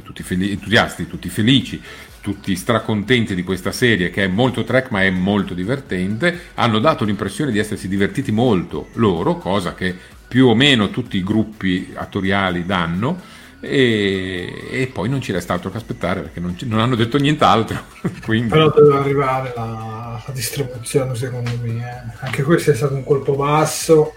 tutti 0.03 0.21
fel- 0.21 0.43
entusiasti, 0.43 1.07
tutti 1.07 1.29
felici, 1.29 1.81
tutti 2.21 2.55
stracontenti 2.55 3.33
di 3.33 3.43
questa 3.43 3.71
serie 3.71 4.11
che 4.11 4.25
è 4.25 4.27
molto 4.27 4.63
track 4.63 4.91
ma 4.91 5.01
è 5.01 5.09
molto 5.09 5.53
divertente, 5.53 6.49
hanno 6.55 6.79
dato 6.79 7.05
l'impressione 7.05 7.51
di 7.51 7.57
essersi 7.57 7.87
divertiti 7.87 8.31
molto 8.31 8.89
loro, 8.93 9.37
cosa 9.37 9.73
che 9.73 9.95
più 10.27 10.47
o 10.47 10.55
meno 10.55 10.89
tutti 10.89 11.17
i 11.17 11.23
gruppi 11.23 11.93
attoriali 11.95 12.65
danno 12.65 13.19
e, 13.59 14.67
e, 14.69 14.87
poi 14.87 15.09
non 15.09 15.21
ci 15.21 15.31
resta 15.31 15.53
altro 15.53 15.71
che 15.71 15.77
aspettare 15.77 16.21
perché 16.21 16.39
non, 16.39 16.55
non 16.65 16.79
hanno 16.79 16.95
detto 16.95 17.17
nient'altro. 17.17 17.79
Quindi... 18.23 18.49
Però 18.49 18.71
deve 18.71 18.95
arrivare 18.95 19.53
la, 19.55 20.21
la 20.25 20.33
distribuzione 20.33 21.15
secondo 21.15 21.51
me. 21.61 21.77
Eh. 21.77 22.25
Anche 22.25 22.43
questo 22.43 22.71
è 22.71 22.75
stato 22.75 22.93
un 22.93 23.03
colpo 23.03 23.35
basso 23.35 24.13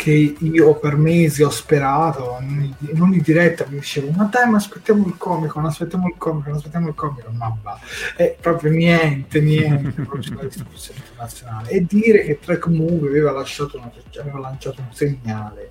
che 0.00 0.34
io 0.38 0.78
per 0.78 0.96
mesi 0.96 1.42
ho 1.42 1.50
sperato, 1.50 2.38
non 2.40 3.12
in 3.12 3.20
diretta 3.20 3.66
mi 3.68 3.80
dicevo 3.80 4.10
ma 4.12 4.24
dai 4.24 4.48
ma 4.48 4.56
aspettiamo 4.56 5.06
il 5.06 5.18
comico, 5.18 5.60
non 5.60 5.68
aspettiamo 5.68 6.06
il 6.06 6.14
comico, 6.16 6.48
non 6.48 6.56
aspettiamo 6.56 6.88
il 6.88 6.94
comico, 6.94 7.30
ma 7.32 7.54
va, 7.62 7.78
è 8.16 8.34
proprio 8.40 8.70
niente, 8.70 9.42
niente, 9.42 10.00
internazionale. 10.00 11.68
E 11.68 11.84
dire 11.86 12.24
che 12.24 12.38
Track 12.38 12.68
Movie 12.68 13.10
aveva, 13.10 13.32
lasciato 13.32 13.76
una, 13.76 13.92
aveva 14.18 14.38
lanciato 14.38 14.80
un 14.80 14.90
segnale 14.90 15.68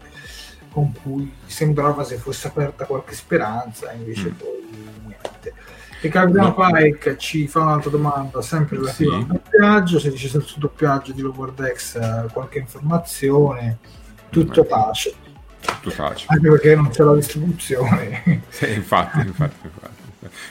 con 0.71 0.93
cui 1.01 1.33
sembrava 1.45 2.03
se 2.03 2.17
fosse 2.17 2.47
aperta 2.47 2.85
qualche 2.85 3.15
speranza, 3.15 3.91
invece 3.91 4.29
mm. 4.29 4.33
poi 4.33 4.67
niente. 5.05 5.53
E 6.01 6.07
Capitano 6.07 6.55
no. 6.57 6.71
Pike 6.71 7.17
ci 7.17 7.47
fa 7.47 7.61
un'altra 7.61 7.89
domanda, 7.89 8.41
sempre 8.41 8.77
relativa 8.77 9.11
sì. 9.11 9.17
al 9.17 9.25
doppiaggio, 9.25 9.99
se 9.99 10.09
dice 10.09 10.29
sul 10.29 10.43
doppiaggio 10.57 11.11
di 11.11 11.21
Lowardex 11.21 11.95
eh, 11.95 12.25
qualche 12.31 12.59
informazione, 12.59 13.79
tutto 14.29 14.63
pace. 14.63 15.13
Tutto 15.59 15.91
pace. 15.95 16.25
Anche 16.29 16.49
perché 16.49 16.75
non 16.75 16.89
c'è 16.89 17.03
la 17.03 17.15
distribuzione. 17.15 18.43
Sì, 18.47 18.71
infatti, 18.71 19.19
infatti, 19.19 19.55
infatti 19.63 19.98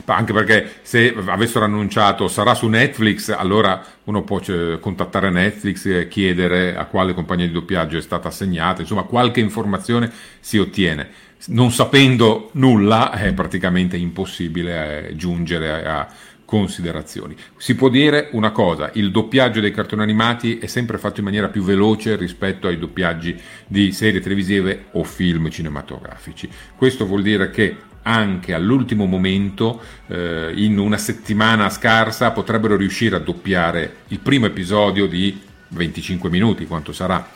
anche 0.06 0.32
perché 0.32 0.78
se 0.82 1.14
avessero 1.26 1.64
annunciato 1.64 2.28
sarà 2.28 2.54
su 2.54 2.66
Netflix, 2.68 3.34
allora 3.36 3.82
uno 4.04 4.22
può 4.22 4.40
contattare 4.80 5.30
Netflix 5.30 5.86
e 5.86 6.08
chiedere 6.08 6.76
a 6.76 6.86
quale 6.86 7.14
compagnia 7.14 7.46
di 7.46 7.52
doppiaggio 7.52 7.98
è 7.98 8.02
stata 8.02 8.28
assegnata, 8.28 8.80
insomma 8.80 9.02
qualche 9.02 9.40
informazione 9.40 10.10
si 10.40 10.58
ottiene. 10.58 11.26
Non 11.46 11.70
sapendo 11.70 12.50
nulla 12.54 13.12
è 13.12 13.32
praticamente 13.32 13.96
impossibile 13.96 15.08
eh, 15.08 15.16
giungere 15.16 15.86
a 15.86 16.08
considerazioni. 16.48 17.36
Si 17.58 17.74
può 17.74 17.90
dire 17.90 18.30
una 18.32 18.52
cosa, 18.52 18.90
il 18.94 19.10
doppiaggio 19.10 19.60
dei 19.60 19.70
cartoni 19.70 20.00
animati 20.00 20.58
è 20.58 20.66
sempre 20.66 20.96
fatto 20.96 21.20
in 21.20 21.26
maniera 21.26 21.48
più 21.48 21.62
veloce 21.62 22.16
rispetto 22.16 22.66
ai 22.66 22.78
doppiaggi 22.78 23.38
di 23.66 23.92
serie 23.92 24.20
televisive 24.20 24.86
o 24.92 25.04
film 25.04 25.50
cinematografici. 25.50 26.48
Questo 26.74 27.04
vuol 27.04 27.20
dire 27.20 27.50
che 27.50 27.76
anche 28.08 28.54
all'ultimo 28.54 29.04
momento, 29.04 29.80
eh, 30.06 30.52
in 30.54 30.78
una 30.78 30.96
settimana 30.96 31.68
scarsa, 31.68 32.30
potrebbero 32.30 32.74
riuscire 32.74 33.16
a 33.16 33.20
doppiare 33.20 33.96
il 34.08 34.18
primo 34.20 34.46
episodio 34.46 35.06
di 35.06 35.38
25 35.68 36.30
minuti, 36.30 36.66
quanto 36.66 36.92
sarà, 36.92 37.28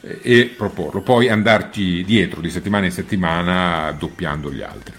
eh, 0.00 0.20
e 0.22 0.54
proporlo, 0.56 1.00
poi 1.00 1.28
andarci 1.28 2.04
dietro 2.04 2.40
di 2.40 2.50
settimana 2.50 2.86
in 2.86 2.92
settimana 2.92 3.92
doppiando 3.98 4.52
gli 4.52 4.62
altri. 4.62 4.94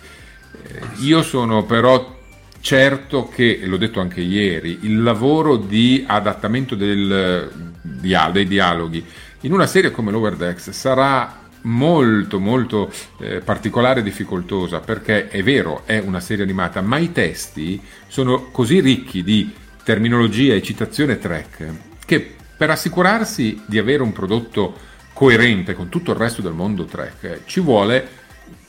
Eh, 0.62 0.82
io 1.00 1.24
sono 1.24 1.64
però 1.64 2.20
certo 2.60 3.30
che, 3.30 3.62
l'ho 3.64 3.78
detto 3.78 4.02
anche 4.02 4.20
ieri, 4.20 4.80
il 4.82 5.02
lavoro 5.02 5.56
di 5.56 6.04
adattamento 6.06 6.76
del, 6.76 7.50
dei 7.82 8.48
dialoghi 8.48 9.06
in 9.42 9.52
una 9.52 9.68
serie 9.68 9.92
come 9.92 10.12
Lower 10.12 10.36
Decks 10.36 10.70
sarà 10.70 11.43
molto 11.64 12.40
molto 12.40 12.92
eh, 13.20 13.40
particolare 13.40 14.00
e 14.00 14.04
difficoltosa 14.04 14.80
perché 14.80 15.28
è 15.30 15.44
vero 15.44 15.84
è 15.86 16.00
una 16.00 16.20
serie 16.20 16.44
animata 16.44 16.82
ma 16.82 16.98
i 16.98 17.12
testi 17.12 17.82
sono 18.08 18.50
così 18.52 18.80
ricchi 18.80 19.24
di 19.24 19.54
terminologia 19.84 20.54
e 20.54 20.62
citazione 20.62 21.18
track 21.18 21.72
che 22.06 22.36
per 22.58 22.70
assicurarsi 22.70 23.62
di 23.66 23.78
avere 23.78 24.04
un 24.04 24.12
prodotto 24.12 24.92
coerente 25.14 25.74
con 25.74 25.90
tutto 25.90 26.12
il 26.12 26.18
resto 26.18 26.42
del 26.42 26.54
mondo 26.54 26.86
track 26.86 27.42
ci 27.46 27.60
vuole 27.60 28.22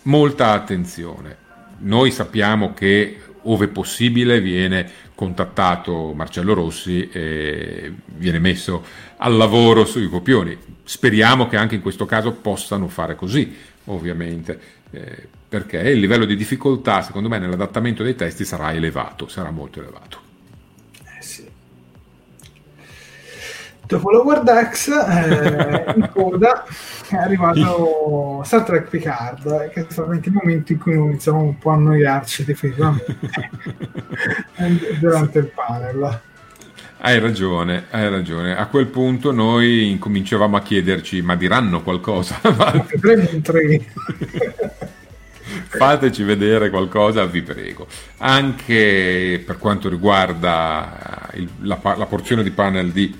molta 0.03 0.53
attenzione. 0.53 1.37
Noi 1.79 2.11
sappiamo 2.11 2.75
che 2.75 3.21
ove 3.43 3.69
possibile 3.69 4.41
viene 4.41 4.91
contattato 5.15 6.13
Marcello 6.15 6.55
Rossi 6.55 7.09
e 7.11 7.93
viene 8.07 8.39
messo 8.39 8.85
al 9.19 9.37
lavoro 9.37 9.85
sui 9.85 10.09
copioni 10.09 10.57
speriamo 10.85 11.49
che 11.49 11.57
anche 11.57 11.74
in 11.74 11.80
questo 11.80 12.05
caso 12.05 12.32
possano 12.32 12.89
fare 12.89 13.16
così, 13.16 13.57
ovviamente, 13.87 14.61
eh, 14.91 15.28
perché 15.49 15.78
il 15.78 15.99
livello 15.99 16.24
di 16.24 16.37
difficoltà, 16.37 17.03
secondo 17.03 17.28
me, 17.28 17.39
nell'adattamento 17.39 18.03
dei 18.03 18.14
testi 18.14 18.45
sarà 18.45 18.72
elevato, 18.72 19.26
sarà 19.28 19.51
molto 19.51 19.80
elevato. 19.80 20.18
Eh 21.18 21.22
sì. 21.22 21.49
Dopo 23.87 24.11
la 24.11 24.18
Wordex, 24.20 24.89
eh, 24.89 25.93
in 25.97 26.11
coda 26.12 26.64
è 27.09 27.16
arrivato 27.16 28.43
Star 28.45 28.62
Trek 28.64 28.89
Picard, 28.89 29.70
che 29.70 29.80
è 29.80 29.87
stato 29.89 30.11
anche 30.11 30.28
il 30.28 30.35
momento 30.35 30.72
in 30.72 30.78
cui 30.78 30.95
iniziamo 30.95 31.41
un 31.41 31.59
po' 31.59 31.70
a 31.70 31.74
annoiarci 31.74 32.45
definitivamente 32.45 33.18
durante 35.01 35.39
il 35.39 35.51
panel. 35.55 36.20
Hai 37.05 37.19
ragione, 37.19 37.85
hai 37.91 38.09
ragione. 38.09 38.57
A 38.57 38.65
quel 38.65 38.87
punto 38.87 39.31
noi 39.31 39.91
incominciavamo 39.91 40.57
a 40.57 40.63
chiederci, 40.63 41.21
ma 41.21 41.37
diranno 41.37 41.83
qualcosa? 41.83 42.41
Fateci 45.69 46.23
vedere 46.23 46.71
qualcosa, 46.71 47.27
vi 47.27 47.43
prego. 47.43 47.87
Anche 48.17 49.43
per 49.45 49.59
quanto 49.59 49.91
riguarda 49.91 51.29
il, 51.35 51.47
la, 51.61 51.79
la, 51.83 52.07
porzione 52.07 52.43
di 52.43 52.53
panel 52.53 52.91
di, 52.91 53.15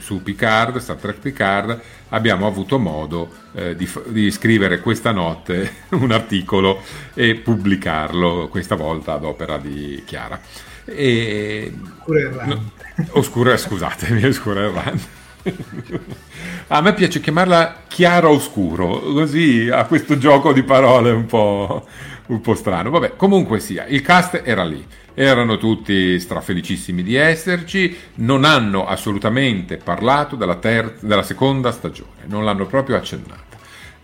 su 0.00 0.22
Picard, 0.22 0.76
Star 0.76 0.96
Trek 0.96 1.20
Picard, 1.20 1.80
abbiamo 2.10 2.46
avuto 2.46 2.78
modo 2.78 3.30
eh, 3.54 3.74
di, 3.74 3.90
di, 4.08 4.30
scrivere 4.30 4.80
questa 4.80 5.12
notte 5.12 5.76
un 5.96 6.12
articolo 6.12 6.82
e 7.14 7.36
pubblicarlo, 7.36 8.48
questa 8.48 8.74
volta 8.74 9.14
ad 9.14 9.24
opera 9.24 9.56
di 9.56 10.02
Chiara. 10.04 10.38
E... 10.86 11.72
No, 12.46 12.70
oscura, 13.12 13.56
scusatemi, 13.56 14.24
oscura 14.24 14.62
errante. 14.62 15.22
A 16.68 16.80
me 16.80 16.94
piace 16.94 17.20
chiamarla 17.20 17.82
chiaro 17.88 18.30
oscuro, 18.30 18.98
così 19.00 19.68
ha 19.70 19.84
questo 19.84 20.16
gioco 20.16 20.52
di 20.52 20.62
parole 20.62 21.10
un 21.10 21.26
po', 21.26 21.86
un 22.26 22.40
po', 22.40 22.54
strano. 22.54 22.90
Vabbè, 22.90 23.16
comunque 23.16 23.60
sia, 23.60 23.84
il 23.86 24.00
cast 24.00 24.40
era 24.44 24.64
lì, 24.64 24.86
erano 25.12 25.58
tutti 25.58 26.18
strafelicissimi 26.18 27.02
di 27.02 27.14
esserci, 27.14 27.94
non 28.16 28.44
hanno 28.44 28.86
assolutamente 28.86 29.76
parlato 29.76 30.36
della, 30.36 30.56
ter- 30.56 30.96
della 31.00 31.22
seconda 31.22 31.72
stagione, 31.72 32.22
non 32.26 32.44
l'hanno 32.44 32.66
proprio 32.66 32.96
accennata. 32.96 33.42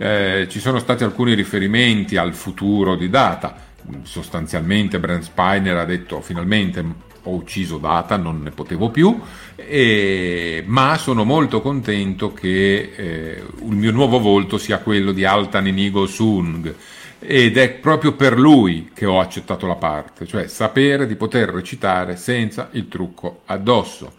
eh, 0.03 0.47
ci 0.49 0.61
sono 0.61 0.79
stati 0.79 1.05
alcuni 1.05 1.35
riferimenti 1.35 2.17
al 2.17 2.33
futuro 2.35 2.97
di 2.97 3.11
Data. 3.11 3.69
Sostanzialmente 4.03 5.01
Brent 5.01 5.25
Spiner 5.25 5.77
ha 5.77 5.85
detto 5.85 6.21
finalmente 6.21 7.09
ho 7.23 7.35
ucciso 7.35 7.79
Data, 7.79 8.17
non 8.17 8.43
ne 8.43 8.51
potevo 8.51 8.91
più, 8.91 9.19
e, 9.57 10.63
ma 10.67 10.97
sono 10.97 11.25
molto 11.25 11.61
contento 11.61 12.33
che 12.33 12.93
eh, 12.95 13.43
il 13.63 13.77
mio 13.77 13.91
nuovo 13.91 14.19
volto 14.19 14.59
sia 14.59 14.79
quello 14.79 15.13
di 15.13 15.25
Altan 15.25 15.67
Inigo 15.67 16.07
Sung 16.07 16.75
ed 17.23 17.59
è 17.59 17.71
proprio 17.73 18.15
per 18.15 18.39
lui 18.39 18.91
che 18.95 19.05
ho 19.05 19.21
accettato 19.21 19.67
la 19.67 19.75
parte, 19.75 20.27
cioè 20.27 20.47
sapere 20.47 21.07
di 21.07 21.17
poter 21.17 21.51
recitare 21.51 22.17
senza 22.17 22.69
il 22.73 22.89
trucco 22.89 23.43
addosso. 23.47 24.15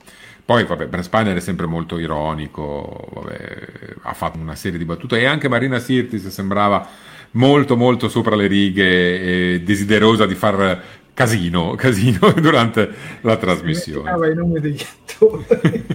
Poi, 0.45 0.65
vabbè, 0.65 0.87
Brad 0.87 1.03
Spiner 1.03 1.37
è 1.37 1.39
sempre 1.39 1.65
molto 1.65 1.97
ironico, 1.97 3.07
vabbè, 3.13 3.67
ha 4.03 4.13
fatto 4.13 4.37
una 4.37 4.55
serie 4.55 4.77
di 4.77 4.85
battute 4.85 5.19
e 5.19 5.25
anche 5.25 5.47
Marina 5.47 5.79
Sirtis 5.79 6.27
sembrava 6.27 6.87
molto 7.31 7.77
molto 7.77 8.09
sopra 8.09 8.35
le 8.35 8.47
righe 8.47 9.53
e 9.53 9.61
desiderosa 9.61 10.25
di 10.25 10.35
far 10.35 10.81
casino, 11.13 11.75
casino 11.77 12.33
durante 12.33 12.89
la 13.21 13.37
trasmissione. 13.37 14.31
i 14.31 14.35
nomi 14.35 14.59
degli 14.59 14.81
attori. 14.81 15.85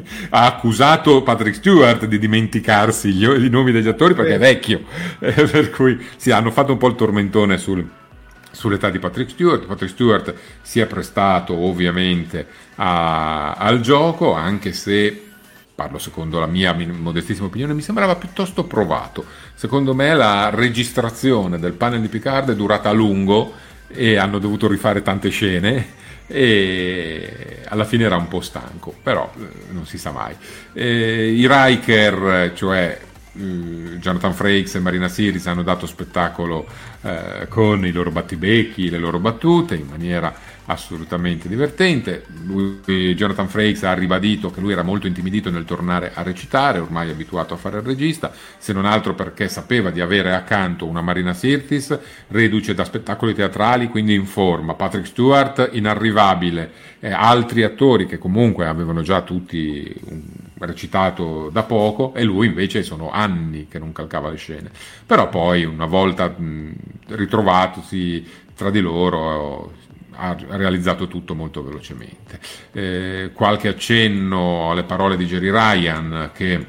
ha 0.30 0.46
accusato 0.46 1.22
Patrick 1.22 1.56
Stewart 1.56 2.06
di 2.06 2.18
dimenticarsi 2.18 3.12
gli, 3.12 3.24
i 3.24 3.48
nomi 3.48 3.72
degli 3.72 3.88
attori 3.88 4.14
perché 4.14 4.34
è 4.34 4.38
vecchio, 4.38 4.82
eh, 5.20 5.32
per 5.32 5.70
cui 5.70 5.98
sì, 6.16 6.30
hanno 6.30 6.50
fatto 6.50 6.72
un 6.72 6.78
po' 6.78 6.88
il 6.88 6.94
tormentone 6.94 7.58
sul, 7.58 7.86
sull'età 8.50 8.90
di 8.90 8.98
Patrick 8.98 9.30
Stewart. 9.30 9.66
Patrick 9.66 9.92
Stewart 9.92 10.34
si 10.62 10.80
è 10.80 10.86
prestato 10.86 11.54
ovviamente 11.54 12.46
a, 12.76 13.52
al 13.52 13.80
gioco, 13.80 14.34
anche 14.34 14.72
se 14.72 15.24
parlo 15.80 15.96
secondo 15.96 16.38
la 16.38 16.46
mia 16.46 16.74
modestissima 16.74 17.46
opinione, 17.46 17.72
mi 17.72 17.80
sembrava 17.80 18.14
piuttosto 18.16 18.64
provato. 18.64 19.24
Secondo 19.54 19.94
me 19.94 20.12
la 20.12 20.50
registrazione 20.50 21.58
del 21.58 21.72
panel 21.72 22.02
di 22.02 22.08
Picard 22.08 22.50
è 22.50 22.54
durata 22.54 22.90
a 22.90 22.92
lungo 22.92 23.54
e 23.88 24.18
hanno 24.18 24.38
dovuto 24.38 24.68
rifare 24.68 25.00
tante 25.00 25.30
scene 25.30 25.98
e 26.26 27.62
alla 27.68 27.84
fine 27.84 28.04
era 28.04 28.16
un 28.16 28.28
po' 28.28 28.42
stanco, 28.42 28.94
però 29.02 29.32
eh, 29.38 29.72
non 29.72 29.86
si 29.86 29.96
sa 29.96 30.10
mai. 30.10 30.34
Eh, 30.74 31.32
I 31.32 31.48
Riker, 31.48 32.52
cioè 32.54 33.00
eh, 33.32 33.40
Jonathan 33.98 34.34
Frakes 34.34 34.74
e 34.74 34.80
Marina 34.80 35.08
Siris 35.08 35.46
hanno 35.46 35.62
dato 35.62 35.86
spettacolo 35.86 36.66
eh, 37.00 37.46
con 37.48 37.86
i 37.86 37.90
loro 37.90 38.10
battibecchi, 38.10 38.90
le 38.90 38.98
loro 38.98 39.18
battute 39.18 39.76
in 39.76 39.86
maniera 39.88 40.32
assolutamente 40.70 41.48
divertente. 41.48 42.24
Lui, 42.44 42.80
Jonathan 43.14 43.48
Frakes 43.48 43.82
ha 43.82 43.92
ribadito 43.92 44.50
che 44.50 44.60
lui 44.60 44.72
era 44.72 44.82
molto 44.82 45.06
intimidito 45.06 45.50
nel 45.50 45.64
tornare 45.64 46.12
a 46.14 46.22
recitare, 46.22 46.78
ormai 46.78 47.10
abituato 47.10 47.54
a 47.54 47.56
fare 47.56 47.78
il 47.78 47.84
regista, 47.84 48.32
se 48.58 48.72
non 48.72 48.84
altro 48.84 49.14
perché 49.14 49.48
sapeva 49.48 49.90
di 49.90 50.00
avere 50.00 50.34
accanto 50.34 50.86
una 50.86 51.00
Marina 51.00 51.34
Sirtis, 51.34 51.98
reduce 52.28 52.74
da 52.74 52.84
spettacoli 52.84 53.34
teatrali, 53.34 53.88
quindi 53.88 54.14
in 54.14 54.26
forma, 54.26 54.74
Patrick 54.74 55.06
Stewart 55.06 55.70
inarrivabile, 55.72 56.70
eh, 57.00 57.10
altri 57.10 57.62
attori 57.62 58.06
che 58.06 58.18
comunque 58.18 58.66
avevano 58.66 59.02
già 59.02 59.22
tutti 59.22 59.92
un, 60.04 60.22
recitato 60.60 61.48
da 61.50 61.62
poco 61.62 62.12
e 62.14 62.22
lui 62.22 62.46
invece 62.46 62.82
sono 62.82 63.10
anni 63.10 63.66
che 63.68 63.78
non 63.78 63.92
calcava 63.92 64.30
le 64.30 64.36
scene. 64.36 64.70
Però 65.06 65.28
poi 65.28 65.64
una 65.64 65.86
volta 65.86 66.34
ritrovatosi 67.06 68.26
tra 68.54 68.70
di 68.70 68.80
loro 68.80 69.72
ha 70.16 70.36
realizzato 70.48 71.08
tutto 71.08 71.34
molto 71.34 71.62
velocemente. 71.62 72.38
Eh, 72.72 73.30
qualche 73.32 73.68
accenno 73.68 74.70
alle 74.70 74.84
parole 74.84 75.16
di 75.16 75.26
Jerry 75.26 75.50
Ryan 75.50 76.30
che 76.32 76.66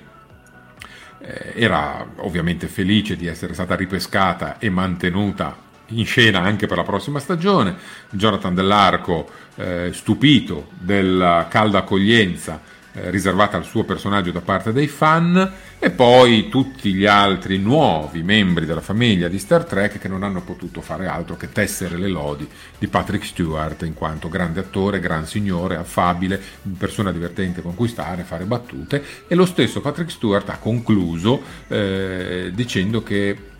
eh, 1.20 1.54
era 1.56 2.06
ovviamente 2.18 2.68
felice 2.68 3.16
di 3.16 3.28
essere 3.28 3.54
stata 3.54 3.76
ripescata 3.76 4.58
e 4.60 4.70
mantenuta 4.70 5.70
in 5.88 6.06
scena 6.06 6.40
anche 6.40 6.68
per 6.68 6.78
la 6.78 6.84
prossima 6.84 7.20
stagione. 7.20 7.76
Jonathan 8.10 8.56
Dell'Arco, 8.56 9.30
eh, 9.56 9.92
stupito 9.94 10.70
della 10.80 11.48
calda 11.50 11.80
accoglienza 11.80 12.62
riservata 12.94 13.58
al 13.58 13.64
suo 13.64 13.84
personaggio 13.84 14.32
da 14.32 14.42
parte 14.42 14.74
dei 14.74 14.88
fan 14.88 15.52
e 15.80 15.90
poi 15.92 16.50
tutti 16.50 16.94
gli 16.94 17.06
altri 17.06 17.58
nuovi 17.58 18.22
membri 18.22 18.66
della 18.66 18.82
famiglia 18.82 19.28
di 19.28 19.40
Star 19.40 19.64
Trek 19.64 19.98
che 19.98 20.08
non 20.08 20.24
hanno 20.24 20.42
potuto 20.42 20.82
fare 20.82 21.08
altro 21.08 21.38
che 21.38 21.52
tessere 21.52 21.98
le 21.98 22.10
lodi 22.10 22.48
di 22.78 22.88
Patrick 22.88 23.26
Stewart 23.26 23.84
in 23.84 23.94
quanto 23.94 24.28
grande 24.30 24.60
attore, 24.60 25.00
gran 25.00 25.26
signore, 25.26 25.78
affabile, 25.78 26.42
persona 26.78 27.12
divertente 27.12 27.62
con 27.62 27.76
cui 27.76 27.88
stare, 27.88 28.24
fare 28.24 28.44
battute 28.44 29.04
e 29.28 29.36
lo 29.36 29.46
stesso 29.46 29.82
Patrick 29.82 30.12
Stewart 30.12 30.50
ha 30.50 30.58
concluso 30.58 31.42
eh, 31.68 32.52
dicendo 32.54 33.02
che 33.04 33.51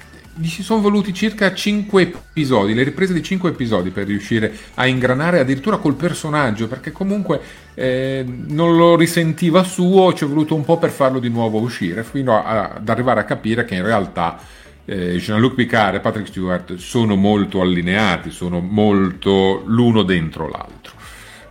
gli 0.42 0.48
si 0.48 0.64
sono 0.64 0.82
voluti 0.82 1.14
circa 1.14 1.54
5 1.54 2.02
episodi, 2.02 2.74
le 2.74 2.82
riprese 2.82 3.14
di 3.14 3.22
5 3.22 3.52
episodi 3.52 3.92
per 3.92 4.08
riuscire 4.08 4.52
a 4.74 4.88
ingranare 4.88 5.40
addirittura 5.40 5.78
col 5.78 5.94
personaggio, 5.94 6.68
perché 6.68 6.92
comunque 6.92 7.40
eh, 7.76 8.26
non 8.48 8.76
lo 8.76 8.96
risentiva 8.96 9.64
suo, 9.64 10.14
ci 10.14 10.24
è 10.24 10.28
voluto 10.28 10.56
un 10.56 10.66
po' 10.66 10.80
per 10.80 10.90
farlo 10.90 11.20
di 11.20 11.30
nuovo 11.30 11.60
uscire, 11.60 12.04
fino 12.04 12.44
a, 12.44 12.72
ad 12.72 12.90
arrivare 12.90 13.20
a 13.20 13.26
capire 13.26 13.66
che 13.66 13.76
in 13.76 13.84
realtà 13.84 14.40
eh, 14.86 15.18
Jean-Luc 15.18 15.54
Picard 15.54 15.96
e 15.96 16.00
Patrick 16.00 16.28
Stewart 16.28 16.76
sono 16.76 17.16
molto 17.16 17.62
allineati, 17.62 18.32
sono 18.32 18.60
molto 18.60 19.62
l'uno 19.68 20.02
dentro 20.02 20.50
l'altro. 20.50 20.94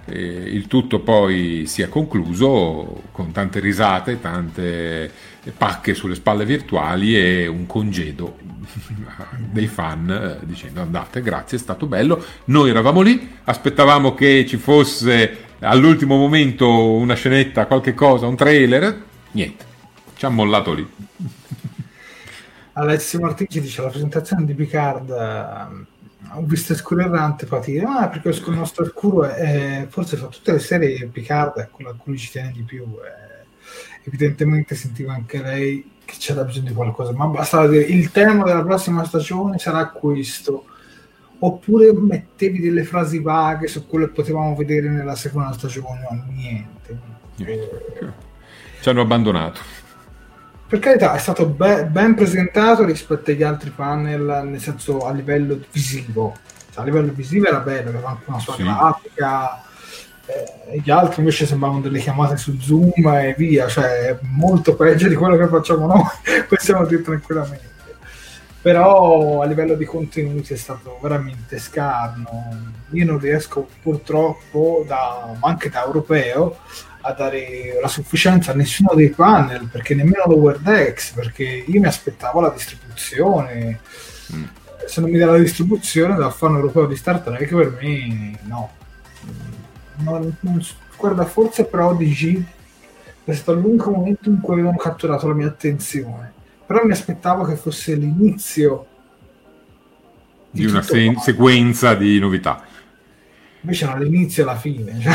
Eh, 0.06 0.18
il 0.18 0.66
tutto 0.66 0.98
poi 0.98 1.64
si 1.66 1.82
è 1.82 1.88
concluso 1.88 3.02
con 3.12 3.30
tante 3.30 3.60
risate, 3.60 4.20
tante 4.20 5.10
pacche 5.56 5.94
sulle 5.94 6.14
spalle 6.14 6.44
virtuali 6.44 7.16
e 7.16 7.46
un 7.46 7.66
congedo 7.66 8.36
dei 9.50 9.66
fan 9.66 10.10
eh, 10.10 10.46
dicendo 10.46 10.82
andate, 10.82 11.22
grazie, 11.22 11.56
è 11.56 11.60
stato 11.60 11.86
bello. 11.86 12.22
Noi 12.46 12.70
eravamo 12.70 13.00
lì, 13.00 13.36
aspettavamo 13.44 14.14
che 14.14 14.44
ci 14.46 14.58
fosse 14.58 15.48
all'ultimo 15.60 16.16
momento 16.16 16.92
una 16.92 17.14
scenetta, 17.14 17.66
qualche 17.66 17.94
cosa, 17.94 18.26
un 18.26 18.36
trailer, 18.36 19.02
niente, 19.32 19.64
ci 20.14 20.26
ha 20.26 20.28
mollato 20.28 20.72
lì. 20.74 20.88
Alessio 22.74 23.20
Martini 23.20 23.60
dice 23.60 23.82
la 23.82 23.88
presentazione 23.88 24.44
di 24.44 24.54
Picard 24.54 25.10
eh, 25.10 25.98
ho 26.32 26.42
visto 26.42 26.74
Scuro 26.74 27.02
Errante 27.02 27.44
poi 27.44 27.60
dire 27.62 27.84
ah 27.86 28.08
perché 28.08 28.28
il 28.28 28.42
nostro 28.50 28.84
scuro 28.84 29.24
è, 29.24 29.86
forse 29.88 30.16
fa 30.16 30.26
tutte 30.26 30.52
le 30.52 30.60
serie 30.60 31.06
Picard 31.06 31.58
a 31.58 31.68
cui 31.96 32.16
ci 32.16 32.30
tiene 32.30 32.52
di 32.52 32.62
più 32.62 32.84
eh, 32.84 33.29
evidentemente 34.04 34.74
sentiva 34.74 35.12
anche 35.14 35.42
lei 35.42 35.90
che 36.04 36.16
c'era 36.18 36.44
bisogno 36.44 36.68
di 36.68 36.74
qualcosa 36.74 37.12
ma 37.12 37.26
bastava 37.26 37.68
dire 37.68 37.84
il 37.84 38.10
tema 38.10 38.44
della 38.44 38.64
prossima 38.64 39.04
stagione 39.04 39.58
sarà 39.58 39.88
questo 39.88 40.64
oppure 41.40 41.92
mettevi 41.92 42.60
delle 42.60 42.84
frasi 42.84 43.20
vaghe 43.20 43.66
su 43.66 43.86
quello 43.86 44.06
che 44.06 44.12
potevamo 44.12 44.54
vedere 44.54 44.88
nella 44.88 45.14
seconda 45.14 45.52
stagione 45.52 46.06
no, 46.10 46.24
niente, 46.28 46.98
niente. 47.36 48.12
ci 48.80 48.88
hanno 48.88 49.02
abbandonato 49.02 49.60
per 50.66 50.78
carità 50.78 51.14
è 51.14 51.18
stato 51.18 51.46
be- 51.46 51.86
ben 51.86 52.14
presentato 52.14 52.84
rispetto 52.84 53.30
agli 53.30 53.42
altri 53.42 53.70
panel 53.70 54.48
nel 54.48 54.60
senso 54.60 55.06
a 55.06 55.12
livello 55.12 55.60
visivo 55.70 56.36
cioè, 56.72 56.82
a 56.82 56.84
livello 56.84 57.12
visivo 57.12 57.46
era 57.46 57.60
bello 57.60 57.88
aveva 57.90 58.10
anche 58.10 58.24
una 58.26 58.38
sua 58.38 58.54
sì. 58.54 58.62
grafica 58.62 59.64
eh, 60.68 60.80
gli 60.82 60.90
altri 60.90 61.20
invece 61.20 61.46
sembravano 61.46 61.80
delle 61.80 61.98
chiamate 61.98 62.36
su 62.36 62.58
zoom 62.58 62.92
e 62.94 63.34
via 63.36 63.68
cioè 63.68 64.16
molto 64.22 64.74
peggio 64.74 65.08
di 65.08 65.14
quello 65.14 65.36
che 65.36 65.46
facciamo 65.46 65.86
noi 65.86 66.02
possiamo 66.48 66.84
dire 66.86 67.02
tranquillamente 67.02 67.68
però 68.62 69.40
a 69.40 69.46
livello 69.46 69.74
di 69.74 69.84
contenuti 69.84 70.52
è 70.52 70.56
stato 70.56 70.98
veramente 71.00 71.58
scarno 71.58 72.78
io 72.90 73.04
non 73.04 73.18
riesco 73.18 73.68
purtroppo 73.82 74.84
da, 74.86 75.36
anche 75.40 75.68
da 75.68 75.84
europeo 75.84 76.58
a 77.02 77.12
dare 77.12 77.78
la 77.80 77.88
sufficienza 77.88 78.52
a 78.52 78.54
nessuno 78.54 78.94
dei 78.94 79.10
panel, 79.10 79.68
perché 79.70 79.94
nemmeno 79.94 80.24
l'Over 80.26 80.58
Decks, 80.58 81.12
perché 81.12 81.44
io 81.44 81.80
mi 81.80 81.86
aspettavo 81.86 82.40
la 82.40 82.50
distribuzione. 82.50 83.80
Mm. 84.34 84.44
Se 84.86 85.00
non 85.00 85.10
mi 85.10 85.18
dà 85.18 85.26
la 85.26 85.38
distribuzione 85.38 86.16
dal 86.16 86.32
fan 86.32 86.54
europeo 86.54 86.86
di 86.86 86.96
Star 86.96 87.20
Trek, 87.20 87.54
per 87.54 87.78
me 87.80 88.38
no. 88.42 88.72
Non, 90.02 90.36
non, 90.40 90.62
guarda, 90.96 91.24
forse 91.24 91.64
Prodigy 91.64 92.44
è 93.24 93.34
stato 93.34 93.58
l'unico 93.58 93.90
momento 93.90 94.28
in 94.28 94.40
cui 94.40 94.54
avevano 94.54 94.76
catturato 94.76 95.28
la 95.28 95.34
mia 95.34 95.46
attenzione. 95.46 96.32
Però 96.66 96.84
mi 96.84 96.92
aspettavo 96.92 97.44
che 97.44 97.56
fosse 97.56 97.94
l'inizio 97.94 98.86
di, 100.50 100.60
di 100.60 100.66
una 100.66 100.82
se- 100.82 101.14
sequenza 101.18 101.94
di 101.94 102.18
novità 102.18 102.64
invece 103.62 103.84
non 103.86 103.96
all'inizio 103.96 104.44
e 104.44 104.48
alla 104.48 104.58
fine 104.58 105.00
cioè, 105.00 105.14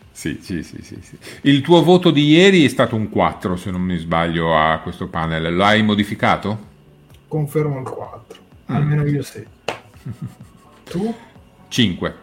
sì, 0.12 0.38
sì, 0.40 0.62
sì, 0.62 0.82
sì, 0.82 0.98
sì. 1.02 1.18
Il 1.42 1.60
tuo 1.60 1.82
voto 1.82 2.10
di 2.10 2.28
ieri 2.28 2.64
è 2.64 2.68
stato 2.68 2.96
un 2.96 3.10
4, 3.10 3.56
se 3.56 3.70
non 3.70 3.82
mi 3.82 3.98
sbaglio, 3.98 4.56
a 4.56 4.78
questo 4.78 5.08
panel. 5.08 5.54
L'hai 5.54 5.82
modificato? 5.82 6.74
Confermo 7.28 7.80
il 7.80 7.88
4, 7.88 8.40
almeno 8.66 9.04
io 9.04 9.22
sì. 9.22 9.44
Tu? 10.84 11.14
5. 11.76 12.14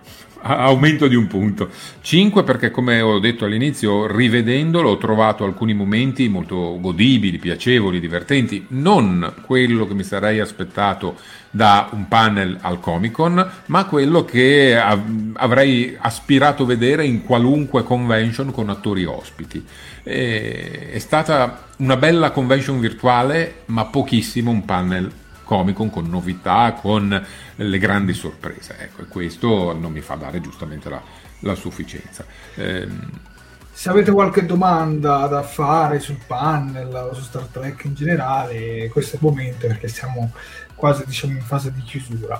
aumento 0.45 1.07
di 1.07 1.15
un 1.15 1.27
punto. 1.27 1.69
5 2.01 2.43
perché 2.43 2.71
come 2.71 3.01
ho 3.01 3.19
detto 3.19 3.45
all'inizio, 3.45 4.07
rivedendolo 4.07 4.89
ho 4.89 4.97
trovato 4.97 5.43
alcuni 5.43 5.75
momenti 5.75 6.27
molto 6.27 6.79
godibili, 6.81 7.37
piacevoli, 7.37 7.99
divertenti, 7.99 8.65
non 8.69 9.31
quello 9.45 9.85
che 9.85 9.93
mi 9.93 10.03
sarei 10.03 10.39
aspettato 10.39 11.17
da 11.51 11.87
un 11.91 12.07
panel 12.07 12.57
al 12.61 12.79
Comic 12.79 13.11
Con, 13.11 13.47
ma 13.67 13.85
quello 13.85 14.25
che 14.25 14.75
av- 14.75 15.35
avrei 15.35 15.95
aspirato 15.97 16.65
vedere 16.65 17.05
in 17.05 17.23
qualunque 17.23 17.83
convention 17.83 18.51
con 18.51 18.69
attori 18.69 19.05
ospiti. 19.05 19.63
E 20.01 20.89
è 20.91 20.99
stata 20.99 21.67
una 21.77 21.95
bella 21.95 22.31
convention 22.31 22.79
virtuale, 22.79 23.61
ma 23.67 23.85
pochissimo 23.85 24.49
un 24.49 24.65
panel 24.65 25.11
Comic 25.43 25.75
Con 25.75 25.89
con 25.89 26.09
novità, 26.09 26.73
con 26.73 27.25
le 27.55 27.77
grandi 27.77 28.13
sorprese. 28.13 28.77
Ecco, 28.79 29.01
e 29.01 29.05
questo 29.07 29.77
non 29.77 29.91
mi 29.91 30.01
fa 30.01 30.15
dare 30.15 30.41
giustamente 30.41 30.89
la, 30.89 31.01
la 31.39 31.55
sufficienza. 31.55 32.25
Eh, 32.55 32.87
se 33.75 33.89
avete 33.89 34.11
qualche 34.11 34.45
domanda 34.45 35.25
da 35.25 35.41
fare 35.41 35.99
sul 35.99 36.19
panel 36.27 36.93
o 36.93 37.13
su 37.13 37.21
Star 37.21 37.45
Trek 37.45 37.85
in 37.85 37.95
generale, 37.95 38.87
questo 38.89 39.15
è 39.15 39.19
il 39.19 39.25
momento 39.25 39.65
perché 39.67 39.87
siamo 39.87 40.31
quasi 40.75 41.03
diciamo, 41.05 41.33
in 41.33 41.41
fase 41.41 41.71
di 41.73 41.81
chiusura. 41.81 42.39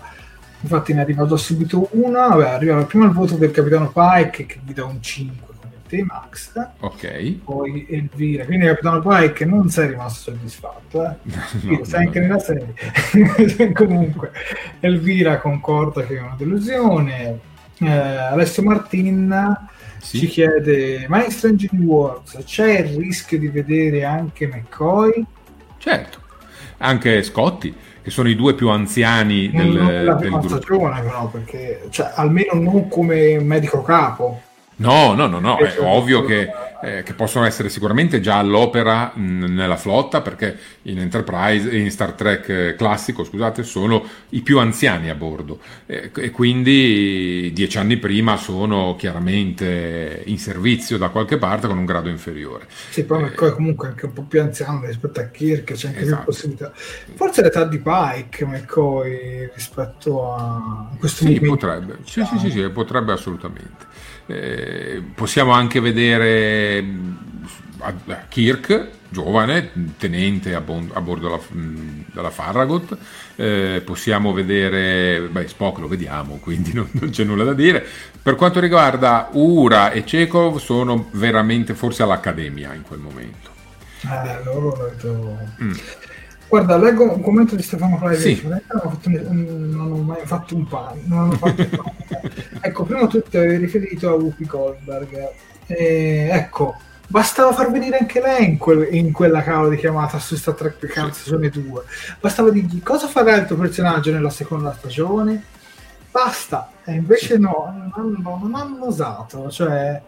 Infatti 0.61 0.93
ne 0.93 0.99
è 0.99 1.01
arrivato 1.03 1.35
subito 1.35 1.89
una, 1.91 2.27
vabbè, 2.27 2.49
arriva 2.49 2.85
prima 2.85 3.05
il 3.05 3.11
voto 3.11 3.35
del 3.35 3.51
capitano 3.51 3.91
Pike 3.91 4.45
che 4.45 4.59
vi 4.63 4.73
dà 4.73 4.85
un 4.85 5.01
5 5.01 5.52
te 5.93 6.03
Max. 6.03 6.51
Ok. 6.79 7.35
Poi 7.43 7.85
Elvira, 7.87 8.45
quindi 8.45 8.65
capitano 8.65 9.01
Pike 9.01 9.45
non 9.45 9.69
sei 9.69 9.89
rimasto 9.89 10.31
soddisfatto, 10.31 11.03
eh? 11.03 11.15
no, 11.61 11.81
no, 11.85 11.97
anche 11.97 12.19
nella 12.19 12.39
serie. 12.39 12.73
Comunque, 13.73 14.31
Elvira 14.79 15.39
concorda 15.39 16.03
che 16.03 16.17
è 16.17 16.21
una 16.21 16.35
delusione. 16.35 17.39
Eh, 17.79 17.87
Alessio 17.89 18.63
Martin 18.63 19.55
sì. 19.99 20.19
ci 20.19 20.27
chiede: 20.27 21.05
Ma 21.07 21.23
in 21.23 21.31
Strange 21.31 21.69
Worlds 21.71 22.39
c'è 22.43 22.79
il 22.79 22.97
rischio 22.97 23.37
di 23.37 23.47
vedere 23.47 24.03
anche 24.03 24.47
McCoy? 24.47 25.23
Certo, 25.77 26.19
anche 26.77 27.21
Scotti 27.21 27.75
che 28.01 28.09
sono 28.09 28.27
i 28.27 28.35
due 28.35 28.53
più 28.53 28.67
anziani 28.67 29.49
del, 29.49 29.67
non 29.67 30.03
la 30.03 30.15
prima 30.15 30.37
del 30.39 30.49
stagione 30.49 31.01
però 31.01 31.29
perché 31.29 31.87
cioè, 31.89 32.11
almeno 32.15 32.55
non 32.55 32.89
come 32.89 33.39
medico 33.39 33.81
capo 33.81 34.41
no 34.83 35.13
no 35.13 35.27
no 35.27 35.39
no 35.39 35.57
è 35.57 35.75
ovvio 35.79 36.23
che 36.25 36.49
eh, 36.83 37.01
che 37.01 37.13
possono 37.13 37.45
essere 37.45 37.69
sicuramente 37.69 38.19
già 38.19 38.39
all'opera 38.39 39.13
mh, 39.15 39.45
nella 39.45 39.77
flotta, 39.77 40.19
perché 40.19 40.57
in 40.83 40.99
Enterprise, 40.99 41.73
in 41.75 41.89
Star 41.89 42.11
Trek 42.11 42.49
eh, 42.49 42.75
classico, 42.75 43.23
scusate, 43.23 43.63
sono 43.63 44.03
i 44.29 44.41
più 44.41 44.59
anziani 44.59 45.09
a 45.09 45.15
bordo 45.15 45.59
eh, 45.85 46.11
e 46.13 46.29
quindi 46.31 47.51
dieci 47.53 47.77
anni 47.77 47.95
prima 47.95 48.35
sono 48.35 48.95
chiaramente 48.97 50.23
in 50.25 50.37
servizio 50.37 50.97
da 50.97 51.07
qualche 51.07 51.37
parte 51.37 51.67
con 51.67 51.77
un 51.77 51.85
grado 51.85 52.09
inferiore. 52.09 52.65
Sì, 52.89 53.05
poi 53.05 53.23
McCoy 53.23 53.49
eh, 53.49 53.53
comunque 53.53 53.87
anche 53.87 54.05
un 54.05 54.13
po' 54.13 54.23
più 54.23 54.41
anziano 54.41 54.85
rispetto 54.85 55.21
a 55.21 55.23
Kirk, 55.27 55.71
c'è 55.71 55.87
anche 55.87 56.01
esatto. 56.01 56.15
più 56.17 56.25
possibilità. 56.25 56.73
Forse 56.73 57.41
l'età 57.43 57.63
di 57.63 57.79
Pike 57.79 58.45
McCoy 58.45 59.51
rispetto 59.53 60.33
a 60.33 60.89
questo 60.99 61.25
sì, 61.25 61.39
potrebbe. 61.39 61.99
Sì, 62.03 62.25
sì, 62.25 62.37
sì, 62.39 62.51
sì, 62.51 62.69
potrebbe 62.69 63.13
assolutamente. 63.13 63.92
Eh, 64.25 65.01
possiamo 65.13 65.51
anche 65.51 65.79
vedere 65.79 66.81
mm, 66.81 67.15
Kirk, 68.29 68.87
giovane, 69.09 69.71
tenente 69.97 70.55
a, 70.55 70.61
bordo 70.61 71.27
della, 71.27 71.39
mm, 71.53 72.01
della 72.13 72.29
Farragut, 72.29 72.97
eh, 73.35 73.81
possiamo 73.83 74.33
vedere, 74.33 75.27
beh 75.29 75.47
Spock 75.47 75.79
lo 75.79 75.87
vediamo, 75.87 76.37
quindi 76.37 76.73
non, 76.73 76.87
non, 76.93 77.09
c'è 77.09 77.23
nulla 77.23 77.43
da 77.43 77.53
dire. 77.53 77.85
Per 78.21 78.35
quanto 78.35 78.59
riguarda 78.59 79.29
Ura 79.33 79.91
e 79.91 80.03
Chekhov 80.03 80.57
sono 80.57 81.09
veramente 81.11 81.73
forse 81.73 82.03
all'Accademia 82.03 82.73
in 82.73 82.83
quel 82.83 82.99
momento. 82.99 83.51
Eh, 84.03 84.43
loro. 84.43 84.91
Mm. 85.61 85.73
Guarda, 86.53 86.77
leggo 86.77 87.11
un 87.11 87.19
commento 87.19 87.55
di 87.55 87.63
Stefano 87.63 87.97
Claudio. 87.97 88.19
Sì. 88.19 88.43
Non, 88.45 89.71
non, 89.71 89.91
ho 89.91 89.97
mai 90.03 90.23
fatto 90.23 90.55
un 90.55 90.67
pan. 90.67 91.01
Non 91.05 91.29
ho 91.29 91.31
fatto 91.31 91.61
un 91.61 91.67
ecco, 92.61 92.83
prima 92.83 93.07
tutto 93.07 93.39
avevi 93.39 93.55
riferito 93.55 94.07
a 94.07 94.13
Whoopi 94.13 94.45
Goldberg. 94.45 95.31
E, 95.65 96.29
ecco, 96.31 96.75
bastava 97.07 97.53
far 97.53 97.71
venire 97.71 97.97
anche 97.97 98.21
lei 98.21 98.45
in, 98.45 98.57
quel, 98.59 98.93
in 98.93 99.11
quella 99.11 99.41
cavolo 99.41 99.69
di 99.69 99.77
chiamata 99.77 100.19
su 100.19 100.35
Star 100.35 100.53
Trek 100.53 101.11
stagione 101.11 101.49
2. 101.49 101.83
Bastava 102.19 102.51
dirgli 102.51 102.83
cosa 102.83 103.07
farà 103.07 103.35
il 103.37 103.47
tuo 103.47 103.55
personaggio 103.55 104.11
nella 104.11 104.29
seconda 104.29 104.75
stagione. 104.77 105.43
Basta. 106.11 106.69
E 106.83 106.93
invece 106.93 107.39
no, 107.39 107.91
non, 107.95 108.21
non 108.21 108.53
hanno 108.53 108.85
osato. 108.85 109.49
Cioè, 109.49 109.99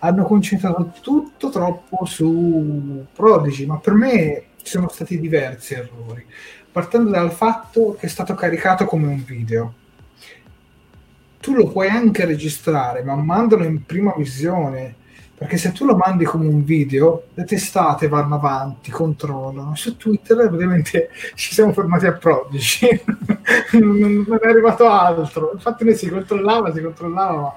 hanno 0.00 0.24
concentrato 0.24 0.92
tutto 1.00 1.48
troppo 1.48 2.04
su 2.04 3.06
Prodigy, 3.14 3.64
ma 3.64 3.78
per 3.78 3.94
me 3.94 4.44
ci 4.66 4.72
sono 4.72 4.88
stati 4.88 5.20
diversi 5.20 5.74
errori, 5.74 6.26
partendo 6.72 7.10
dal 7.10 7.30
fatto 7.30 7.96
che 7.98 8.06
è 8.06 8.08
stato 8.08 8.34
caricato 8.34 8.84
come 8.84 9.06
un 9.06 9.24
video. 9.24 9.74
Tu 11.40 11.54
lo 11.54 11.70
puoi 11.70 11.86
anche 11.86 12.24
registrare, 12.24 13.04
ma 13.04 13.14
mandalo 13.14 13.62
in 13.62 13.84
prima 13.84 14.12
visione, 14.16 14.96
perché 15.36 15.56
se 15.56 15.70
tu 15.70 15.84
lo 15.84 15.94
mandi 15.94 16.24
come 16.24 16.48
un 16.48 16.64
video, 16.64 17.26
le 17.34 17.44
testate 17.44 18.08
vanno 18.08 18.34
avanti, 18.34 18.90
controllano. 18.90 19.76
Su 19.76 19.96
Twitter 19.96 20.36
ovviamente 20.38 21.10
ci 21.36 21.54
siamo 21.54 21.72
fermati 21.72 22.06
a 22.06 22.14
Prodigy, 22.14 22.88
non, 23.78 24.26
è 24.42 24.48
arrivato 24.48 24.88
altro. 24.88 25.52
Infatti 25.54 25.84
noi 25.84 25.94
si 25.94 26.08
controllava, 26.08 26.74
si 26.74 26.82
controllava, 26.82 27.40
ma 27.40 27.54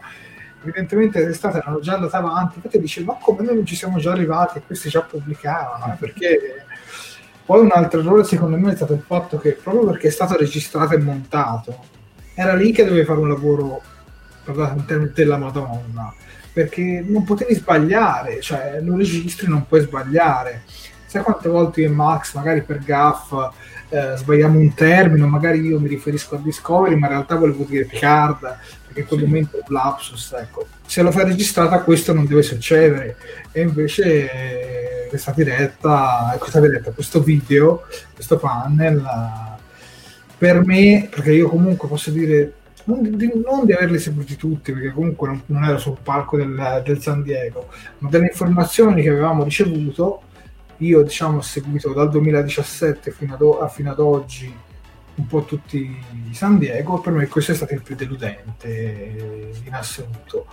evidentemente 0.61 1.19
le 1.19 1.25
testate 1.25 1.57
erano 1.57 1.79
già 1.79 1.95
andate 1.95 2.15
avanti. 2.15 2.57
Infatti 2.57 2.79
dice, 2.79 3.03
ma 3.03 3.17
come 3.19 3.41
noi 3.41 3.55
non 3.55 3.65
ci 3.65 3.75
siamo 3.75 3.97
già 3.97 4.11
arrivati 4.11 4.59
e 4.59 4.61
questi 4.63 4.89
già 4.89 5.01
pubblicavano? 5.01 5.97
Perché 5.99 6.67
poi 7.49 7.61
un 7.61 7.71
altro 7.73 8.01
errore 8.01 8.23
secondo 8.25 8.57
me 8.57 8.73
è 8.73 8.75
stato 8.75 8.93
il 8.93 9.01
fatto 9.03 9.39
che 9.39 9.53
proprio 9.53 9.87
perché 9.87 10.09
è 10.09 10.11
stato 10.11 10.37
registrato 10.37 10.93
e 10.93 10.99
montato, 10.99 11.79
era 12.35 12.53
lì 12.53 12.71
che 12.71 12.85
dovevi 12.85 13.03
fare 13.07 13.17
un 13.17 13.27
lavoro, 13.27 13.81
in 14.45 14.83
termini 14.85 15.11
della 15.15 15.37
Madonna, 15.37 16.13
perché 16.53 17.03
non 17.03 17.23
potevi 17.23 17.55
sbagliare, 17.55 18.39
cioè 18.39 18.79
lo 18.83 18.95
registri 18.95 19.47
non 19.47 19.65
puoi 19.65 19.81
sbagliare. 19.81 20.61
Sai 21.07 21.23
quante 21.23 21.49
volte 21.49 21.81
io 21.81 21.87
e 21.87 21.91
Max, 21.91 22.35
magari 22.35 22.61
per 22.61 22.83
gaff, 22.83 23.33
eh, 23.89 24.13
sbagliamo 24.15 24.59
un 24.59 24.71
termine, 24.75 25.25
magari 25.25 25.61
io 25.61 25.79
mi 25.79 25.87
riferisco 25.87 26.35
a 26.35 26.39
Discovery, 26.43 26.93
ma 26.97 27.07
in 27.07 27.13
realtà 27.13 27.33
volevo 27.33 27.63
dire 27.63 27.85
Picard, 27.85 28.41
perché 28.85 28.99
in 28.99 29.07
quel 29.07 29.21
sì. 29.21 29.25
momento 29.25 29.57
è 29.57 29.63
un 29.67 29.75
lapsus, 29.75 30.33
ecco. 30.33 30.67
Se 30.85 31.01
lo 31.01 31.09
fai 31.09 31.25
registrata 31.25 31.81
questo 31.81 32.13
non 32.13 32.27
deve 32.27 32.43
succedere, 32.43 33.17
e 33.51 33.61
invece... 33.61 34.31
Eh, 34.31 34.98
questa 35.09 35.33
diretta, 35.35 36.35
questa 36.39 36.61
diretta, 36.61 36.91
questo 36.91 37.21
video, 37.21 37.85
questo 38.13 38.37
panel, 38.37 39.03
per 40.37 40.63
me, 40.65 41.07
perché 41.09 41.33
io 41.33 41.49
comunque 41.49 41.89
posso 41.89 42.11
dire, 42.11 42.53
non 42.85 43.01
di, 43.17 43.31
non 43.43 43.65
di 43.65 43.73
averli 43.73 43.99
seguiti 43.99 44.37
tutti, 44.37 44.71
perché 44.71 44.91
comunque 44.91 45.27
non, 45.27 45.41
non 45.47 45.63
ero 45.65 45.77
sul 45.77 45.97
palco 46.01 46.37
del, 46.37 46.81
del, 46.85 47.01
San 47.01 47.23
Diego, 47.23 47.67
ma 47.97 48.09
delle 48.09 48.27
informazioni 48.27 49.01
che 49.01 49.09
avevamo 49.09 49.43
ricevuto, 49.43 50.21
io 50.77 51.01
diciamo 51.01 51.39
ho 51.39 51.41
seguito 51.41 51.91
dal 51.91 52.09
2017 52.09 53.11
fino 53.11 53.33
ad, 53.35 53.69
fino 53.69 53.91
ad 53.91 53.99
oggi 53.99 54.55
un 55.15 55.27
po' 55.27 55.43
tutti 55.43 55.77
i 56.29 56.33
San 56.33 56.57
Diego, 56.57 56.99
per 57.01 57.11
me 57.11 57.27
questo 57.27 57.51
è 57.51 57.55
stato 57.55 57.73
il 57.73 57.81
più 57.81 57.95
deludente 57.95 59.51
in 59.65 59.73
assoluto 59.73 60.45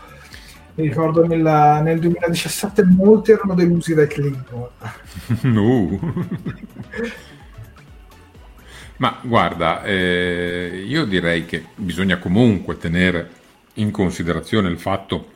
mi 0.76 0.88
ricordo 0.88 1.26
nel, 1.26 1.40
nel 1.82 1.98
2017 1.98 2.84
molti 2.84 3.32
erano 3.32 3.54
delusi 3.54 3.94
dai 3.94 4.06
Clinton. 4.06 4.68
uh. 5.56 6.00
Ma 8.98 9.18
guarda, 9.22 9.82
eh, 9.84 10.84
io 10.86 11.04
direi 11.04 11.44
che 11.44 11.64
bisogna 11.74 12.18
comunque 12.18 12.76
tenere 12.76 13.30
in 13.74 13.90
considerazione 13.90 14.68
il 14.68 14.78
fatto 14.78 15.32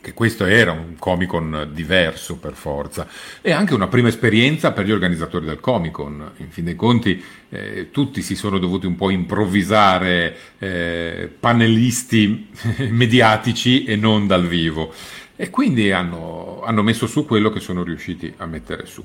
che 0.00 0.14
questo 0.14 0.44
era 0.44 0.72
un 0.72 0.96
Comic 0.98 1.28
Con 1.28 1.70
diverso 1.72 2.36
per 2.36 2.54
forza 2.54 3.06
e 3.40 3.52
anche 3.52 3.74
una 3.74 3.88
prima 3.88 4.08
esperienza 4.08 4.72
per 4.72 4.86
gli 4.86 4.92
organizzatori 4.92 5.46
del 5.46 5.60
Comic 5.60 5.92
Con. 5.92 6.30
In 6.38 6.50
fin 6.50 6.64
dei 6.64 6.76
conti 6.76 7.22
eh, 7.50 7.88
tutti 7.90 8.22
si 8.22 8.34
sono 8.34 8.58
dovuti 8.58 8.86
un 8.86 8.96
po' 8.96 9.10
improvvisare 9.10 10.36
eh, 10.58 11.30
panelisti 11.38 12.48
mediatici 12.90 13.84
e 13.84 13.96
non 13.96 14.26
dal 14.26 14.46
vivo 14.46 14.92
e 15.40 15.50
quindi 15.50 15.92
hanno, 15.92 16.62
hanno, 16.64 16.82
messo 16.82 17.06
su 17.06 17.24
quello 17.24 17.50
che 17.50 17.60
sono 17.60 17.84
riusciti 17.84 18.34
a 18.38 18.46
mettere 18.46 18.86
su. 18.86 19.04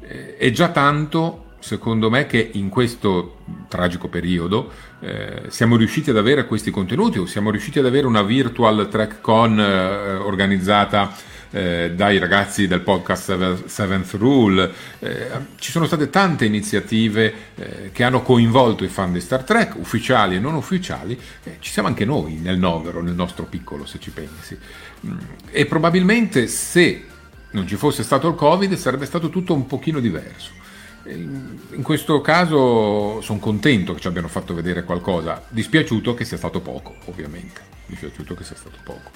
Eh, 0.00 0.36
è 0.38 0.50
già 0.50 0.70
tanto 0.70 1.53
secondo 1.64 2.10
me 2.10 2.26
che 2.26 2.50
in 2.52 2.68
questo 2.68 3.38
tragico 3.68 4.08
periodo 4.08 4.70
eh, 5.00 5.44
siamo 5.48 5.76
riusciti 5.76 6.10
ad 6.10 6.18
avere 6.18 6.44
questi 6.44 6.70
contenuti 6.70 7.18
o 7.18 7.24
siamo 7.24 7.50
riusciti 7.50 7.78
ad 7.78 7.86
avere 7.86 8.06
una 8.06 8.22
virtual 8.22 8.86
track 8.86 9.22
con 9.22 9.58
eh, 9.58 10.14
organizzata 10.16 11.10
eh, 11.50 11.92
dai 11.96 12.18
ragazzi 12.18 12.66
del 12.66 12.80
podcast 12.80 13.64
Seventh 13.64 14.12
Rule. 14.12 14.70
Eh, 14.98 15.26
ci 15.56 15.70
sono 15.70 15.86
state 15.86 16.10
tante 16.10 16.44
iniziative 16.44 17.32
eh, 17.54 17.90
che 17.92 18.04
hanno 18.04 18.20
coinvolto 18.20 18.84
i 18.84 18.88
fan 18.88 19.14
di 19.14 19.20
Star 19.20 19.42
Trek, 19.42 19.76
ufficiali 19.76 20.36
e 20.36 20.40
non 20.40 20.52
ufficiali. 20.56 21.18
ci 21.60 21.72
siamo 21.72 21.88
anche 21.88 22.04
noi 22.04 22.34
nel 22.34 22.58
novero, 22.58 23.00
nel 23.00 23.14
nostro 23.14 23.44
piccolo, 23.44 23.86
se 23.86 23.98
ci 23.98 24.10
pensi. 24.10 24.58
Mm, 25.06 25.16
e 25.50 25.64
probabilmente 25.64 26.46
se 26.46 27.04
non 27.52 27.66
ci 27.66 27.76
fosse 27.76 28.02
stato 28.02 28.28
il 28.28 28.34
Covid 28.34 28.74
sarebbe 28.74 29.06
stato 29.06 29.30
tutto 29.30 29.54
un 29.54 29.64
pochino 29.64 29.98
diverso. 29.98 30.63
In 31.06 31.82
questo 31.82 32.20
caso 32.22 33.20
sono 33.20 33.38
contento 33.38 33.92
che 33.92 34.00
ci 34.00 34.06
abbiano 34.06 34.28
fatto 34.28 34.54
vedere 34.54 34.84
qualcosa, 34.84 35.42
dispiaciuto 35.48 36.14
che 36.14 36.24
sia 36.24 36.38
stato 36.38 36.60
poco, 36.60 36.94
ovviamente, 37.06 37.60
dispiaciuto 37.86 38.34
che 38.34 38.44
sia 38.44 38.56
stato 38.56 38.78
poco. 38.82 39.10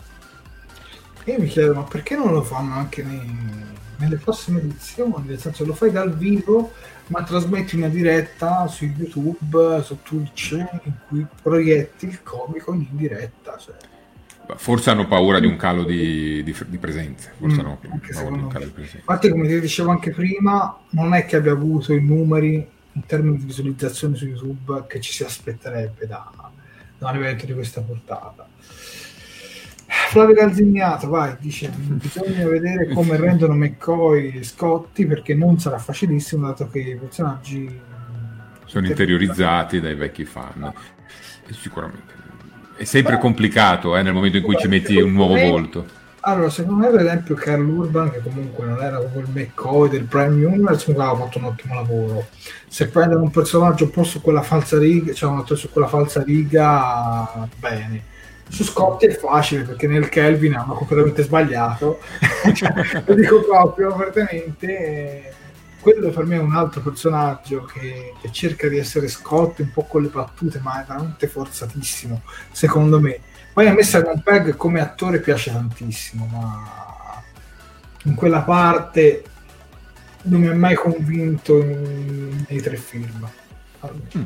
Io 1.24 1.38
mi 1.38 1.46
chiedo, 1.46 1.74
ma 1.74 1.82
perché 1.82 2.16
non 2.16 2.32
lo 2.32 2.42
fanno 2.42 2.74
anche 2.74 3.02
nei, 3.02 3.64
nelle 3.96 4.16
prossime 4.16 4.60
edizioni? 4.60 5.26
Nel 5.26 5.38
senso, 5.38 5.64
lo 5.64 5.74
fai 5.74 5.90
dal 5.90 6.14
vivo, 6.14 6.72
ma 7.08 7.22
trasmetti 7.22 7.76
una 7.76 7.88
diretta 7.88 8.66
su 8.66 8.84
YouTube, 8.84 9.82
su 9.82 9.98
Twitch, 10.02 10.52
in 10.84 10.92
cui 11.06 11.26
proietti 11.42 12.06
il 12.06 12.22
comico 12.22 12.72
in 12.72 12.86
diretta. 12.90 13.56
Cioè. 13.56 13.74
Forse 14.56 14.90
hanno 14.90 15.06
paura 15.06 15.40
di 15.40 15.46
un 15.46 15.56
calo 15.56 15.84
di, 15.84 16.42
di, 16.42 16.54
di 16.66 16.78
presenze. 16.78 17.32
Forse 17.38 17.56
mm, 17.56 17.60
hanno 17.60 17.78
paura 18.12 18.36
di 18.36 18.42
un 18.42 18.48
calo 18.48 18.64
di 18.64 18.70
presenze. 18.70 18.98
Infatti, 18.98 19.28
come 19.28 19.46
ti 19.46 19.60
dicevo 19.60 19.90
anche 19.90 20.10
prima, 20.10 20.78
non 20.90 21.14
è 21.14 21.24
che 21.26 21.36
abbia 21.36 21.52
avuto 21.52 21.92
i 21.92 22.02
numeri 22.02 22.66
in 22.92 23.06
termini 23.06 23.36
di 23.36 23.44
visualizzazione 23.44 24.16
su 24.16 24.26
YouTube 24.26 24.84
che 24.88 25.00
ci 25.00 25.12
si 25.12 25.22
aspetterebbe 25.22 26.06
da, 26.06 26.30
da 26.98 27.10
un 27.10 27.16
evento 27.16 27.46
di 27.46 27.54
questa 27.54 27.80
portata. 27.80 28.46
Flavio 29.86 30.34
Calzignato, 30.34 31.08
vai, 31.08 31.36
dice 31.38 31.70
bisogna 31.70 32.46
vedere 32.46 32.88
come 32.88 33.16
rendono 33.20 33.54
McCoy 33.54 34.38
e 34.38 34.42
Scotti 34.42 35.06
perché 35.06 35.34
non 35.34 35.58
sarà 35.58 35.78
facilissimo 35.78 36.46
dato 36.46 36.68
che 36.68 36.78
i 36.78 36.96
personaggi 36.96 37.80
sono 38.68 38.86
interiorizzati 38.86 39.80
dai 39.80 39.94
vecchi 39.94 40.24
fan. 40.26 40.72
Sicuramente 41.50 42.17
è 42.78 42.84
sempre 42.84 43.14
Beh, 43.14 43.20
complicato 43.20 43.96
eh, 43.96 44.02
nel 44.02 44.12
momento 44.12 44.36
in 44.36 44.44
cui 44.44 44.56
ci 44.56 44.68
metti 44.68 44.96
un 45.00 45.12
nuovo 45.12 45.34
me, 45.34 45.50
volto. 45.50 45.84
Allora, 46.20 46.48
secondo 46.48 46.84
me, 46.84 46.90
per 46.90 47.00
esempio, 47.00 47.34
Carl 47.34 47.66
Urban, 47.66 48.10
che 48.10 48.20
comunque 48.22 48.64
non 48.66 48.80
era 48.80 48.98
proprio 48.98 49.22
il 49.22 49.28
McCoy 49.32 49.88
del 49.88 50.04
Prime 50.04 50.44
Universe, 50.44 50.90
mi 50.92 50.96
aveva 50.96 51.16
fatto 51.16 51.38
un 51.38 51.44
ottimo 51.44 51.74
lavoro. 51.74 52.26
Se 52.68 52.86
prendono 52.88 53.22
un 53.22 53.30
personaggio 53.30 53.84
un 53.84 53.90
po' 53.90 54.04
su 54.04 54.20
quella 54.20 54.42
falsa 54.42 54.78
riga, 54.78 55.12
cioè 55.12 55.30
un 55.30 55.38
attore 55.38 55.58
su 55.58 55.70
quella 55.70 55.88
falsa 55.88 56.22
riga, 56.22 57.48
bene. 57.58 58.16
Su 58.48 58.62
Scotti 58.62 59.06
è 59.06 59.14
facile 59.14 59.62
perché 59.62 59.86
nel 59.88 60.08
Kelvin 60.08 60.54
hanno 60.54 60.74
completamente 60.74 61.22
sbagliato, 61.22 61.98
lo 63.04 63.14
dico 63.14 63.42
proprio 63.42 63.92
apertamente 63.92 65.34
quello 65.92 66.10
per 66.10 66.24
me 66.24 66.36
è 66.36 66.40
un 66.40 66.54
altro 66.54 66.80
personaggio 66.80 67.64
che, 67.64 68.12
che, 68.20 68.30
cerca 68.30 68.68
di 68.68 68.78
essere 68.78 69.08
Scott 69.08 69.60
un 69.60 69.70
po' 69.72 69.84
con 69.84 70.02
le 70.02 70.08
battute, 70.08 70.60
ma 70.60 70.82
è 70.82 70.86
veramente 70.86 71.26
forzatissimo, 71.26 72.22
secondo 72.52 73.00
me. 73.00 73.20
Poi 73.52 73.66
a 73.66 73.72
me 73.72 73.82
Simon 73.82 74.20
Pegg 74.22 74.54
come 74.56 74.80
attore 74.80 75.20
piace 75.20 75.50
tantissimo, 75.50 76.28
ma 76.30 77.22
in 78.04 78.14
quella 78.14 78.42
parte 78.42 79.24
non 80.22 80.40
mi 80.40 80.48
ha 80.48 80.54
mai 80.54 80.74
convinto 80.74 81.58
in, 81.58 82.44
nei 82.48 82.60
tre 82.60 82.76
film. 82.76 83.28
Allora. 83.80 83.98
Mm. 84.16 84.22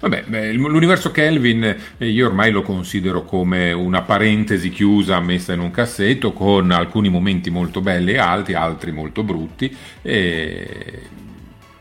Vabbè, 0.00 0.24
l'universo 0.54 1.10
Kelvin 1.10 1.76
eh, 1.98 2.08
io 2.08 2.26
ormai 2.26 2.50
lo 2.50 2.62
considero 2.62 3.22
come 3.22 3.70
una 3.72 4.00
parentesi 4.00 4.70
chiusa 4.70 5.20
messa 5.20 5.52
in 5.52 5.60
un 5.60 5.70
cassetto 5.70 6.32
con 6.32 6.70
alcuni 6.70 7.10
momenti 7.10 7.50
molto 7.50 7.82
belli 7.82 8.12
e 8.12 8.18
alti, 8.18 8.54
altri 8.54 8.92
molto 8.92 9.22
brutti 9.22 9.76
e, 10.00 11.02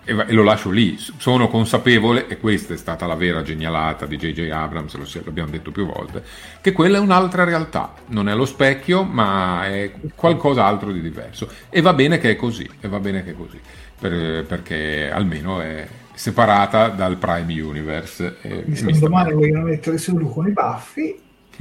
e 0.04 0.34
lo 0.34 0.44
lascio 0.44 0.70
lì. 0.70 0.98
Sono 0.98 1.48
consapevole, 1.48 2.28
e 2.28 2.38
questa 2.40 2.74
è 2.74 2.78
stata 2.78 3.06
la 3.06 3.16
vera 3.16 3.42
genialata 3.42 4.06
di 4.06 4.18
J.J. 4.18 4.50
Abrams, 4.50 4.96
lo 4.96 5.08
abbiamo 5.30 5.52
detto 5.52 5.72
più 5.72 5.86
volte, 5.86 6.22
che 6.60 6.74
quella 6.74 6.98
è 6.98 7.00
un'altra 7.00 7.46
realtà, 7.46 7.94
non 8.08 8.28
è 8.28 8.36
lo 8.36 8.46
specchio 8.46 9.04
ma 9.04 9.66
è 9.66 9.94
qualcos'altro 10.14 10.92
di 10.92 11.00
diverso 11.00 11.50
e 11.70 11.80
va 11.80 11.94
bene 11.94 12.18
che 12.18 12.32
è 12.32 12.36
così, 12.36 12.70
e 12.82 12.90
va 12.90 13.00
bene 13.00 13.24
che 13.24 13.32
è 13.32 13.36
così, 13.36 13.62
per, 13.98 14.44
perché 14.44 15.10
almeno 15.10 15.62
è 15.62 15.88
separata 16.20 16.90
dal 16.90 17.16
Prime 17.16 17.62
Universe. 17.62 18.36
E 18.42 18.66
mi 18.66 19.00
domani 19.00 19.32
vogliono 19.32 19.64
mettere 19.64 19.98
lui 20.08 20.30
con 20.30 20.48
i 20.50 20.52
baffi. 20.52 21.18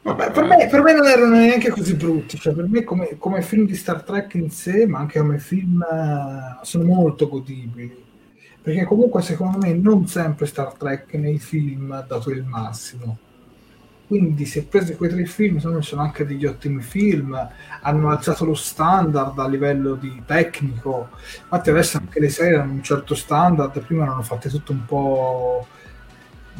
Vabbè, 0.00 0.30
per, 0.30 0.44
me, 0.44 0.68
per, 0.68 0.82
me, 0.82 0.94
non 0.94 1.06
erano 1.06 1.36
neanche 1.36 1.70
così 1.70 1.94
brutti, 1.94 2.38
cioè 2.38 2.54
per 2.54 2.66
me 2.66 2.82
come, 2.82 3.16
come, 3.18 3.42
film 3.42 3.66
di 3.66 3.74
Star 3.74 4.02
Trek 4.02 4.34
in 4.34 4.50
sé, 4.50 4.86
ma 4.86 4.98
anche 5.00 5.18
come 5.20 5.38
film 5.38 5.82
eh, 5.82 6.58
sono 6.62 6.84
molto 6.84 7.28
godibili, 7.28 7.94
perché 8.62 8.84
comunque 8.84 9.20
secondo 9.22 9.58
me 9.58 9.74
non 9.74 10.06
sempre 10.06 10.46
Star 10.46 10.72
Trek 10.72 11.12
nei 11.14 11.38
film 11.38 11.92
ha 11.92 12.00
dato 12.00 12.30
il 12.30 12.42
massimo 12.42 13.18
quindi 14.08 14.46
si 14.46 14.58
è 14.58 14.64
preso 14.64 14.96
quei 14.96 15.10
tre 15.10 15.26
film, 15.26 15.58
secondo 15.58 15.82
sono 15.82 16.00
anche 16.00 16.26
degli 16.26 16.46
ottimi 16.46 16.80
film, 16.82 17.38
hanno 17.82 18.10
alzato 18.10 18.46
lo 18.46 18.54
standard 18.54 19.38
a 19.38 19.46
livello 19.46 19.94
di 19.94 20.22
tecnico, 20.24 21.10
infatti 21.42 21.70
adesso 21.70 21.98
anche 21.98 22.18
le 22.18 22.30
serie 22.30 22.56
hanno 22.56 22.72
un 22.72 22.82
certo 22.82 23.14
standard, 23.14 23.78
prima 23.80 24.04
erano 24.04 24.22
fatte 24.22 24.48
tutto 24.48 24.72
un 24.72 24.84
po' 24.86 25.66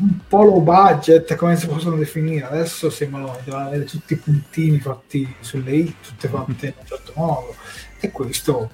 un 0.00 0.18
po' 0.28 0.44
low 0.44 0.60
budget, 0.60 1.34
come 1.34 1.56
si 1.56 1.66
possono 1.66 1.96
definire, 1.96 2.46
adesso 2.46 2.88
sembrano 2.90 3.36
avere 3.50 3.82
tutti 3.84 4.12
i 4.12 4.16
puntini 4.16 4.78
fatti 4.78 5.34
sulle 5.40 5.72
i, 5.72 5.96
tutte 6.00 6.28
fatte 6.28 6.66
in 6.66 6.74
un 6.78 6.86
certo 6.86 7.12
modo, 7.16 7.54
e 7.98 8.12
questo 8.12 8.70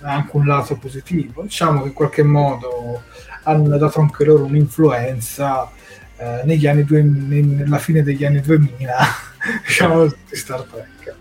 è 0.00 0.06
anche 0.06 0.36
un 0.36 0.44
lato 0.44 0.76
positivo. 0.76 1.42
Diciamo 1.42 1.82
che 1.82 1.88
in 1.88 1.94
qualche 1.94 2.22
modo 2.22 3.02
hanno 3.44 3.78
dato 3.78 4.00
anche 4.00 4.24
loro 4.24 4.44
un'influenza 4.44 5.70
eh, 6.18 6.42
negli 6.44 6.66
anni 6.66 6.84
due, 6.84 7.02
nella 7.02 7.78
fine 7.78 8.02
degli 8.02 8.24
anni 8.24 8.40
2000 8.40 8.96
diciamo 9.64 10.06
di 10.06 10.36
Star 10.36 10.62
Trek 10.62 11.14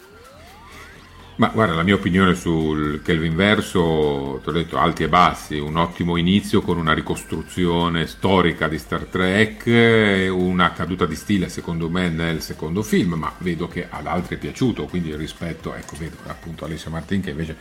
ma 1.37 1.49
guarda, 1.49 1.75
la 1.75 1.83
mia 1.83 1.93
opinione 1.93 2.33
sul 2.33 3.01
Kelvin 3.03 3.35
Verso, 3.35 4.39
ti 4.41 4.49
ho 4.49 4.51
detto 4.51 4.77
alti 4.77 5.03
e 5.03 5.07
bassi, 5.07 5.59
un 5.59 5.75
ottimo 5.77 6.17
inizio 6.17 6.61
con 6.61 6.79
una 6.79 6.93
ricostruzione 6.93 8.07
storica 8.07 8.67
di 8.67 8.79
Star 8.79 9.03
Trek, 9.03 10.31
una 10.31 10.71
caduta 10.71 11.05
di 11.05 11.13
stile 11.13 11.49
secondo 11.49 11.89
me 11.89 12.09
nel 12.09 12.41
secondo 12.41 12.81
film, 12.81 13.13
ma 13.13 13.31
vedo 13.37 13.67
che 13.67 13.85
ad 13.87 14.07
altri 14.07 14.37
è 14.37 14.39
piaciuto, 14.39 14.85
quindi 14.85 15.15
rispetto, 15.15 15.75
ecco, 15.75 15.95
vedo 15.95 16.17
appunto 16.25 16.65
Alessia 16.65 16.89
Martin 16.89 17.21
che 17.21 17.29
invece 17.29 17.55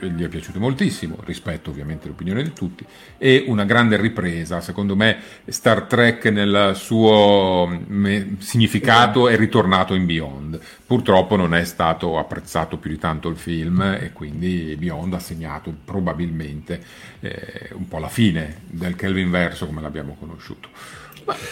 gli 0.00 0.22
è 0.22 0.28
piaciuto 0.28 0.60
moltissimo, 0.60 1.18
rispetto 1.24 1.70
ovviamente 1.70 2.06
l'opinione 2.06 2.44
di 2.44 2.52
tutti, 2.52 2.84
e 3.18 3.44
una 3.48 3.64
grande 3.64 3.96
ripresa, 4.00 4.60
secondo 4.60 4.94
me 4.94 5.18
Star 5.46 5.82
Trek 5.82 6.26
nel 6.26 6.72
suo 6.76 7.66
me- 7.88 8.36
significato 8.38 9.28
è 9.28 9.36
ritornato 9.36 9.94
in 9.94 10.06
Beyond, 10.06 10.60
purtroppo 10.88 11.36
non 11.36 11.54
è 11.54 11.64
stato 11.64 12.18
apprezzato 12.18 12.78
più 12.78 12.88
di 12.88 12.98
tanto 12.98 13.28
il 13.28 13.36
film 13.36 13.82
e 14.00 14.10
quindi 14.14 14.74
Beyond 14.74 15.12
ha 15.12 15.18
segnato 15.18 15.70
probabilmente 15.84 16.82
eh, 17.20 17.68
un 17.74 17.86
po' 17.86 17.98
la 17.98 18.08
fine 18.08 18.62
del 18.64 18.96
Kelvin 18.96 19.30
verso 19.30 19.66
come 19.66 19.82
l'abbiamo 19.82 20.16
conosciuto. 20.18 20.70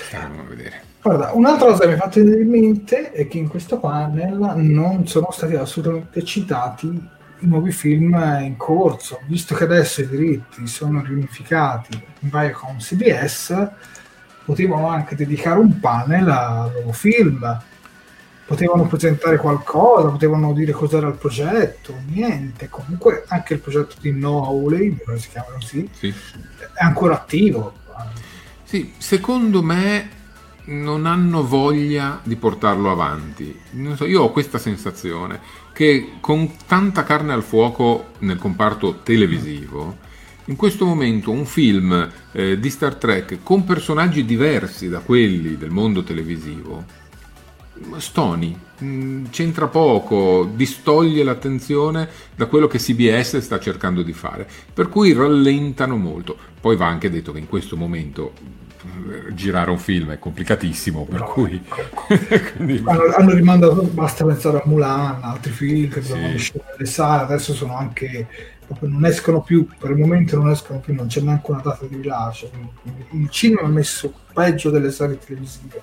Staremo 0.07 0.41
a 0.41 0.45
vedere. 0.45 0.83
Guarda, 1.03 1.33
un'altra 1.35 1.67
cosa 1.67 1.83
che 1.83 1.89
mi 1.89 1.93
ha 1.93 1.99
fatto 1.99 2.21
venire 2.21 2.41
in 2.41 2.49
mente 2.49 3.13
è 3.13 3.29
che 3.29 3.37
in 3.37 3.49
questo 3.49 3.79
panel 3.79 4.55
non 4.57 5.07
sono 5.07 5.29
stati 5.31 5.55
assolutamente 5.55 6.25
citati 6.25 6.87
i 6.87 7.47
nuovi 7.47 7.73
film 7.73 8.15
in 8.41 8.57
corso, 8.57 9.21
visto 9.27 9.55
che 9.55 9.65
adesso 9.65 10.01
i 10.01 10.09
diritti 10.09 10.67
sono 10.67 11.03
riunificati 11.03 11.93
in 12.21 12.31
Viacom 12.31 12.79
CBS, 12.79 13.69
potevano 14.47 14.89
anche 14.89 15.15
dedicare 15.15 15.59
un 15.59 15.79
panel 15.79 16.27
al 16.31 16.73
nuovo 16.73 16.93
film 16.93 17.65
potevano 18.47 18.87
presentare 18.87 19.39
qualcosa, 19.39 20.09
potevano 20.09 20.53
dire 20.53 20.73
cos'era 20.73 21.09
il 21.09 21.15
progetto, 21.15 21.95
niente. 22.07 22.69
Comunque 22.69 23.25
anche 23.29 23.55
il 23.55 23.61
progetto 23.61 23.97
di 24.01 24.13
Noah 24.13 24.47
Hawley, 24.47 24.97
si 25.17 25.29
chiama 25.29 25.49
così, 25.55 25.89
sì. 25.93 26.09
è 26.73 26.85
ancora 26.85 27.15
attivo. 27.15 27.75
Sì, 28.63 28.93
secondo 28.99 29.63
me 29.63 30.11
non 30.67 31.07
hanno 31.07 31.47
voglia 31.47 32.21
di 32.23 32.37
portarlo 32.37 32.91
avanti. 32.91 33.59
So, 33.95 34.07
io 34.07 34.23
ho 34.23 34.33
questa 34.33 34.59
sensazione 34.59 35.41
che 35.73 36.15
con 36.21 36.55
tanta 36.67 37.03
carne 37.03 37.33
al 37.33 37.43
fuoco 37.43 38.11
nel 38.19 38.39
comparto 38.39 39.01
televisivo, 39.03 40.05
in 40.47 40.57
questo 40.57 40.87
momento 40.87 41.33
un 41.33 41.45
film 41.45 42.09
eh, 42.31 42.59
di 42.59 42.71
Star 42.71 42.95
Trek 42.95 43.39
con 43.43 43.65
personaggi 43.65 44.25
diversi 44.25 44.89
da 44.89 45.01
quelli 45.01 45.57
del 45.57 45.71
mondo 45.71 46.05
televisivo 46.05 47.06
stoni, 47.99 48.59
mm, 48.83 49.27
c'entra 49.31 49.67
poco, 49.69 50.49
distoglie 50.55 51.23
l'attenzione 51.23 52.09
da 52.35 52.47
quello 52.47 52.67
che 52.67 52.79
CBS 52.79 53.39
sta 53.39 53.59
cercando 53.59 54.03
di 54.03 54.13
fare, 54.13 54.49
per 54.73 54.89
cui 54.89 55.13
rallentano 55.13 55.97
molto. 55.97 56.37
Poi 56.61 56.77
va 56.77 56.87
anche 56.87 57.11
detto 57.11 57.33
che 57.33 57.39
in 57.39 57.49
questo 57.49 57.77
momento 57.77 58.33
girare 59.33 59.71
un 59.71 59.79
film 59.79 60.13
è 60.13 60.19
complicatissimo, 60.19 61.05
per 61.05 61.21
no, 61.21 61.27
cui... 61.27 61.63
Quindi... 62.57 62.83
hanno, 62.85 63.03
hanno, 63.17 63.33
rimandato, 63.33 63.83
basta 63.83 64.25
pensare 64.25 64.59
a 64.59 64.63
Mulan, 64.65 65.21
altri 65.23 65.53
film 65.53 65.89
che 65.89 66.01
dovevano 66.01 66.35
uscire 66.35 66.63
sale, 66.83 67.23
adesso 67.23 67.55
sono 67.55 67.77
anche... 67.77 68.27
non 68.81 69.05
escono 69.05 69.43
più, 69.43 69.67
per 69.79 69.91
il 69.91 69.97
momento 69.97 70.37
non 70.37 70.51
escono 70.51 70.81
più, 70.81 70.95
non 70.95 71.07
c'è 71.07 71.21
neanche 71.21 71.51
una 71.51 71.61
data 71.63 71.87
di 71.87 71.97
rilascio. 71.97 72.51
il 73.13 73.31
cinema 73.31 73.63
ha 73.63 73.71
messo 73.71 74.13
peggio 74.33 74.71
delle 74.71 74.91
serie 74.91 75.19
televisive. 75.19 75.83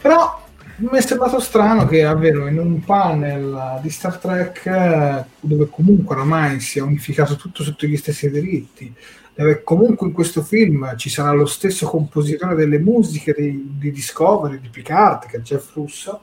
Però 0.00 0.48
mi 0.80 0.96
è 0.96 1.00
sembrato 1.02 1.40
strano 1.40 1.84
che 1.86 2.02
davvero 2.02 2.46
in 2.46 2.58
un 2.58 2.80
panel 2.80 3.80
di 3.82 3.90
Star 3.90 4.16
Trek 4.16 5.24
dove 5.40 5.68
comunque 5.68 6.14
oramai 6.14 6.60
si 6.60 6.78
è 6.78 6.82
unificato 6.82 7.36
tutto 7.36 7.62
sotto 7.62 7.86
gli 7.86 7.96
stessi 7.96 8.30
diritti 8.30 8.92
dove 9.34 9.62
comunque 9.62 10.06
in 10.06 10.14
questo 10.14 10.42
film 10.42 10.96
ci 10.96 11.10
sarà 11.10 11.32
lo 11.32 11.44
stesso 11.44 11.86
compositore 11.86 12.54
delle 12.54 12.78
musiche 12.78 13.34
di, 13.36 13.76
di 13.78 13.90
Discovery, 13.90 14.58
di 14.58 14.68
Picard 14.68 15.26
che 15.26 15.36
è 15.36 15.40
Jeff 15.40 15.74
Russo 15.74 16.20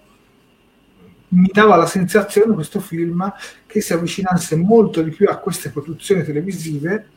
mi 1.29 1.49
dava 1.51 1.75
la 1.75 1.85
sensazione 1.85 2.53
questo 2.55 2.79
film 2.79 3.31
che 3.67 3.81
si 3.81 3.93
avvicinasse 3.93 4.55
molto 4.55 5.03
di 5.03 5.11
più 5.11 5.27
a 5.29 5.37
queste 5.37 5.69
produzioni 5.69 6.23
televisive 6.23 7.09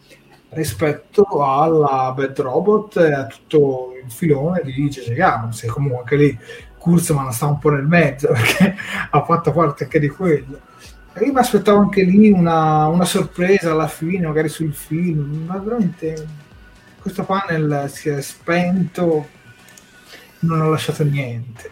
rispetto 0.51 1.25
alla 1.45 2.13
Bad 2.13 2.39
Robot 2.39 2.97
e 2.97 3.13
a 3.13 3.27
tutto 3.27 3.93
il 4.05 4.11
filone 4.11 4.63
di 4.65 4.73
J.J. 4.73 5.19
Abrams 5.21 5.63
e 5.63 5.69
comunque 5.69 5.99
anche 6.01 6.17
lì 6.17 6.39
Kurzman 6.81 7.31
sta 7.31 7.47
un 7.47 7.59
po' 7.59 7.69
nel 7.71 7.85
mezzo 7.85 8.29
perché 8.33 8.75
ha 9.11 9.23
fatto 9.23 9.53
parte 9.53 9.85
anche 9.85 10.01
di 10.01 10.09
quello. 10.09 10.61
E 11.13 11.25
io 11.27 11.33
mi 11.33 11.39
aspettavo 11.39 11.79
anche 11.79 12.03
lì 12.03 12.31
una, 12.31 12.87
una, 12.87 13.05
sorpresa 13.05 13.73
alla 13.73 13.89
fine, 13.89 14.27
magari 14.27 14.49
sul 14.49 14.73
film, 14.73 15.45
ma 15.47 15.59
veramente 15.59 16.27
questo 17.01 17.25
panel 17.25 17.91
si 17.93 18.09
è 18.09 18.21
spento, 18.23 19.29
non 20.41 20.63
ha 20.63 20.67
lasciato 20.67 21.05
niente. 21.05 21.71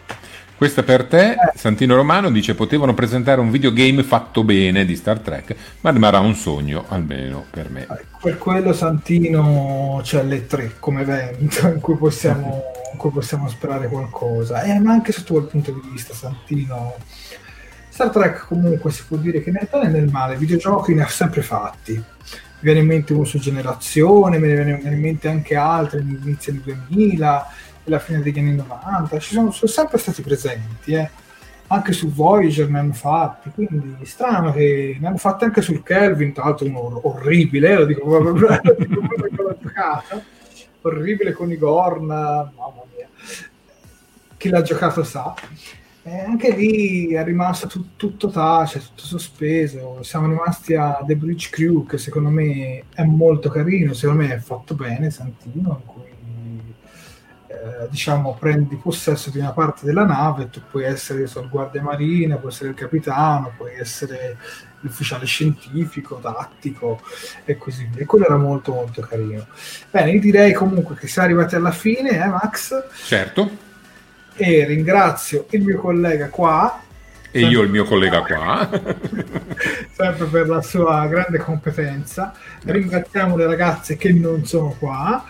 Questa 0.55 0.83
per 0.83 1.05
te, 1.05 1.31
eh. 1.31 1.37
Santino 1.55 1.95
Romano 1.95 2.29
dice 2.29 2.53
potevano 2.53 2.93
presentare 2.93 3.39
un 3.39 3.49
videogame 3.49 4.03
fatto 4.03 4.43
bene 4.43 4.83
di 4.83 4.95
Star 4.97 5.19
Trek, 5.19 5.55
ma 5.79 5.89
rimarrà 5.89 6.19
un 6.19 6.35
sogno, 6.35 6.83
almeno 6.89 7.45
per 7.49 7.69
me. 7.69 7.87
Per 8.21 8.37
quello 8.37 8.73
Santino 8.73 10.01
c'è 10.03 10.21
le 10.21 10.45
tre 10.47 10.73
come 10.79 11.01
evento 11.01 11.65
in 11.67 11.79
cui 11.79 11.95
possiamo 11.95 12.61
cui 12.97 13.11
possiamo 13.11 13.47
sperare 13.47 13.87
qualcosa. 13.87 14.61
Eh, 14.63 14.79
ma 14.79 14.91
anche 14.91 15.11
sotto 15.11 15.33
quel 15.33 15.45
punto 15.45 15.71
di 15.71 15.81
vista, 15.91 16.13
Santino. 16.13 16.95
Star 17.89 18.09
Trek 18.09 18.45
comunque 18.47 18.91
si 18.91 19.03
può 19.05 19.17
dire 19.17 19.43
che 19.43 19.51
nel 19.51 19.67
bene 19.69 19.87
e 19.87 19.89
nel 19.89 20.09
male, 20.09 20.37
videogiochi 20.37 20.93
ne 20.93 21.03
ha 21.03 21.07
sempre 21.07 21.41
fatti. 21.41 21.93
Mi 21.93 22.03
viene 22.59 22.79
in 22.79 22.87
mente 22.87 23.13
uno 23.13 23.25
su 23.25 23.39
generazione, 23.39 24.37
me 24.37 24.47
ne 24.47 24.63
viene 24.63 24.95
in 24.95 24.99
mente 25.01 25.27
anche 25.27 25.55
altri 25.55 25.99
all'inizio 25.99 26.53
del 26.53 26.61
2000 26.87 27.47
e 27.47 27.87
alla 27.87 27.99
fine 27.99 28.21
degli 28.21 28.39
anni 28.39 28.55
90. 28.55 29.19
Ci 29.19 29.33
sono, 29.33 29.51
sono 29.51 29.71
sempre 29.71 29.97
stati 29.97 30.21
presenti, 30.21 30.93
eh. 30.93 31.09
anche 31.67 31.91
su 31.91 32.09
Voyager 32.09 32.69
ne 32.69 32.79
hanno 32.79 32.93
fatti, 32.93 33.49
quindi 33.53 34.05
strano 34.05 34.53
che 34.53 34.97
ne 34.99 35.07
hanno 35.07 35.17
fatti 35.17 35.43
anche 35.43 35.61
sul 35.61 35.83
Kelvin, 35.83 36.31
tra 36.31 36.45
l'altro 36.45 36.67
uno 36.67 37.01
orribile, 37.03 37.75
lo 37.75 37.85
dico 37.85 38.07
proprio, 38.07 38.47
lo 38.63 38.75
dico 38.77 38.99
con 38.99 39.55
giocata 39.61 40.37
orribile 40.81 41.33
con 41.33 41.51
i 41.51 41.57
Gorn, 41.57 42.05
mamma 42.05 42.83
mia, 42.95 43.07
chi 44.37 44.49
l'ha 44.49 44.61
giocato 44.61 45.03
sa. 45.03 45.33
E 46.01 46.19
anche 46.21 46.55
lì 46.55 47.13
è 47.13 47.23
rimasto 47.23 47.67
tu, 47.67 47.95
tutto 47.95 48.29
tace, 48.29 48.79
tutto 48.79 49.03
sospeso. 49.03 50.01
Siamo 50.01 50.27
rimasti 50.27 50.73
a 50.75 51.03
The 51.05 51.15
Bridge 51.15 51.49
Crew, 51.51 51.85
che 51.85 51.97
secondo 51.97 52.29
me 52.29 52.85
è 52.93 53.03
molto 53.03 53.49
carino, 53.49 53.93
secondo 53.93 54.23
me 54.23 54.33
è 54.33 54.39
fatto 54.39 54.75
bene, 54.75 55.11
Santino, 55.11 55.81
in 55.81 55.85
cui 55.85 56.07
eh, 57.47 57.89
diciamo 57.89 58.37
prendi 58.39 58.77
possesso 58.77 59.29
di 59.29 59.39
una 59.39 59.51
parte 59.51 59.85
della 59.85 60.05
nave, 60.05 60.49
tu 60.49 60.61
puoi 60.69 60.85
essere 60.85 61.23
il 61.23 61.47
guardia 61.49 61.81
marina, 61.81 62.37
puoi 62.37 62.51
essere 62.51 62.69
il 62.69 62.75
capitano, 62.75 63.51
puoi 63.57 63.75
essere 63.77 64.37
l'ufficiale 64.81 65.25
scientifico, 65.25 66.19
tattico 66.19 67.01
e 67.45 67.57
così 67.57 67.87
via. 67.91 68.03
E 68.03 68.05
quello 68.05 68.25
era 68.25 68.37
molto 68.37 68.73
molto 68.73 69.01
carino. 69.01 69.47
Bene, 69.89 70.11
io 70.11 70.19
direi 70.19 70.53
comunque 70.53 70.95
che 70.95 71.07
siamo 71.07 71.27
arrivati 71.27 71.55
alla 71.55 71.71
fine, 71.71 72.11
eh 72.11 72.27
Max? 72.27 72.83
Certo. 73.05 73.67
E 74.35 74.65
ringrazio 74.65 75.47
il 75.49 75.63
mio 75.63 75.79
collega 75.79 76.29
qua. 76.29 76.81
E 77.31 77.41
io 77.41 77.61
il 77.61 77.69
mio 77.69 77.83
collega 77.83 78.21
qua. 78.21 78.69
sempre 79.91 80.25
per 80.25 80.47
la 80.47 80.61
sua 80.61 81.05
grande 81.07 81.37
competenza. 81.37 82.33
Ringraziamo 82.63 83.35
le 83.35 83.45
ragazze 83.45 83.97
che 83.97 84.11
non 84.11 84.45
sono 84.45 84.75
qua. 84.79 85.23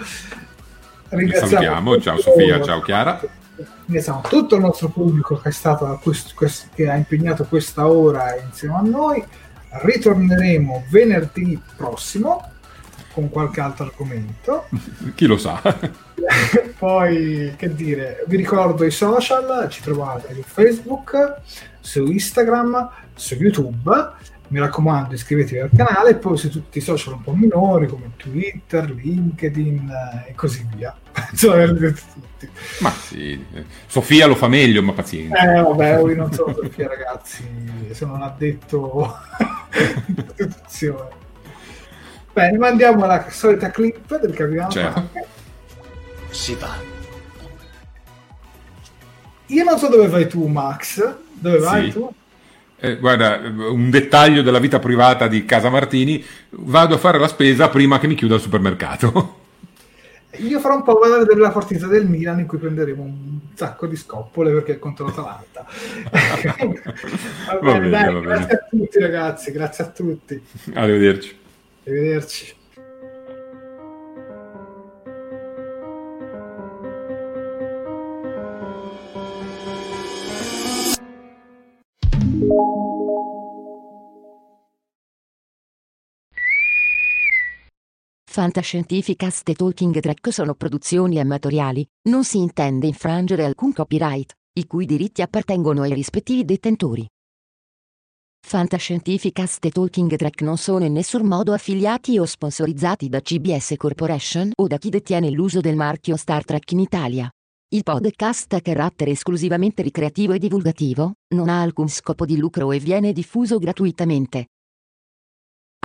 Ringraziamo 1.10 1.47
salutiamo, 1.47 2.02
ciao 2.02 2.18
Sofia, 2.20 2.62
ciao 2.62 2.82
Chiara 2.82 3.38
ringraziamo 3.86 4.22
tutto 4.28 4.55
il 4.55 4.62
nostro 4.62 4.89
pubblico 4.89 5.38
che, 5.38 5.49
è 5.49 5.51
stato 5.51 5.99
che 6.74 6.89
ha 6.89 6.95
impegnato 6.95 7.45
questa 7.45 7.88
ora 7.88 8.36
insieme 8.36 8.76
a 8.76 8.82
noi. 8.82 9.24
Ritorneremo 9.72 10.86
venerdì 10.89 11.62
prossimo 11.76 12.51
con 13.14 13.30
qualche 13.30 13.62
altro 13.62 13.86
argomento. 13.86 14.68
Chi 15.16 15.26
lo 15.26 15.38
sa? 15.38 15.62
Poi, 16.78 17.53
che 17.55 17.74
dire, 17.74 18.24
vi 18.28 18.38
ricordo 18.38 18.86
i 18.86 18.91
social, 18.91 19.68
ci 19.70 19.82
trovate 19.82 20.34
su 20.34 20.41
Facebook, 20.41 21.36
su 21.80 22.05
Instagram, 22.05 22.89
su 23.14 23.36
YouTube 23.36 24.18
mi 24.50 24.60
raccomando 24.60 25.14
iscrivetevi 25.14 25.60
al 25.60 25.70
canale 25.76 26.12
e 26.12 26.16
poi 26.16 26.38
su 26.38 26.50
tutti 26.50 26.80
i 26.80 26.82
social 26.82 27.14
un 27.14 27.22
po' 27.22 27.34
minori 27.34 27.88
come 27.88 28.12
Twitter, 28.18 28.89
LinkedIn 28.89 29.89
eh, 29.89 30.30
e 30.30 30.36
così 30.36 30.68
via. 30.76 30.95
Penso 31.12 31.47
di 31.47 31.54
averli 31.54 31.80
detti 31.80 32.02
tutti. 32.14 32.50
Ma 32.80 32.91
sì, 32.91 33.43
Sofia 33.88 34.28
lo 34.28 34.36
fa 34.36 34.47
meglio, 34.47 34.82
ma 34.82 34.93
pazienza. 34.93 35.38
Eh 35.38 35.62
vabbè, 35.62 36.00
io 36.00 36.16
non 36.16 36.32
sono 36.32 36.54
Sofia 36.54 36.88
ragazzi, 36.88 37.43
sono 37.91 38.16
un 38.16 38.24
addetto 38.24 39.18
in 40.08 40.16
protezione. 40.16 41.18
Bene, 42.34 42.58
mandiamo 42.58 43.06
la 43.06 43.26
solita 43.30 43.70
clip 43.70 44.20
del 44.20 44.34
capitano. 44.34 44.70
Certo. 44.70 45.10
Si 46.30 46.56
va. 46.56 46.76
Io 49.47 49.64
non 49.64 49.78
so 49.80 49.88
dove 49.89 50.08
vai 50.08 50.28
tu, 50.28 50.45
Max. 50.45 51.16
Dove 51.34 51.58
vai 51.58 51.86
sì. 51.86 51.91
tu? 51.93 52.14
Eh, 52.82 52.97
guarda, 52.97 53.41
un 53.43 53.89
dettaglio 53.89 54.41
della 54.41 54.59
vita 54.59 54.80
privata 54.80 55.27
di 55.27 55.43
Casa 55.43 55.69
Martini, 55.69 56.23
vado 56.51 56.95
a 56.95 56.97
fare 56.97 57.19
la 57.19 57.27
spesa 57.27 57.69
prima 57.69 57.99
che 57.99 58.07
mi 58.07 58.15
chiuda 58.15 58.36
il 58.36 58.41
supermercato. 58.41 59.38
Io 60.38 60.59
farò 60.59 60.75
un 60.75 60.84
po' 60.84 60.97
vedere 60.99 61.39
la 61.39 61.49
partita 61.49 61.88
del 61.88 62.07
Milan 62.07 62.39
in 62.39 62.45
cui 62.45 62.59
prenderemo 62.59 63.01
un 63.01 63.39
sacco 63.55 63.88
di 63.88 63.95
scoppole 63.97 64.53
perché 64.53 64.73
è 64.73 64.80
contro 64.80 65.07
l'Atalanta. 65.07 65.65
va 67.61 67.80
bene, 67.80 67.89
dai, 67.89 68.21
grazie 68.21 68.53
a 68.53 68.67
tutti 68.69 68.99
ragazzi, 68.99 69.51
grazie 69.51 69.84
a 69.84 69.88
tutti. 69.88 70.41
Arrivederci. 70.73 71.38
Arrivederci. 71.86 72.57
Fantascientificast 88.30 89.50
e 89.50 89.54
Talking 89.54 90.00
Track 90.00 90.32
sono 90.32 90.54
produzioni 90.54 91.20
amatoriali, 91.20 91.86
non 92.10 92.24
si 92.24 92.38
intende 92.38 92.88
infrangere 92.88 93.43
alcun 93.43 93.74
copyright, 93.74 94.34
i 94.54 94.66
cui 94.66 94.86
diritti 94.86 95.22
appartengono 95.22 95.82
ai 95.82 95.93
rispettivi 95.93 96.45
detentori. 96.45 97.06
Fantascientificast 98.47 99.66
e 99.66 99.72
Talking 99.72 100.16
Track 100.16 100.41
non 100.41 100.58
sono 100.58 100.86
in 100.86 100.93
nessun 100.93 101.26
modo 101.26 101.54
affiliati 101.54 102.18
o 102.18 102.26
sponsorizzati 102.26 103.10
da 103.10 103.19
CBS 103.19 103.73
Corporation 103.78 104.52
o 104.56 104.68
da 104.68 104.78
chi 104.78 104.90
detiene 104.90 105.30
l'uso 105.30 105.60
del 105.60 105.76
marchio 105.76 106.15
Star 106.15 106.45
Trek 106.45 106.72
in 106.72 106.80
Italia. 106.80 107.30
Il 107.72 107.84
podcast 107.84 108.52
ha 108.54 108.62
carattere 108.62 109.12
esclusivamente 109.12 109.84
ricreativo 109.84 110.34
e 110.34 110.40
divulgativo, 110.40 111.18
non 111.36 111.50
ha 111.50 111.62
alcun 111.62 111.88
scopo 111.88 112.26
di 112.26 112.36
lucro 112.36 112.72
e 112.72 112.80
viene 112.80 113.14
diffuso 113.14 113.60
gratuitamente. 113.60 114.48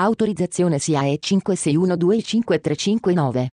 Autorizzazione 0.00 0.78
SIAE 0.78 1.18
56125359. 1.20 3.46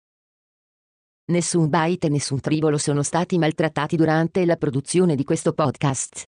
Nessun 1.33 1.69
byte 1.69 2.07
e 2.07 2.11
nessun 2.11 2.39
tribolo 2.39 2.79
sono 2.79 3.03
stati 3.03 3.37
maltrattati 3.37 3.97
durante 3.97 4.47
la 4.47 4.55
produzione 4.55 5.17
di 5.17 5.25
questo 5.25 5.53
podcast. 5.53 6.30